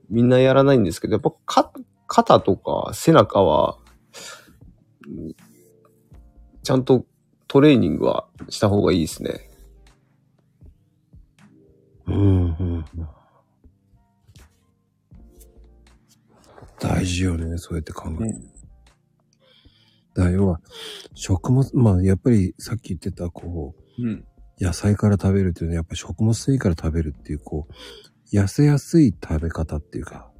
[0.09, 1.73] みんなやらないんですけど、やっぱか
[2.07, 3.77] 肩とか背中は、
[5.07, 5.35] うん
[6.61, 7.05] ちゃんと
[7.47, 9.49] トレーニングはした方がいいですね。
[12.05, 12.85] うんうんうん。
[16.79, 18.35] 大事よね、そうやって考える。
[20.13, 20.61] だから要は、
[21.15, 24.25] 食物、まあやっぱりさっき言ってた、こう、うん。
[24.59, 27.73] 野菜から食べるっていうのはやっぱ食物繊維から食べるっていう、こう、
[28.31, 30.31] 痩せやすい食べ方っていうか、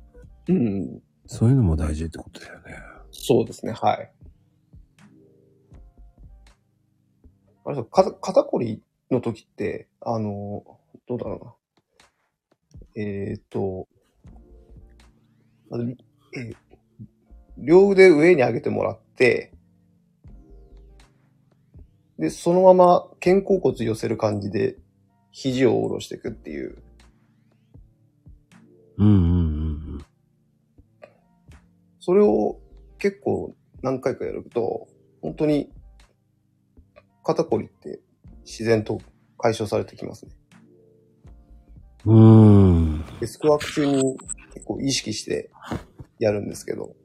[0.48, 1.02] うん。
[1.26, 2.76] そういうのも大事ってことだよね。
[3.11, 4.11] そうですね、はい。
[7.66, 10.64] あれさ、肩肩こりの時って、あの、
[11.07, 11.60] どうだろ
[12.95, 13.03] うな。
[13.03, 13.88] えっ、と、
[15.72, 16.56] えー
[17.61, 19.53] 両腕上に上げてもらって、
[22.18, 24.78] で、そのまま肩甲骨寄せる感じで、
[25.32, 26.82] 肘を下ろしていくっていう。
[29.00, 29.16] うんうんう
[29.96, 30.06] ん
[32.02, 32.60] それを
[32.98, 34.88] 結構何回かやると、
[35.22, 35.70] 本当に
[37.24, 38.00] 肩こりって
[38.46, 39.00] 自然と
[39.38, 40.32] 解消されてきますね。
[42.06, 43.06] うーん。
[43.20, 44.18] デスクワーク中に
[44.70, 45.50] 構意識して
[46.20, 46.96] やるんですけど。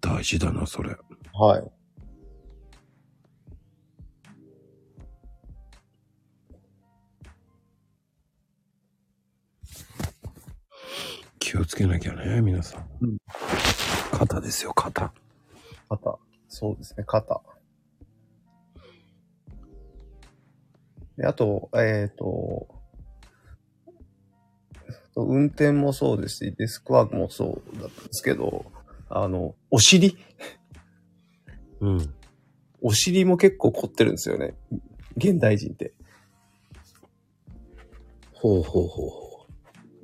[0.00, 0.96] 大事だな、それ。
[1.32, 1.81] はい。
[11.52, 12.86] 気をつけなきゃね、皆さん。
[13.02, 13.18] うん
[14.10, 15.12] 肩ですよ、肩。
[15.90, 16.18] 肩。
[16.48, 17.42] そうですね、肩。
[21.18, 22.68] であと、えっ、と、
[25.14, 28.64] 運転もそうですし、デスクワークもそうだったんですけど、
[29.10, 30.16] あの、お尻？
[31.80, 32.14] うん。
[32.80, 34.54] お尻も結構凝ってるんですよね。
[35.18, 35.92] 現代人って。
[38.32, 39.46] ほうほうほうほ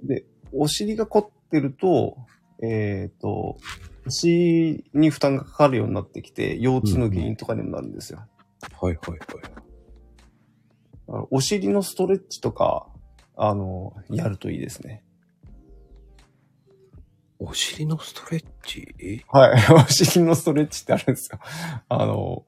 [0.03, 2.17] で、お尻が凝ってると、
[2.63, 3.59] えっ、と、
[4.05, 8.21] 腰に負担がかかるようになってきて、腰痛の原因とかにもなるんですよ。
[8.83, 8.87] う。
[8.87, 9.21] はいはいはい。
[11.09, 12.87] あのお尻のストレッチとか、
[13.37, 15.05] あの、やるといいですね。
[17.39, 19.25] お尻のストレッチ？
[19.29, 19.63] はい。
[19.73, 21.39] お尻のストレッチってあるんですよ。
[21.89, 22.45] あの、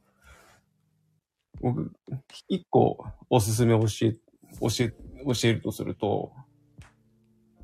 [1.60, 1.92] 僕、
[2.48, 4.12] 一個おすすめ教え、
[4.60, 4.88] 教え、
[5.24, 6.32] 教えるとすると、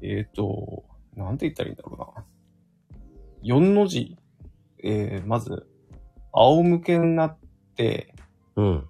[0.03, 0.85] えっ、と、
[1.17, 2.15] なんて言ったらいいんだろ
[3.43, 3.57] うな。
[3.57, 4.19] 4の字、
[4.83, 5.67] えー、まず、
[6.33, 7.39] 仰向けになっ
[7.77, 8.15] て、
[8.57, 8.89] うん。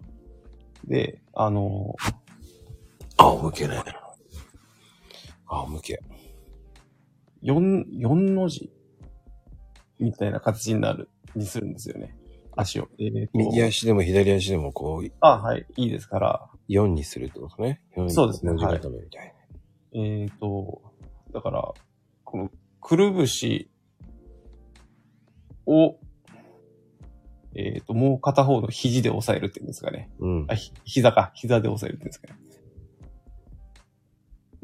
[0.86, 1.94] で、あの、
[3.16, 3.82] 仰向けね。
[5.46, 6.00] 仰向け。
[7.42, 8.72] 4、四の字
[10.00, 12.16] みたいな形になる、にするんですよね。
[12.56, 12.88] 足を。
[12.98, 17.80] えーと右足でも左足でもこう、あ、はい、いいですから、4にするってことね。
[17.96, 19.34] 4そうですね文字固めみたい
[19.92, 20.00] な。
[20.00, 20.82] えっ、と、
[21.32, 21.74] だから、
[22.26, 22.50] この、
[22.80, 23.70] くるぶし
[25.64, 25.96] を、
[27.54, 30.10] えっ、と、もう片方の肘で押さえるっていうんですかね。
[30.18, 30.54] うんあ、。
[30.54, 31.30] ひ膝か。
[31.34, 32.38] 膝で押さえるっていうんですかね。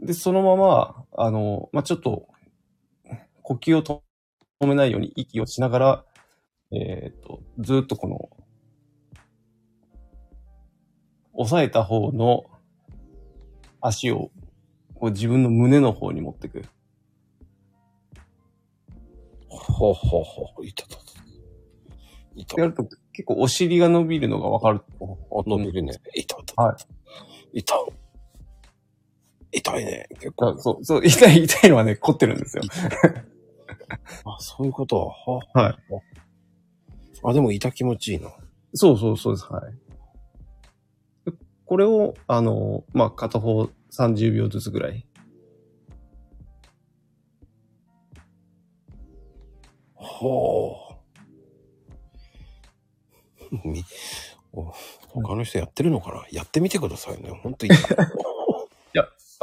[0.00, 2.28] で、そのまま、あの、まあ、ちょっと、
[3.42, 6.04] 呼吸を止めないように息をしながら、
[6.72, 8.28] えっ、と、ずっとこの、
[11.32, 12.44] 押さえた方の
[13.80, 14.30] 足を、
[14.94, 16.64] こう自分の胸の方に持っていく。
[19.58, 20.66] ほうほうほう。
[20.66, 21.02] いたたた。
[22.34, 22.60] いた。
[22.60, 24.80] やると結構お尻が伸びるのがわかる。
[25.00, 25.04] あ、
[25.46, 26.00] 伸びるね。
[26.14, 26.62] いたた。
[26.62, 26.76] は
[27.52, 27.58] い。
[27.60, 27.74] いた。
[29.52, 30.08] 痛いね。
[30.14, 30.58] 結構。
[30.58, 32.62] そう、そう、痛い、痛いのはね、凝ってるんですよ。
[34.24, 35.12] あ、そういうこと。
[35.26, 35.76] ははい。
[37.24, 38.32] あ、でも痛気持ちいいな。
[38.74, 39.52] そうそうそうです。
[39.52, 41.30] はい。
[41.30, 45.06] でこれを、あの、まあ、片方30秒ずつぐらい。
[50.02, 50.76] ほ
[53.52, 53.68] う。
[53.68, 53.84] み、
[54.52, 54.72] お
[55.08, 56.24] 他の人やってるのかな？
[56.30, 57.30] やってみてくださいね。
[57.30, 57.78] ほんと痛い。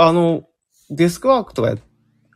[0.01, 0.43] あの、
[0.89, 1.75] デスクワークとかや、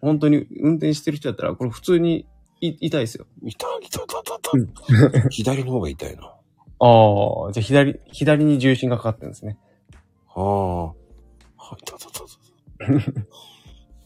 [0.01, 2.27] 本当に運転してる人だったら、これ普通に
[2.59, 3.25] い痛いですよ。
[3.41, 4.77] 痛い、痛い、うん痛
[5.07, 5.29] い、痛い。
[5.31, 6.23] 左の方が痛いな。
[6.25, 9.57] ああ、じゃあ左、左に重心がかかってるんですね。
[10.35, 10.87] ああ。
[10.87, 10.95] は
[11.71, 13.27] い、痛い、痛い、痛い。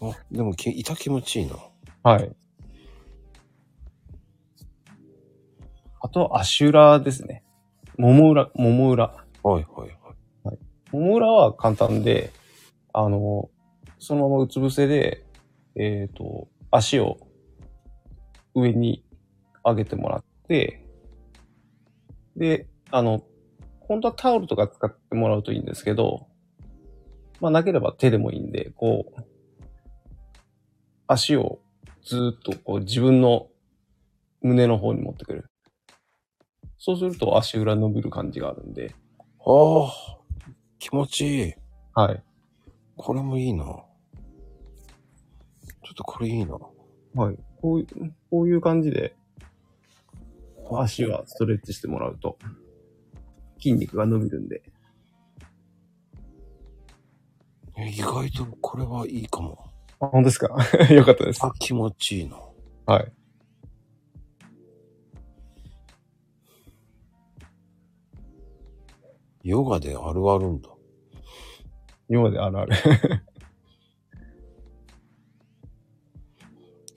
[0.12, 1.56] あ、でもき痛気持ちいいな。
[2.04, 2.36] はい。
[6.08, 7.44] あと、足裏ですね。
[7.98, 9.08] もも裏、もも裏。
[9.44, 9.90] はい、はい、
[10.42, 10.58] はい。
[10.94, 12.32] もも裏は簡単で、
[12.94, 13.50] あの、
[14.00, 15.26] そのままうつ伏せで、
[15.76, 17.18] えっ、と、足を
[18.56, 19.04] 上に
[19.66, 20.86] 上げてもらって、
[22.38, 23.22] で、あの、
[23.82, 26.28] 本当はタオルとか使ってもらうといいんですけど、
[27.42, 29.22] まあなければ手でもいいんで、こう、
[31.06, 31.60] 足を
[32.02, 33.48] ずーっとこう自分の
[34.42, 35.50] 胸の方に持ってくる。
[36.78, 39.92] そうすると足裏伸びる感じがあるんで、ああ、
[40.80, 41.54] 気持ちいい。
[41.94, 42.24] はい。
[42.96, 43.64] これもいいな。
[43.66, 43.84] ちょ
[45.92, 46.58] っとこれいいな。
[47.16, 47.38] はい。
[47.62, 47.88] こういう、
[48.30, 49.16] こういう感じで、
[50.72, 52.38] 足はストレッチしてもらうと、
[53.58, 54.62] 筋肉が伸びるんで。
[57.78, 59.58] え意外とこれはいいかも。
[60.00, 60.48] あ、本当ですか？
[60.94, 61.44] よかったです。
[61.46, 62.38] あ、気持ちいいな。
[62.86, 63.12] はい。
[69.48, 70.70] ヨガであるあるんだ。
[72.10, 72.76] 今まであるある。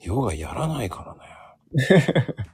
[0.03, 1.21] ヨガやらないからね。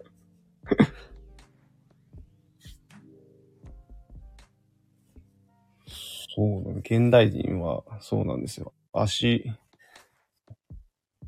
[6.35, 6.77] そうなの。
[6.77, 8.71] 現代人はそうなんですよ。
[8.93, 9.51] 足、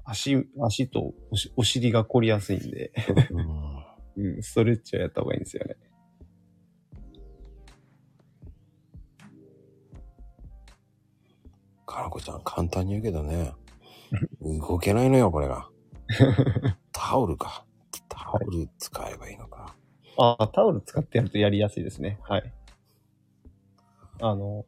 [0.04, 2.92] 足、足とおしお尻が凝りやすいんで、
[4.16, 5.76] うん うん、ストレッチはやった方がいいんですよね。
[12.00, 13.54] かなこちゃん、簡単に言うけどね、
[14.42, 15.70] 動けないのよ、これが。
[16.92, 17.66] タオルか。
[18.08, 19.76] タオル使えばいいのか。
[20.18, 22.20] ああ、タオル使ってやるとやりやすいですね。
[22.22, 22.54] はい。
[24.22, 24.66] あの、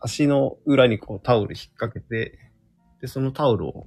[0.00, 2.38] 足の裏にこうタオル引っ掛けて、
[3.00, 3.86] で、そのタオルを、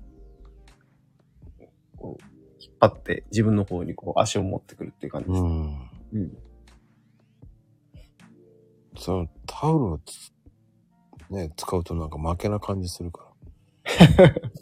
[1.98, 2.24] こう、
[2.62, 5.42] 引っ張って自分の方にこう足を持ってくるっていう感じです。
[5.42, 5.90] うん。
[6.14, 6.38] うん。
[8.98, 10.32] そのタオルをつ
[11.30, 13.32] ね、使うとなんか負けな感じするか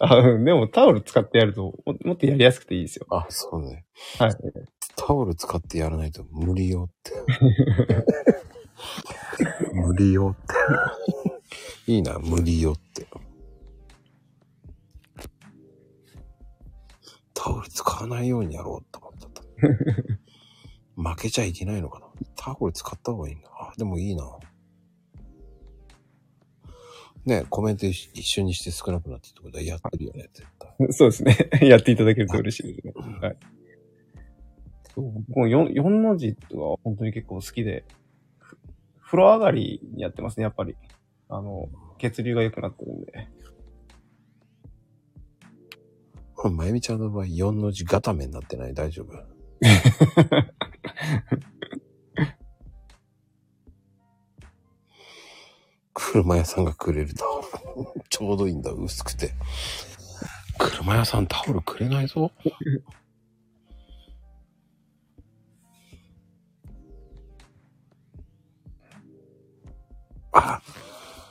[0.00, 3.06] あでもタオル使ってやるとももっとやりやすくていいですよ。
[3.10, 3.18] ら。
[3.18, 3.84] あ、そうね。
[4.18, 4.30] はい。
[4.96, 7.12] タオル使ってやらないと無理よって。
[9.74, 10.46] 無理よっ
[11.86, 11.92] て。
[11.92, 13.06] いいな、無理よって。
[17.34, 19.42] タオル使わないようにやろうと思ってた。
[21.10, 22.06] 負けちゃいけないのかな。
[22.36, 23.48] タオル使った方がいいんだ。
[23.52, 24.24] あ、でもいいな。
[27.28, 30.92] ねコメント一一緒にして少なくなったってことはやってるよね、絶対。
[30.92, 31.36] そうですね。
[31.62, 32.92] やっていただけると嬉しいですね。
[33.20, 33.36] はい。
[34.94, 37.84] そう僕も 4, 4の字は本当に結構好きで、
[38.38, 38.58] ふ
[39.04, 40.76] 風呂上がりにやってますね、やっぱり。
[41.28, 41.68] あの、
[41.98, 43.28] 血流が良くなってるんで。
[46.50, 48.74] まゆみちゃんの場合、4の字固めになってない？
[48.74, 49.12] 大丈夫？
[56.10, 57.46] 車屋さんがくれるタオル。
[58.08, 59.34] ちょうどいいんだ、薄くて。
[60.58, 62.32] 車屋さんタオルくれないぞ。
[70.32, 70.62] あ、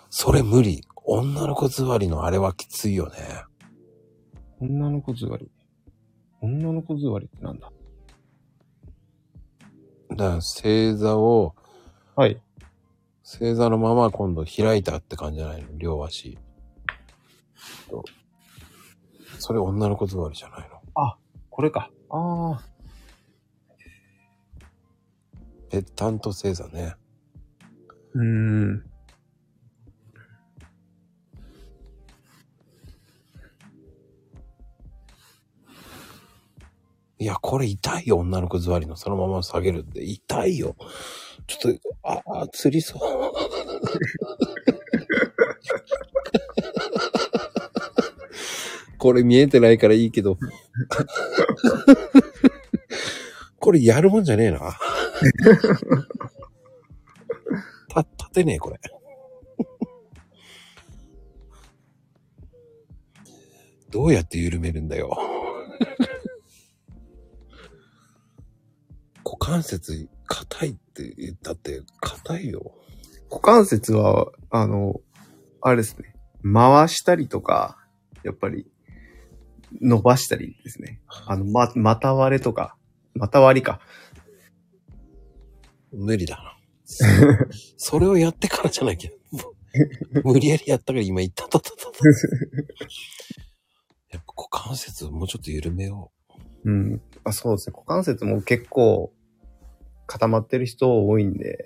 [0.10, 0.84] それ無理。
[1.10, 3.16] 女の子座りのあれはきついよね。
[4.60, 5.50] 女の子座り。
[6.42, 7.72] 女の子座りってなんだ？
[10.10, 11.56] だから正座を、
[12.16, 12.40] はい。
[13.30, 15.68] 正座のまま今度開いたって感じじゃないの？
[15.78, 16.40] 両足。
[17.90, 18.06] と
[19.38, 20.82] それ女の子座りじゃないの？
[21.50, 21.92] これか。
[22.10, 22.64] ああ。
[25.70, 26.96] ぺったんと正座ね。
[28.14, 28.86] うーん。
[37.20, 40.02] いや、これ痛いよ、女の子座りのそのまま下げるって。
[40.02, 40.78] 痛いよ。
[41.48, 43.02] ちょっと、あ、あ、釣りそう。
[48.98, 50.38] これ見えてないからいいけど。
[53.60, 54.60] これやるもんじゃねえな。
[57.90, 58.80] た、立てねえ、これ。
[63.90, 65.18] どうやって緩めるんだよ。
[69.24, 72.74] 股関節硬いって言ったって硬いよ。
[73.30, 75.02] 股関節は、あの、
[75.62, 76.14] あれですね。
[76.44, 77.78] 回したりとか、
[78.24, 78.68] やっぱり、
[79.82, 81.02] 伸ばしたりですね。
[81.26, 82.78] あの、ま、股割れとか、
[83.16, 83.82] 股割りか。
[85.92, 86.58] 無理だな。
[87.78, 89.12] それをやってからじゃなきゃ。
[90.24, 91.84] 無理やりやったから今言ったたたたた。
[94.10, 96.12] やっぱ股関節もうちょっと緩めよ
[96.64, 97.02] うん。
[97.24, 97.74] あそうですね。
[97.76, 99.14] 股関節も結構
[100.08, 101.66] 固まってる人多いんで。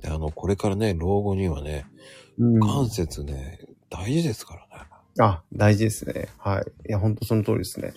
[0.00, 0.02] う。
[0.02, 1.86] であの、これからね、老後にはね、
[2.38, 4.86] うん股関節ね、大事ですからね。
[5.20, 6.28] あ、大事ですね。
[6.38, 6.88] はい。
[6.88, 7.92] いや、ほんとその通りですね。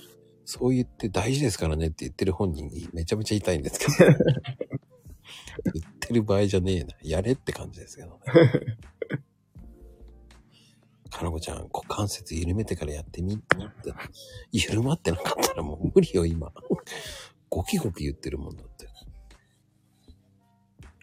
[0.45, 3.91] そう言って大事ですからねって言ってる本人にめちゃめちゃ痛いんですけど。
[5.73, 6.93] 言ってる場合じゃねえな。
[7.01, 8.19] やれって感じですけどね。
[11.09, 13.43] かなこちゃん、股関節緩めてからやってみって。
[14.51, 16.51] 緩まってなかったらもう無理よ、今。
[17.49, 18.84] ゴキゴキ言ってるもんだって。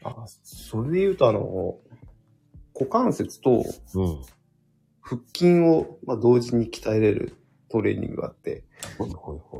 [0.04, 1.78] あ、それで言うと、あの、
[2.74, 3.64] 股関節と
[3.94, 4.22] うん。
[5.00, 7.36] 腹筋を、まあ、同時に鍛えれる
[7.68, 8.64] トレーニングがあって、
[8.98, 9.58] ほいほいほ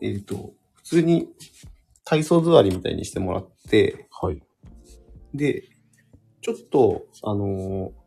[0.00, 0.06] い。
[0.06, 1.28] えっ、と、普通に
[2.04, 4.42] 体操座りみたいにしてもらって、はい。
[5.32, 5.64] で、
[6.42, 8.04] ちょっと、あのー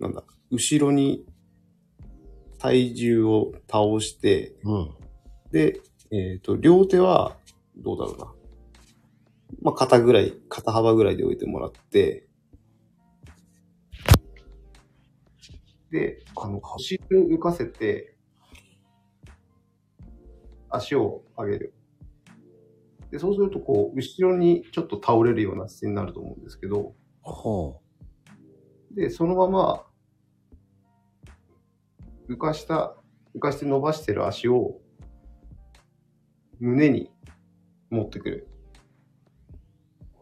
[0.00, 1.24] なんだ、後ろに
[2.58, 4.90] 体重を倒して、うん。
[5.52, 7.36] で、えっ、と、両手は、
[7.80, 8.34] どうだろうな。
[9.62, 12.26] まあ、肩ぐらい、肩幅ぐらいで置いてもらって、
[15.90, 18.16] で、あの、腰を浮かせて、
[20.68, 21.74] 足を上げる。
[23.10, 27.80] で、そうすると、こう、後ろにちょっと倒れるような姿勢になると思うんですけど、ほ
[28.92, 29.86] で、そのまま、
[32.28, 32.96] 浮かした、
[33.34, 34.80] 浮かして伸ばしてる足を、
[36.60, 37.10] 胸に
[37.90, 38.48] 持ってくる。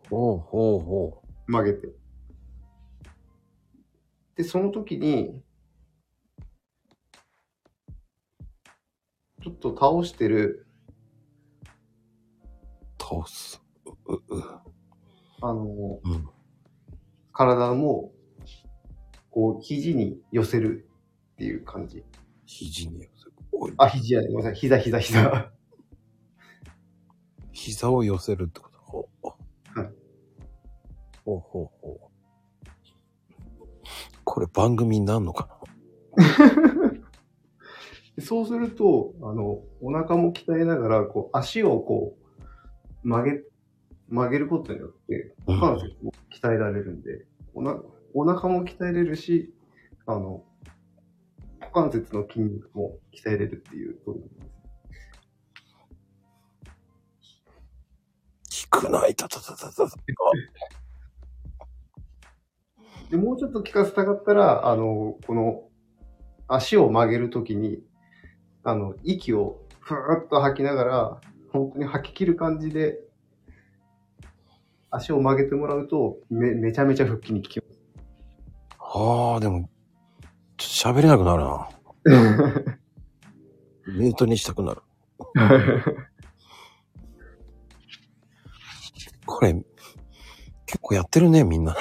[0.08, 1.88] ほうほうほ曲げて。
[4.36, 5.42] で、その時に、
[9.42, 10.66] ちょっと倒してる、
[11.62, 13.02] う。
[13.02, 13.62] 倒す。
[13.84, 14.60] う、う、う。
[15.42, 16.28] あの、うん。
[17.32, 18.12] 体も、
[19.30, 20.88] こう、肘に寄せる
[21.34, 22.02] っていう感じ。
[22.46, 23.74] 肘に寄せる。
[23.76, 24.58] あ、肘じゃない、ごめんなさい。
[24.58, 25.52] 膝、膝、膝。
[27.58, 28.78] 膝を寄せるってこと？
[28.78, 29.08] ほ
[29.76, 29.78] う。
[29.80, 29.90] はい
[31.24, 32.08] ほうほうほう。
[34.24, 35.58] これ番組になんのか
[38.16, 42.16] で そうすると、あの、お腹も鍛えながら、こう、足をこ
[43.04, 43.42] う、曲げ、
[44.08, 47.80] 曲げることによって、な股関節も鍛えられるんで、おな
[48.14, 49.52] お腹も鍛えれるし、
[50.06, 50.44] あの、
[51.60, 54.28] 股関節の筋肉も鍛えれるっていうトレーニ
[58.76, 58.80] ングです。
[58.80, 59.96] 効くないたたたたたた。
[63.10, 65.62] で、もうちょっと効かせたかったら、あの、この、
[66.46, 67.82] 足を曲げるときに、
[68.64, 71.20] あの、息をふーっと吐きながら、
[71.52, 72.98] 本当に吐き切る感じで、
[74.90, 77.78] 足を曲げてもらうと、め、めちゃめちゃ腹筋に効きます。
[78.78, 79.68] ああ、でも、
[80.56, 81.68] ちょっと喋れなくなるな。
[83.86, 84.82] ミュートにしたくなる。
[89.28, 89.52] これ、
[90.64, 91.76] 結構やってるね、みんな。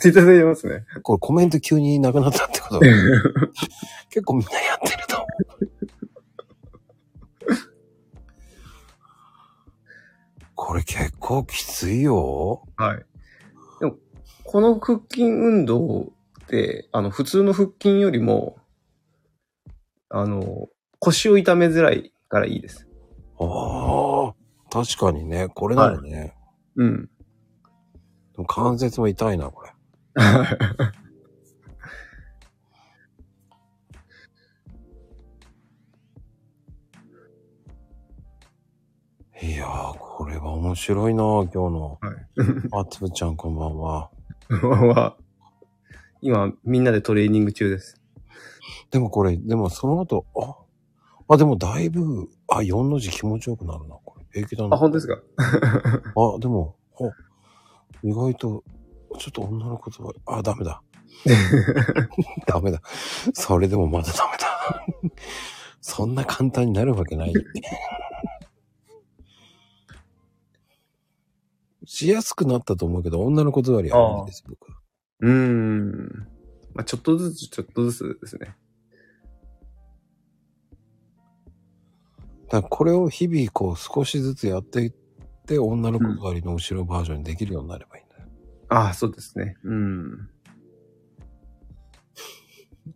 [0.00, 0.84] ツイッターで言いますね。
[1.02, 2.80] これコメント急になくなったってこと
[4.10, 5.36] 結構みんなやってると思う。
[10.54, 12.64] これ結構きついよ。
[12.76, 13.06] はい。
[13.78, 13.96] でも、
[14.44, 16.12] この腹筋運動
[16.44, 18.56] って、あの、普通の腹筋よりも、
[20.08, 20.68] あの、
[20.98, 22.88] 腰を痛めづらいからいいです。
[23.38, 24.34] ああ、
[24.70, 26.34] 確かにね、これなのね。
[26.76, 27.06] うん。
[27.06, 29.72] でも関節も痛いな、これ。
[39.42, 41.98] いやー、これは面白いな、今日の。
[42.00, 42.16] はい。
[42.72, 44.10] あつぶちゃんこんばんは。
[44.48, 45.16] は、
[46.22, 48.00] 今、みんなでトレーニング中です。
[48.90, 54.15] でもこれ、でもその後、あ、あ、でもだいぶ、あ、4の字気持ちよくなるな、これ。
[54.36, 54.76] 平気だな。
[54.76, 55.14] あ、本当ですか？
[55.36, 57.04] あ、でも、あ
[58.02, 58.62] 意外と、
[59.18, 60.82] ちょっと女の言葉、あ、ダメだ。
[62.46, 62.82] ダメだ。
[63.32, 65.10] それでもまだダメだ。
[65.80, 67.32] そんな簡単になるわけない。
[71.86, 74.68] しやすくなったと思うけど、女の言葉よりは無理です、僕。
[75.20, 76.28] うーん。
[76.74, 78.56] まあ、ちょっとずつ、ちょっとずつですね。
[82.48, 84.92] だこれを日々こう少しずつやっていっ
[85.46, 88.28] て、女の子狩りの後ろバージョンにできるようになればいいんだよ。
[88.68, 89.56] ああ、そうですね。
[89.64, 90.28] うん。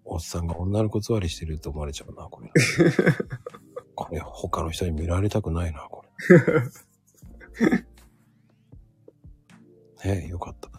[0.04, 2.50] おっさんが女の子座りしてると思われちゃうな、これ。
[3.94, 7.70] これ他の人に見られたくないな、これ。
[10.14, 10.70] ねえ、よかった。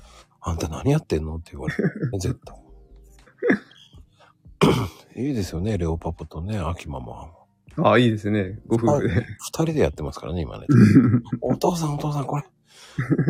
[0.42, 1.36] あんた何やってんの？
[1.36, 2.12] って言われる。
[2.20, 2.58] 絶対。
[5.24, 7.32] いいですよね、レオパパとね、アキママ。
[7.78, 8.60] ああ、いいですね。
[8.68, 9.14] ご夫婦で。
[9.14, 9.26] 二
[9.64, 10.68] 人でやってますからね、今ね。
[11.42, 12.44] お父さん、お父さん、これ、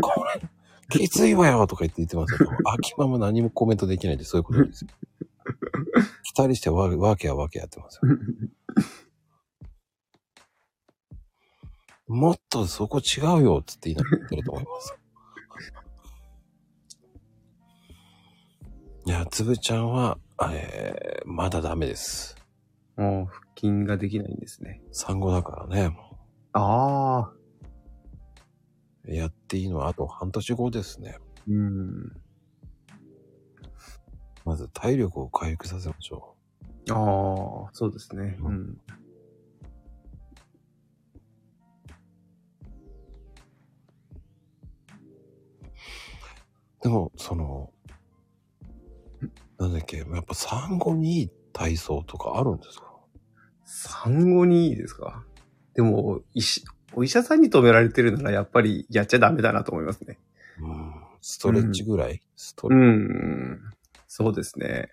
[0.01, 0.41] これ、
[0.89, 4.89] きついわよとか言って言ってますけど、秋ママ何もコメントできないってそういうことですよ。
[6.23, 8.17] 二人してわわけやわけやってますよ。
[12.07, 14.95] もっとそこ違うよっつって言いながら言ってると思います。
[19.05, 20.17] いや、つぶちゃんは、
[20.51, 22.35] えー、まだダメです。
[22.97, 24.81] もう腹筋ができないんですね。
[24.91, 26.17] 産後だからね、も
[26.53, 27.33] ああ。
[29.05, 31.17] うやっていいのはあと半年後ですね。
[31.47, 32.21] うん。
[34.45, 36.35] まず体力を回復させましょ
[36.89, 36.93] あ
[37.67, 38.37] あ、そうですね。
[38.39, 38.53] ううん。
[38.61, 38.77] う。
[46.81, 47.71] でも、その、
[49.59, 52.90] なんだっけ、やっぱ産後にいい体操とかあるんですか？
[53.73, 55.23] 産後にいいですか？
[55.75, 60.19] でも、医師、お医者さんに止められてるならやっぱりやっちゃダメだなと思いますね。
[60.59, 60.93] うん。
[61.21, 62.85] ストレッチぐらい、ストうレッチ。
[62.85, 63.59] ん。
[64.09, 64.89] そうですね。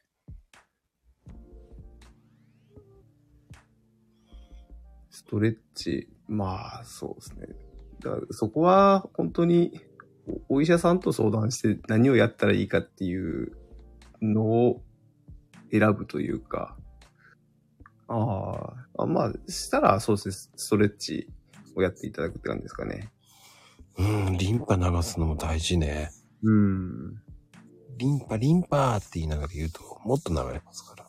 [5.10, 7.48] ストレッチ、まあ、そうですね。
[8.00, 9.80] だからそこは本当に
[10.48, 13.56] おお医者さんと相談して何をやったらいいかっていう
[14.22, 14.82] のを
[15.72, 16.76] 選ぶというか、
[18.08, 21.28] ああ、あまあ、したらそうですね、ストレッチ
[21.76, 23.10] をやっていただくって感じですかね。
[23.98, 26.10] うん、リンパ流すのも大事ね。
[26.42, 27.22] うん。
[27.98, 31.08] リンパ、リンパって言いながら言うと、もっと流れますから。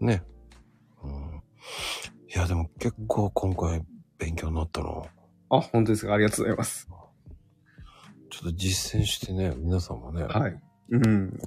[0.00, 0.22] ね。
[1.02, 1.42] うん。
[2.28, 3.84] いや、でも結構今回
[4.18, 4.88] 勉強になったな。
[5.50, 6.14] あ、本当ですか。
[6.14, 6.88] ありがとうございます。
[8.30, 10.60] ちょっと実践してね、皆さんもね、はい。
[10.90, 11.04] うん。
[11.04, 11.38] うん、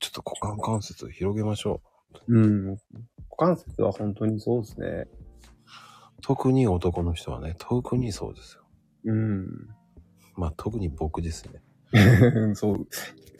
[0.00, 1.80] ちょっと股間関節を広げましょ
[2.28, 2.34] う。
[2.34, 2.66] うん。
[2.70, 2.78] 股
[3.36, 5.06] 関節は本当にそうですね。
[6.22, 8.62] 特に男の人はね、特にそうですよ。
[9.04, 9.46] うん。
[10.36, 11.62] まあ特に僕ですね。
[12.54, 12.86] そう。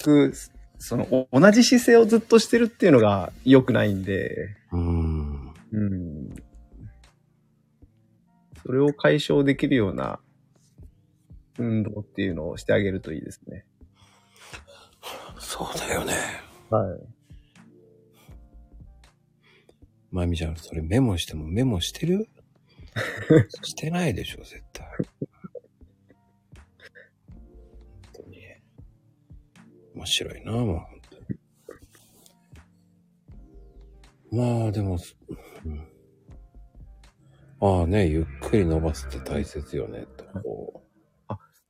[0.03, 0.33] く
[0.79, 5.55] その、お同じ姿勢をずっとしてるっていうのが良くないんで、うーん。
[5.73, 6.29] うん。
[8.63, 10.21] それを解消できるような
[11.59, 13.65] 運動っていうのをしてあげるといいですね。
[15.39, 16.15] そうだよね。
[16.71, 17.01] はい。
[20.11, 22.29] まゆみちゃん、それメモしてもメモしてる？
[23.63, 24.87] してないでしょ、絶対。
[27.27, 27.43] 本
[28.13, 28.39] 当に。
[29.95, 31.01] 面白いな、もう、本
[34.31, 34.61] 当に。
[34.61, 34.99] まあ、でも、
[35.65, 35.89] うん、
[37.61, 40.88] ああね、ゆっくり伸ばすって大切よね、と。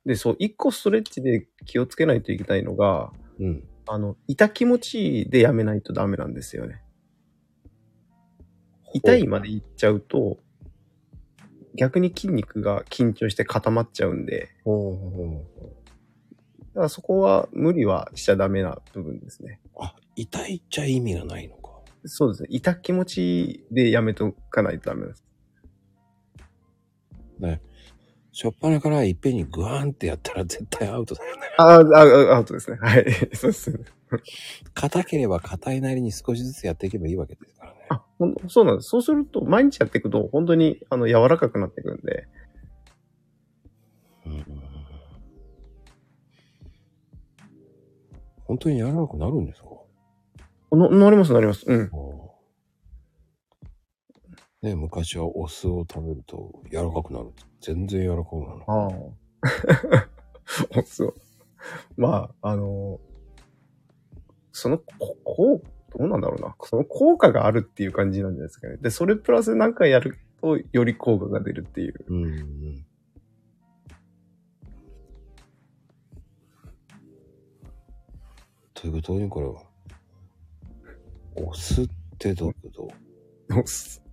[0.03, 3.63] こで、そう、一個ストレッチで気をつけないといけないのが、ううん。
[3.87, 6.81] あの、痛気持ちでやめないとダメなんですよね。
[8.93, 10.39] 痛いまでいっちゃうと、
[11.75, 14.49] 逆に筋肉が緊張して固まっちゃうんで、
[16.73, 19.59] だからそこは無理はしちゃダメな部分ですね。
[19.75, 21.69] うあ、痛いっちゃ意味がないのか。
[22.05, 22.49] そうですね。
[22.51, 25.23] 痛気持ちでやめとかないとダメです。
[27.39, 27.61] ね。
[28.39, 31.41] しょっぱなからいっぺんにグワーンってやったら絶対アウトだよね。
[31.57, 32.77] ああ、あアウトですね。
[32.79, 33.05] はい。
[33.35, 33.79] そうですね。
[34.73, 37.79] 硬ければ硬いなりに少しずつやっていけばいいわけですからね。
[37.89, 38.87] あ、ほんそうなんです。
[38.87, 42.27] そうすると、毎日やっていくと、本当に、あの、柔らかくなっていくんで、
[44.25, 44.45] うん
[48.45, 49.67] 本当に柔らかくなるんですか？
[50.71, 51.65] な、なります、なります。
[51.67, 51.91] うん。
[54.61, 57.31] ね昔はお酢を食べると柔らかくなる。
[57.61, 58.63] 全然柔らかくなる。
[58.67, 58.87] あ
[60.77, 60.83] あ。
[60.85, 61.15] そう。
[61.97, 62.99] まあ、あの、
[64.51, 66.55] その、ここう、どうなんだろうな。
[66.63, 68.77] その効果があるっていう感じなんじゃないですかね。
[68.77, 72.05] で、それプラス何回やると、より効果が出るっていう。
[72.07, 72.85] うんうん。
[78.73, 79.63] ということにこれは。
[81.35, 82.91] お酢ってどういうこ
[83.55, 84.08] お酢と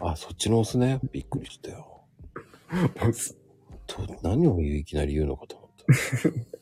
[0.00, 1.00] あ、そっちのお酢ね。
[1.12, 2.04] びっくりしたよ。
[3.06, 3.36] お酢
[3.86, 5.84] と何をいきなり言うのかと思った。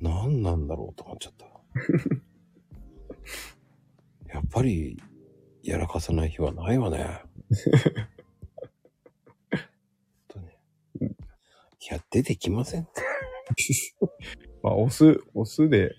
[0.00, 1.46] 何なんだろうと思っちゃった。
[4.32, 5.02] やっぱり、
[5.62, 7.22] やらかさない日はないわね。
[9.50, 9.60] 本
[10.28, 10.52] 当にい
[11.90, 13.02] や、出てきませんって。
[14.62, 15.96] まあ、お酢、お酢で、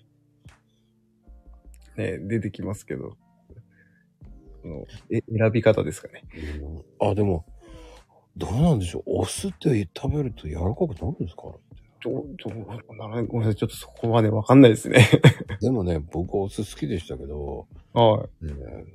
[1.96, 3.18] ね、出てきますけど、そ
[4.64, 6.24] のえ選び方ですかね。
[7.00, 7.44] うんあ、でも、
[8.36, 9.02] どうなんでしょう。
[9.06, 11.42] お酢って食べると柔らかくなるんですか
[12.02, 13.56] どう、どうならごめんなさい。
[13.56, 15.06] ちょっとそこまでわかんないですね。
[15.60, 18.52] でもね、僕お酢好きでしたけど、はね、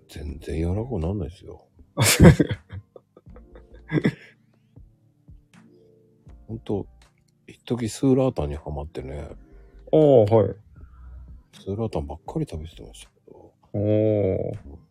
[0.09, 1.67] 全然柔らかくならないですよ。
[6.47, 6.87] ほんと、
[7.47, 9.27] 一時スーラータンにハマってね、
[9.91, 10.55] ああ、はい。
[11.53, 14.84] スーラータンばっかり食べてましたけど、おー。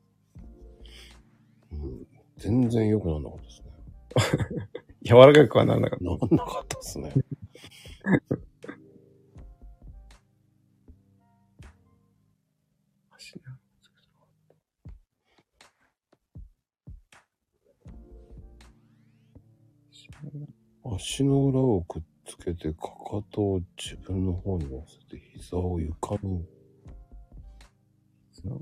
[1.83, 2.07] うん、
[2.37, 3.71] 全然良くならなかったですね。
[5.03, 7.13] 柔らかくはならなかっなんなかったですね。
[7.13, 7.21] た。
[20.97, 26.47] 足の裏をくっつけて、かかとを自分の方に乗せて、膝を床に、
[28.45, 28.55] ど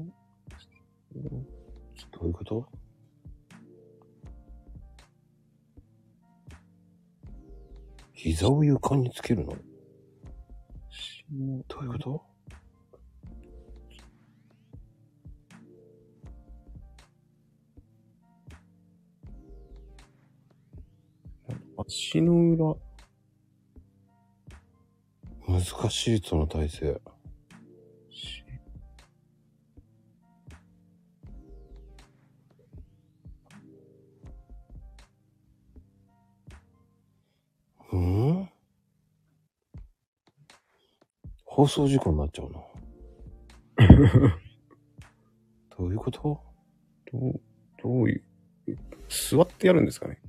[2.22, 2.66] ういうこと？
[8.24, 9.52] 膝を床につけるの？
[11.66, 12.22] どういうこと？
[21.78, 22.76] 足の裏。
[25.48, 27.00] 難しい、その体勢。
[41.62, 42.58] 放送事故になっちゃうな。
[45.78, 46.40] どういうこと？
[47.12, 47.40] どう、
[47.80, 48.24] どういう、
[49.08, 50.20] 座ってやるんですかね？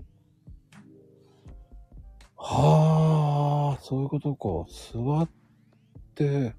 [2.36, 4.48] はあ、そういうことか。
[4.94, 5.30] 座っ
[6.14, 6.54] て、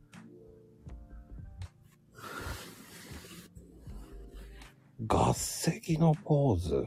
[5.06, 6.84] 合席のポーズ？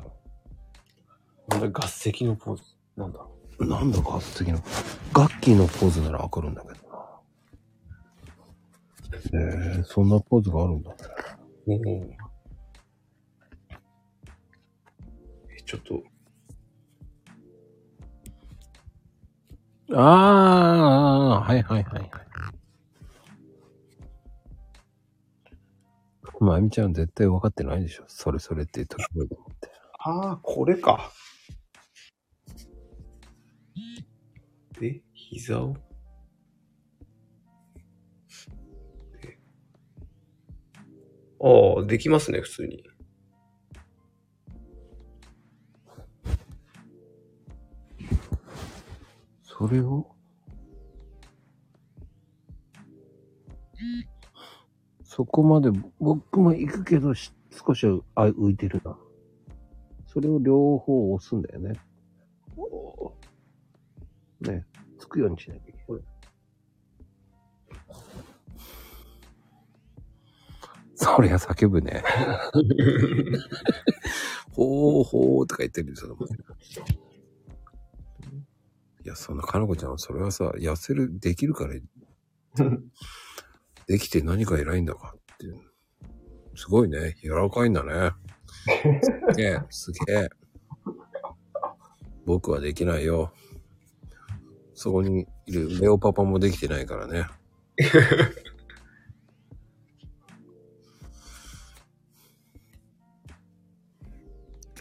[1.48, 2.64] なんだ、合席のポーズ。
[2.98, 3.20] なんだ？
[3.60, 4.60] ろなんだ合席の、
[5.16, 6.87] 楽器のポーズならわかるんだけどな。
[9.34, 10.91] ええそんなポーズがあるんだ
[11.68, 11.78] ね。
[11.78, 11.80] う。
[15.58, 16.04] え、ちょっと、
[19.94, 22.12] ああ、はいはいはいはい。
[26.40, 28.04] まゆみちゃん絶対分かってないでしょ。
[28.08, 29.72] それそれって言ったら覚えて思って。
[29.99, 31.12] ああ、これか。
[34.80, 35.76] で、膝を？
[41.40, 42.84] ああ、できますね、普通に。
[49.44, 50.08] それを？
[55.04, 58.96] そこまで僕も行くけど少し浮いてるな。
[60.06, 61.74] それを両方押すんだよね。
[64.42, 64.66] ね。
[65.00, 65.77] つくようにしなきゃいけない。
[70.99, 72.03] そりゃ叫ぶね。
[74.52, 76.18] ほーほーとか言ってるんですよ。
[79.06, 81.76] いや、そんな、かのこちゃんはそれはさ、痩せる、できるから、
[83.86, 85.61] できて何か偉いんだかっていう。
[86.56, 87.15] すごいね。
[87.22, 88.14] 柔らかいんだね。
[89.03, 90.30] すげえ、すげえ。
[92.26, 93.32] 僕はできないよ。
[94.74, 97.28] そこにいるレオパパもできてないからね。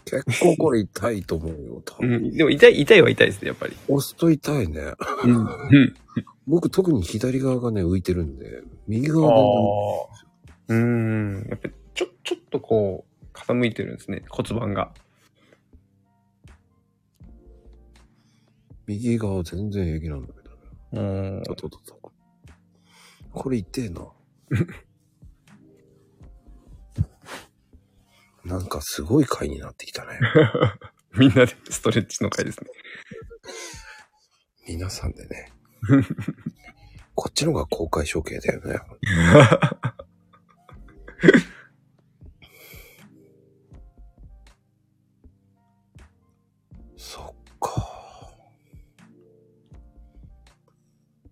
[0.07, 1.83] 結構これ痛いと思うよ。
[1.85, 3.77] 多分うん、でも痛い、痛いは痛いですね、やっぱり。
[3.89, 4.93] 押すと痛いね。
[5.25, 5.37] うん。
[5.37, 5.95] うん。
[6.47, 9.35] 僕特に左側がね、浮いてるんで、右側が
[10.69, 11.47] うーん。
[11.49, 14.93] やっぱり、ちょ、ちょっとこう、傾いてるんですね、骨盤が。
[18.87, 21.37] 右側全然平気なんだけどね。
[21.37, 21.43] うん。
[21.43, 22.13] とととと。
[23.33, 24.07] これ痛えな。
[28.47, 30.21] なんかすごい回になってきたね。
[31.19, 32.71] みんなでストレッチの回ですね。
[34.69, 35.51] 皆さんでね。
[37.17, 38.79] こっちのが公開処刑だよね。
[46.97, 47.25] そっ
[47.59, 48.31] か。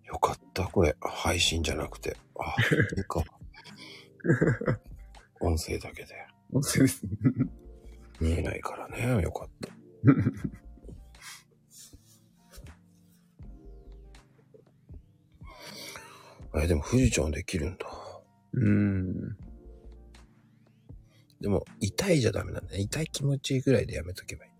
[0.04, 0.96] よかった、これ。
[1.00, 2.16] 配信じゃなくて。
[2.40, 2.56] あ、
[2.96, 3.22] いいか。
[5.40, 6.33] 音声だけで。
[6.60, 7.12] ですね。
[8.20, 9.22] 見えないからね。
[9.22, 9.68] よかった。
[16.62, 17.86] え、でも富士ちゃんできるんだ。
[18.52, 19.36] うん。
[21.40, 22.80] でも、痛いじゃダメなんだね。
[22.80, 24.50] 痛い気持ちいいぐらいでやめとけばいい。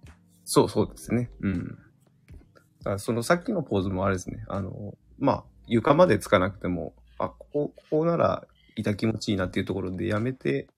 [0.44, 1.30] そうそうですね。
[1.40, 1.78] うん。
[2.98, 4.44] そのさっきのポーズもあれですね。
[4.48, 8.46] あの、まあ、床までつかなくても、あ、ここ、ここなら
[8.76, 10.68] 痛気持ちいいなっていうところでやめて、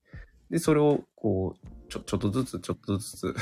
[0.50, 3.34] で、それをこう、ちょ、ちょっとずつ、ちょっとずつ、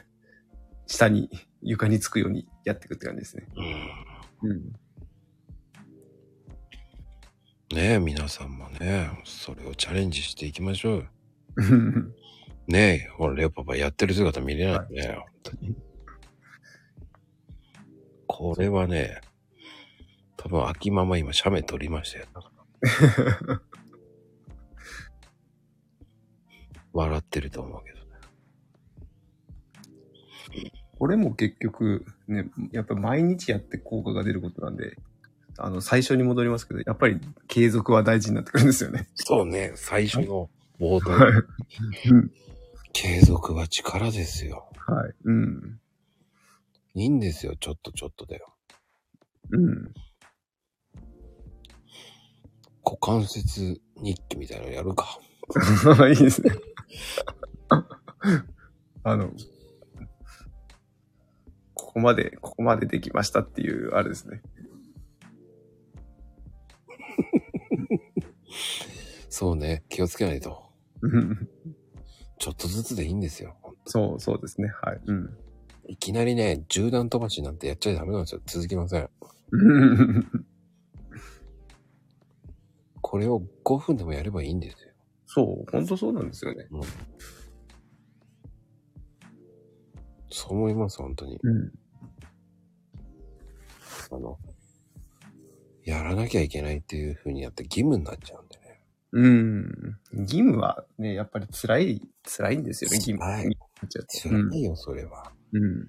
[0.86, 1.30] 下に、
[1.62, 3.48] 床につくようにやっていくって感じですね。
[4.42, 4.50] うん。
[4.50, 4.72] うん。
[7.72, 11.04] ねえ、皆さんもね、それをチャレンジしていきましょうよ。
[12.66, 15.76] ねえ、ほら、レオパパやってる姿見れないね、本当に。
[18.26, 19.20] これはね、
[20.36, 22.26] 多分、秋ママ今、写メ撮りましたよ。
[26.92, 27.98] 笑ってると思うけど
[30.60, 30.72] ね。
[30.98, 34.96] これも結局、ね、やっぱ毎日やって効果が出ることなんで、
[35.56, 37.18] あの、最初に戻りますけど、やっぱり
[37.48, 39.08] 継続は大事になってくるんですよね。
[39.14, 40.50] そうね、最初の
[40.80, 41.10] 冒頭。
[41.10, 41.32] はい。
[42.10, 42.30] うん。
[42.92, 44.68] 継続は力ですよ。
[44.86, 45.14] はい。
[45.24, 45.80] うん。
[46.94, 48.52] いいんですよ、ちょっとちょっとだよ。
[49.50, 49.94] うん。
[52.84, 55.18] 股関節日記みたいなのやるか。
[56.08, 56.52] いいですね。
[59.02, 59.30] あの、
[61.74, 64.42] ここまで、ここまでできましたっていう、あれですね。
[69.28, 70.70] そうね、気をつけないと。
[71.02, 71.48] う ん
[72.38, 73.56] ちょっとずつでいいんですよ。
[73.84, 74.72] そう、そうですね。
[74.82, 75.00] はい。
[75.06, 75.36] うん。
[75.88, 78.40] いきなりね、銃弾飛ばしなんてやっちゃダメなんですよ。
[78.46, 79.10] 続きません。
[83.02, 84.89] これを5分でもやればいいんですよ。
[85.32, 86.66] そう、ほんとそうなんですよね。
[90.28, 91.38] そう思います、本当に。
[91.40, 91.72] うん。
[94.10, 94.38] あの、
[95.84, 98.82] やらなきゃいけないっていう風にやって義務になっちゃうんでね。
[99.12, 99.98] うん。
[100.14, 103.22] 義務はね、やっぱり辛い、辛いんですよね、義務。
[103.24, 103.56] はい
[104.08, 105.32] 辛いよ、それは。
[105.52, 105.88] うん。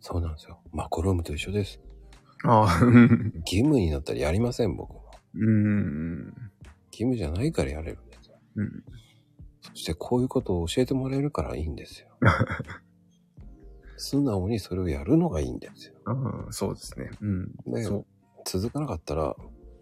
[0.00, 0.60] そうなんですよ。
[0.72, 1.80] マコロームと一緒です。
[2.42, 3.32] ああ、うん。
[3.46, 4.97] 義務になったらやりません、僕も。
[5.38, 6.26] うん。
[6.90, 8.08] 義務じゃないからやれるん。
[8.10, 8.36] ですよ。
[8.56, 8.84] うん。
[9.62, 11.76] そしてこういうことを教えてもらえるからいいん。
[11.76, 12.08] ですよ。
[13.96, 15.58] 素直にそれをやるのがいいん。
[15.58, 15.94] ですよ。
[16.06, 16.12] あ
[16.48, 17.10] あ、そうですね。
[17.20, 17.44] うん。
[17.66, 18.04] ね
[18.44, 19.36] 続かなかったら、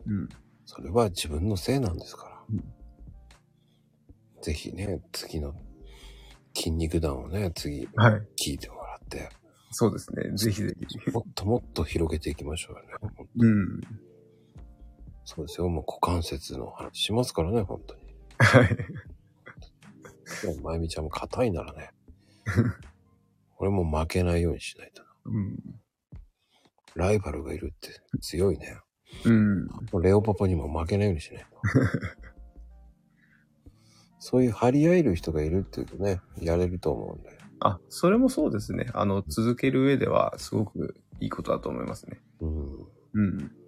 [0.07, 0.11] う。
[0.13, 0.29] ん。
[0.65, 1.99] それは自分のせいなん。
[1.99, 2.43] ですから。
[2.51, 2.65] うん。
[4.43, 5.55] ぜひね、次の
[6.55, 8.23] 筋肉弾をね、次はい。
[8.39, 9.29] 聞いてもらって、
[9.71, 10.31] そうですね。
[10.37, 11.11] ぜひぜひ。
[11.11, 12.89] もっともっと広げていきましょうよね。
[13.39, 13.81] うん。
[15.27, 15.69] そうですよ。
[15.69, 18.01] もう股関節の話しますからね、本当に。
[18.39, 18.77] はい。
[20.63, 21.91] まゆみちゃんも硬いならね。
[23.59, 25.09] 俺も負けないようにしないとな。
[25.25, 25.59] うん。
[26.95, 27.91] ライバルがいるって
[28.21, 28.79] 強いね。
[29.25, 29.69] うん。
[30.01, 31.61] レオパパにも負けないようにしないと。
[34.21, 37.37] そういう張り合える人がいるっていうとね、やれると思うんで。
[37.59, 38.91] あ、それもそうですね。
[38.95, 42.21] あの、続ける上ではすごくいいことだと思いますね。
[42.41, 42.79] うん。
[43.15, 43.66] うん。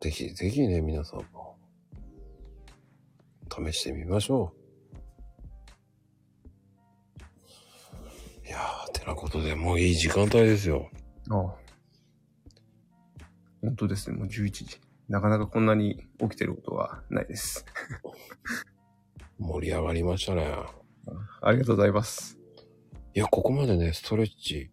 [0.00, 1.56] ぜひぜひね、皆さんも、
[3.50, 4.66] 試してみましょう。
[8.46, 10.90] いやー、てなことでもういい時間帯ですよ。
[11.30, 11.54] ああ。
[13.62, 14.16] 本当ですね。
[14.16, 14.80] もう11時。
[15.08, 17.64] なかなかこんなに起きてることはないです。
[19.38, 20.46] 盛り上がりましたね。
[21.40, 22.38] ありがとうございます。
[23.14, 24.70] いや、ここまでね、ストレッチ、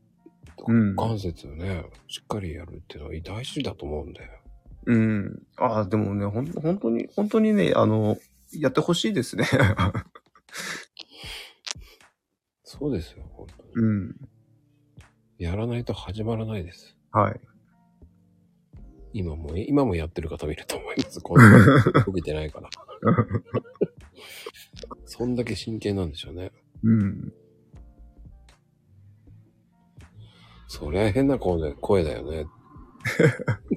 [0.68, 4.43] うん関節をね、しっかりやるっていうのは大事だと思うんで。
[4.86, 5.44] うん。
[5.58, 8.18] ああ、でもね、ほん、本当に、本当にね、あの、
[8.52, 9.46] やってほしいですね。
[12.64, 13.70] そうですよ、本当に。
[13.76, 14.16] うん。
[15.38, 16.98] やらないと始まらないです。
[17.12, 17.40] はい。
[19.14, 21.22] 今も、今もやってる方もいると思います。
[21.22, 22.70] こんなに受けてないから。
[25.06, 26.52] そんだけ真剣なんでしょうね。
[26.84, 27.34] うん。
[30.68, 32.48] そりゃ変な声だよね。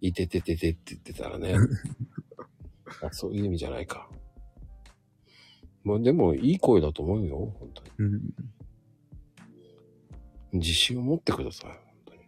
[0.00, 1.54] いててててって言ってたらね。
[3.02, 4.08] あそういう意味じゃないか。
[5.82, 7.90] まあでもいい声だと思うよ、本当に。
[7.98, 8.20] うん。
[10.52, 12.20] 自信を持ってください、本当に。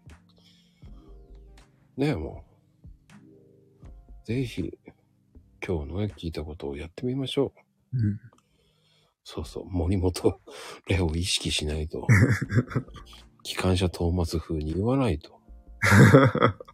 [1.96, 4.26] ねえ、もう。
[4.26, 4.78] ぜひ、
[5.66, 7.52] 今日のね、聞いたことをやってみましょ
[7.92, 7.98] う。
[7.98, 8.20] うん。
[9.24, 10.40] そうそう、森本
[10.88, 12.06] レオを意識しないと。
[13.42, 15.40] 機関車トーマス風に言わないと。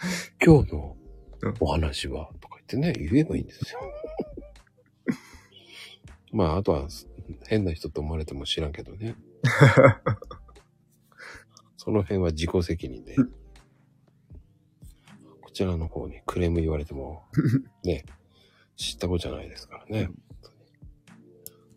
[0.44, 0.96] 今日の
[1.60, 3.80] お話は、とか言ってね、言えばいいんですよ。
[6.32, 6.88] まあ、あとは、
[7.46, 9.16] 変な人と思われても知らんけどね。
[11.76, 13.16] その辺は自己責任で。
[15.40, 17.24] こちらの方にクレーム言われても、
[17.84, 18.04] ね、
[18.76, 20.10] 知ったことじゃないですからね。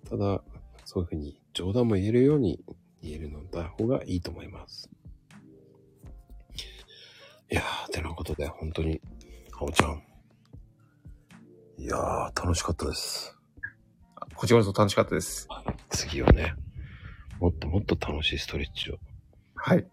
[0.10, 0.44] ただ、
[0.86, 2.64] そういうふうに冗談も言えるように
[3.02, 4.90] 言えるのだ方がいいと思います。
[7.52, 8.99] いやー、てなことで、本当に、
[9.60, 10.02] あおちゃん。
[11.78, 13.38] いやー、楽しかったです。
[14.36, 15.48] こちらこそ楽しかったです。
[15.90, 16.56] 次はね、
[17.40, 18.98] もっともっと楽しいストレッチを。
[19.56, 19.80] はい。
[19.80, 19.86] っ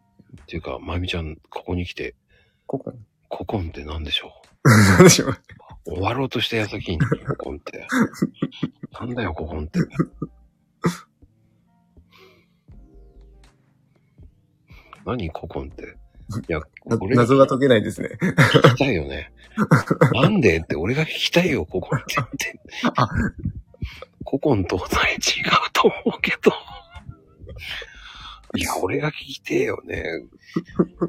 [0.46, 2.14] ていうか、まゆみちゃん、ここに来て、
[2.66, 2.92] ここ。
[3.28, 4.32] ココンって何でしょ
[4.64, 5.30] 何でしょう？
[5.30, 5.34] う
[5.94, 7.86] 終わろうとした矢先に、ココンって。
[8.92, 9.78] なんだよ、ココンって。
[15.04, 15.96] 何、ココンって？
[16.38, 18.10] いや、な俺が謎が解けないですね。
[18.20, 19.32] 聞きたいよね。
[20.14, 22.60] なんでって俺が聞きたいよ、ココンってって。
[22.96, 23.08] あ
[24.24, 25.20] ココンとお題違う
[25.72, 26.52] と思うけど。
[28.56, 30.04] いや、 俺が聞きてえよね。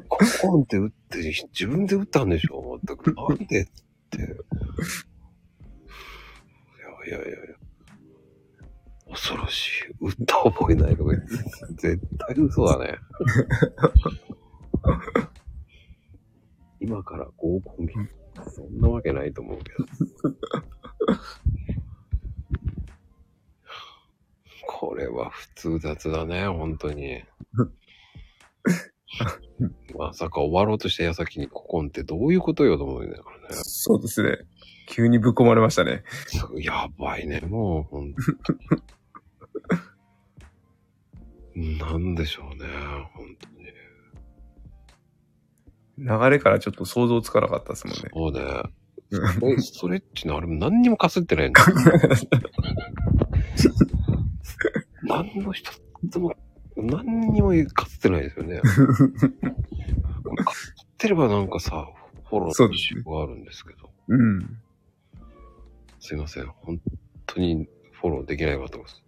[0.08, 2.80] ココンって打って自分で打ったんでしょ？
[2.84, 3.66] 全くなんでっ
[4.10, 4.18] て。
[4.18, 4.26] いや
[7.06, 7.36] いやいやいや。
[9.10, 9.94] 恐ろしい。
[10.00, 11.28] 打った覚えないとか言って
[11.76, 12.98] 絶対嘘だね。
[16.80, 17.94] 今から合コンビ。
[18.50, 19.84] そんなわけないと思うけど。
[24.66, 27.22] これは普通雑だね、本当に。
[29.96, 33.56] まさか終わろうとした矢先にココンってどういうことよと思うんだからね。
[33.62, 34.38] そうですね。
[34.88, 36.02] 急にぶっ込まれましたね。
[36.56, 38.20] やばいね、もう、ほんと
[41.54, 42.66] になんでしょうね、
[43.14, 43.62] 本当に。
[46.02, 48.10] 流れからちょっと想像つかなかったですもんね。
[48.12, 48.40] そうね。
[49.10, 51.62] うんえ、ストレッチのあれも何にもかすってないんだ。
[55.02, 55.70] 何の一
[56.10, 56.34] つも、
[56.76, 58.60] 何にもかすってないですよね。
[60.24, 61.88] これかすってればなんかさ、
[62.30, 63.90] フォローすね仕様があるんですけど。
[64.08, 64.58] うん。
[66.00, 66.46] すいません。
[66.46, 66.80] 本
[67.26, 69.04] 当にフォローできないかと思 います。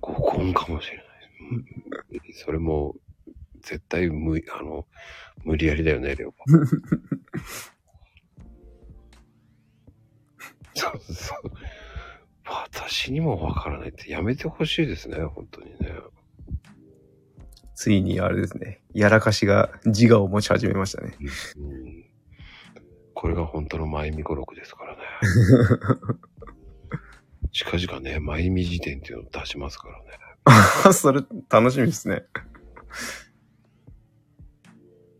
[0.00, 1.05] ご音かもしれない。
[1.50, 1.64] うん
[2.34, 2.94] それも、
[3.62, 4.86] 絶対無、あの、
[5.44, 6.44] 無理やりだよね、レオパ。
[10.74, 11.38] そうそう。
[12.44, 15.92] 私にもわからないってやめてほしいですね、本当にね。
[17.74, 18.80] ついにあれですね。
[18.94, 21.14] やらかしが自我を持ち始めましたね。
[21.56, 22.04] うん、
[23.14, 25.02] これが本当の前見語録ですからね。
[27.52, 30.25] 近々ね、前見辞典っていうのを出しますからね。
[30.92, 32.24] それ楽しみですね。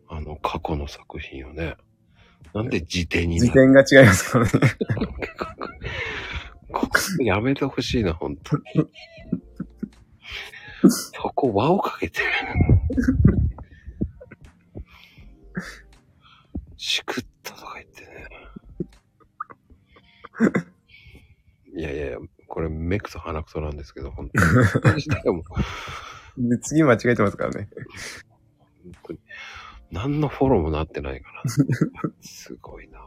[0.08, 1.76] あの、過去の作品をね。
[2.54, 4.50] なんで辞典にな時点が違いますからね。
[6.72, 8.62] ここやめてほしいな、本当に。
[10.88, 12.20] そこ輪をかけて。
[16.76, 18.28] しくったとか言ってね。
[21.74, 22.18] いやいやいや、
[22.56, 24.40] これ目くそ鼻くそなんですけど、本当
[24.94, 25.02] に。
[26.48, 27.68] で次間違えてますからね。
[28.82, 29.18] 本当に
[29.90, 31.42] 何のフォローもなってないから。
[32.22, 32.98] すごいな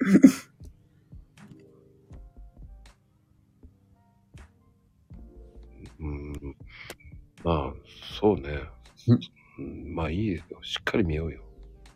[6.00, 6.34] うん。
[7.42, 7.72] まあ、
[8.20, 8.60] そうね。
[9.58, 10.42] うんまあいいよ。
[10.60, 11.42] しっかり見ようよ。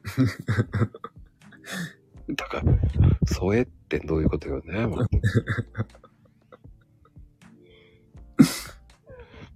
[2.35, 2.79] だから、
[3.27, 4.87] 添えってどういうことよね。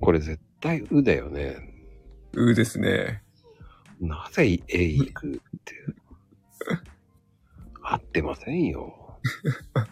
[0.00, 1.56] これ絶対うだよね。
[2.34, 3.22] うですね。
[4.00, 5.30] なぜ A 行くっ
[5.64, 5.74] て。
[7.82, 9.18] 合ってませんよ。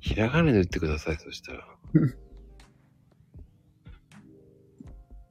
[0.00, 1.66] ひらがなで打ってください、そしたら。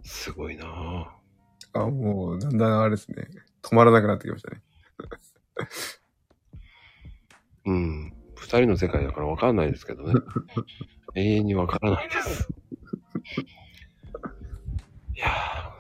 [0.04, 1.80] すごいなぁ。
[1.80, 3.28] あ、もう、だんだんあれですね。
[3.62, 4.62] 止まらなくなってきましたね。
[7.66, 8.14] うん。
[8.36, 10.14] 二人の世界だからわかんないですけどね。
[11.16, 12.50] 永遠にわからないです。
[15.16, 15.28] いや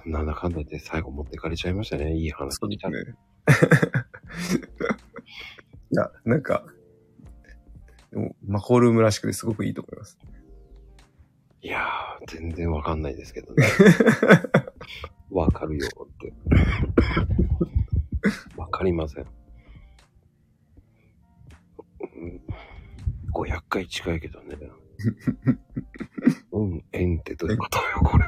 [0.05, 2.15] ー、なんだかんだで最後持ってかれちゃいましたね。
[2.15, 3.17] いい話そう聞いたですね。
[5.91, 6.65] いや、なんか、
[8.11, 10.17] でもマコールームらしくてすごくいいと思います。
[11.61, 13.65] いやー、全然わかんないですけどね。
[15.31, 16.33] わかるよって。
[18.55, 19.25] わかりません。
[22.15, 22.41] うん
[23.33, 24.55] 500回近いけどね。
[26.51, 28.25] うん、円ってどういうことよ、これ。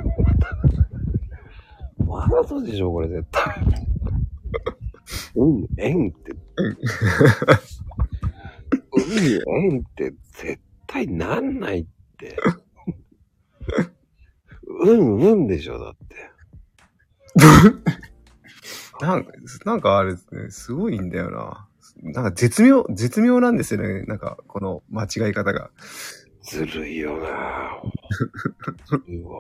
[2.06, 3.56] わざとでしょ、これ絶対。
[5.36, 6.32] うん、円って。
[8.92, 11.60] うん、円って絶対なん。
[11.60, 11.86] ないっ
[12.18, 12.38] て。
[14.68, 15.48] うん、うん。
[15.48, 16.16] でしょ、だって。
[19.02, 19.26] なん。
[19.26, 19.32] か、
[19.66, 19.82] なん。
[19.82, 21.10] かあれですね、すごいん。
[21.10, 21.68] だよな。
[22.02, 22.24] なん。
[22.24, 23.58] か絶妙、絶妙なん。
[23.58, 24.04] ですよね。
[24.04, 24.18] なん。
[24.20, 25.72] か、この間違い方が。
[26.46, 27.82] ずるいよな
[28.86, 29.34] ずるいわ。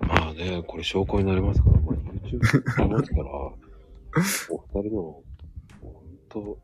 [0.00, 3.30] まあね、これ証拠になりますから、これ YouTube 見ますから、
[4.50, 5.22] お二人の、ほ
[5.88, 6.58] んと、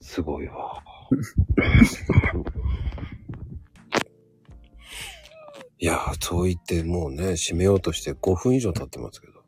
[0.00, 0.82] すごいわ。
[5.78, 9.44] いやー、そう言ってもうね、締めようとして5分以上経ってますけど。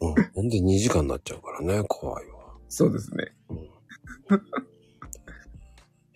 [0.00, 2.54] うん、ほんで2時間になっちゃうからね、怖いわ。
[2.68, 3.36] そうですね。
[3.50, 4.75] うん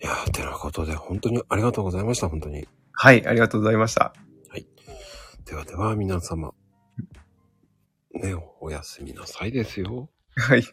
[0.01, 2.67] いやー、てなことで、本当にありがとうございました、本当に。
[2.91, 4.13] はい、ありがとうございました。
[5.45, 6.53] ではでは、皆様。
[8.13, 10.09] ね、おやすみなさいですよ。
[10.37, 10.63] はい。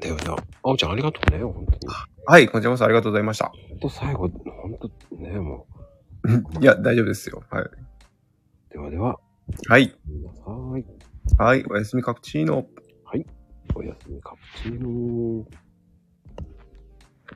[0.00, 1.78] ではでは、あおちゃんありがとうね、本当に。
[2.26, 3.50] はい、こちらこそありがとうございました。
[3.68, 4.78] 本当最後、本
[5.10, 5.66] 当ね、も
[6.60, 7.42] いや、大丈夫ですよ。
[7.50, 7.62] はい。
[7.62, 7.70] う。
[8.70, 9.18] ではでは、
[9.68, 9.96] はい。
[10.06, 10.42] 皆さ
[10.78, 10.84] い。
[11.36, 12.68] はい、おやすみカプチーノ。
[13.78, 15.46] おやすみカプチーノ。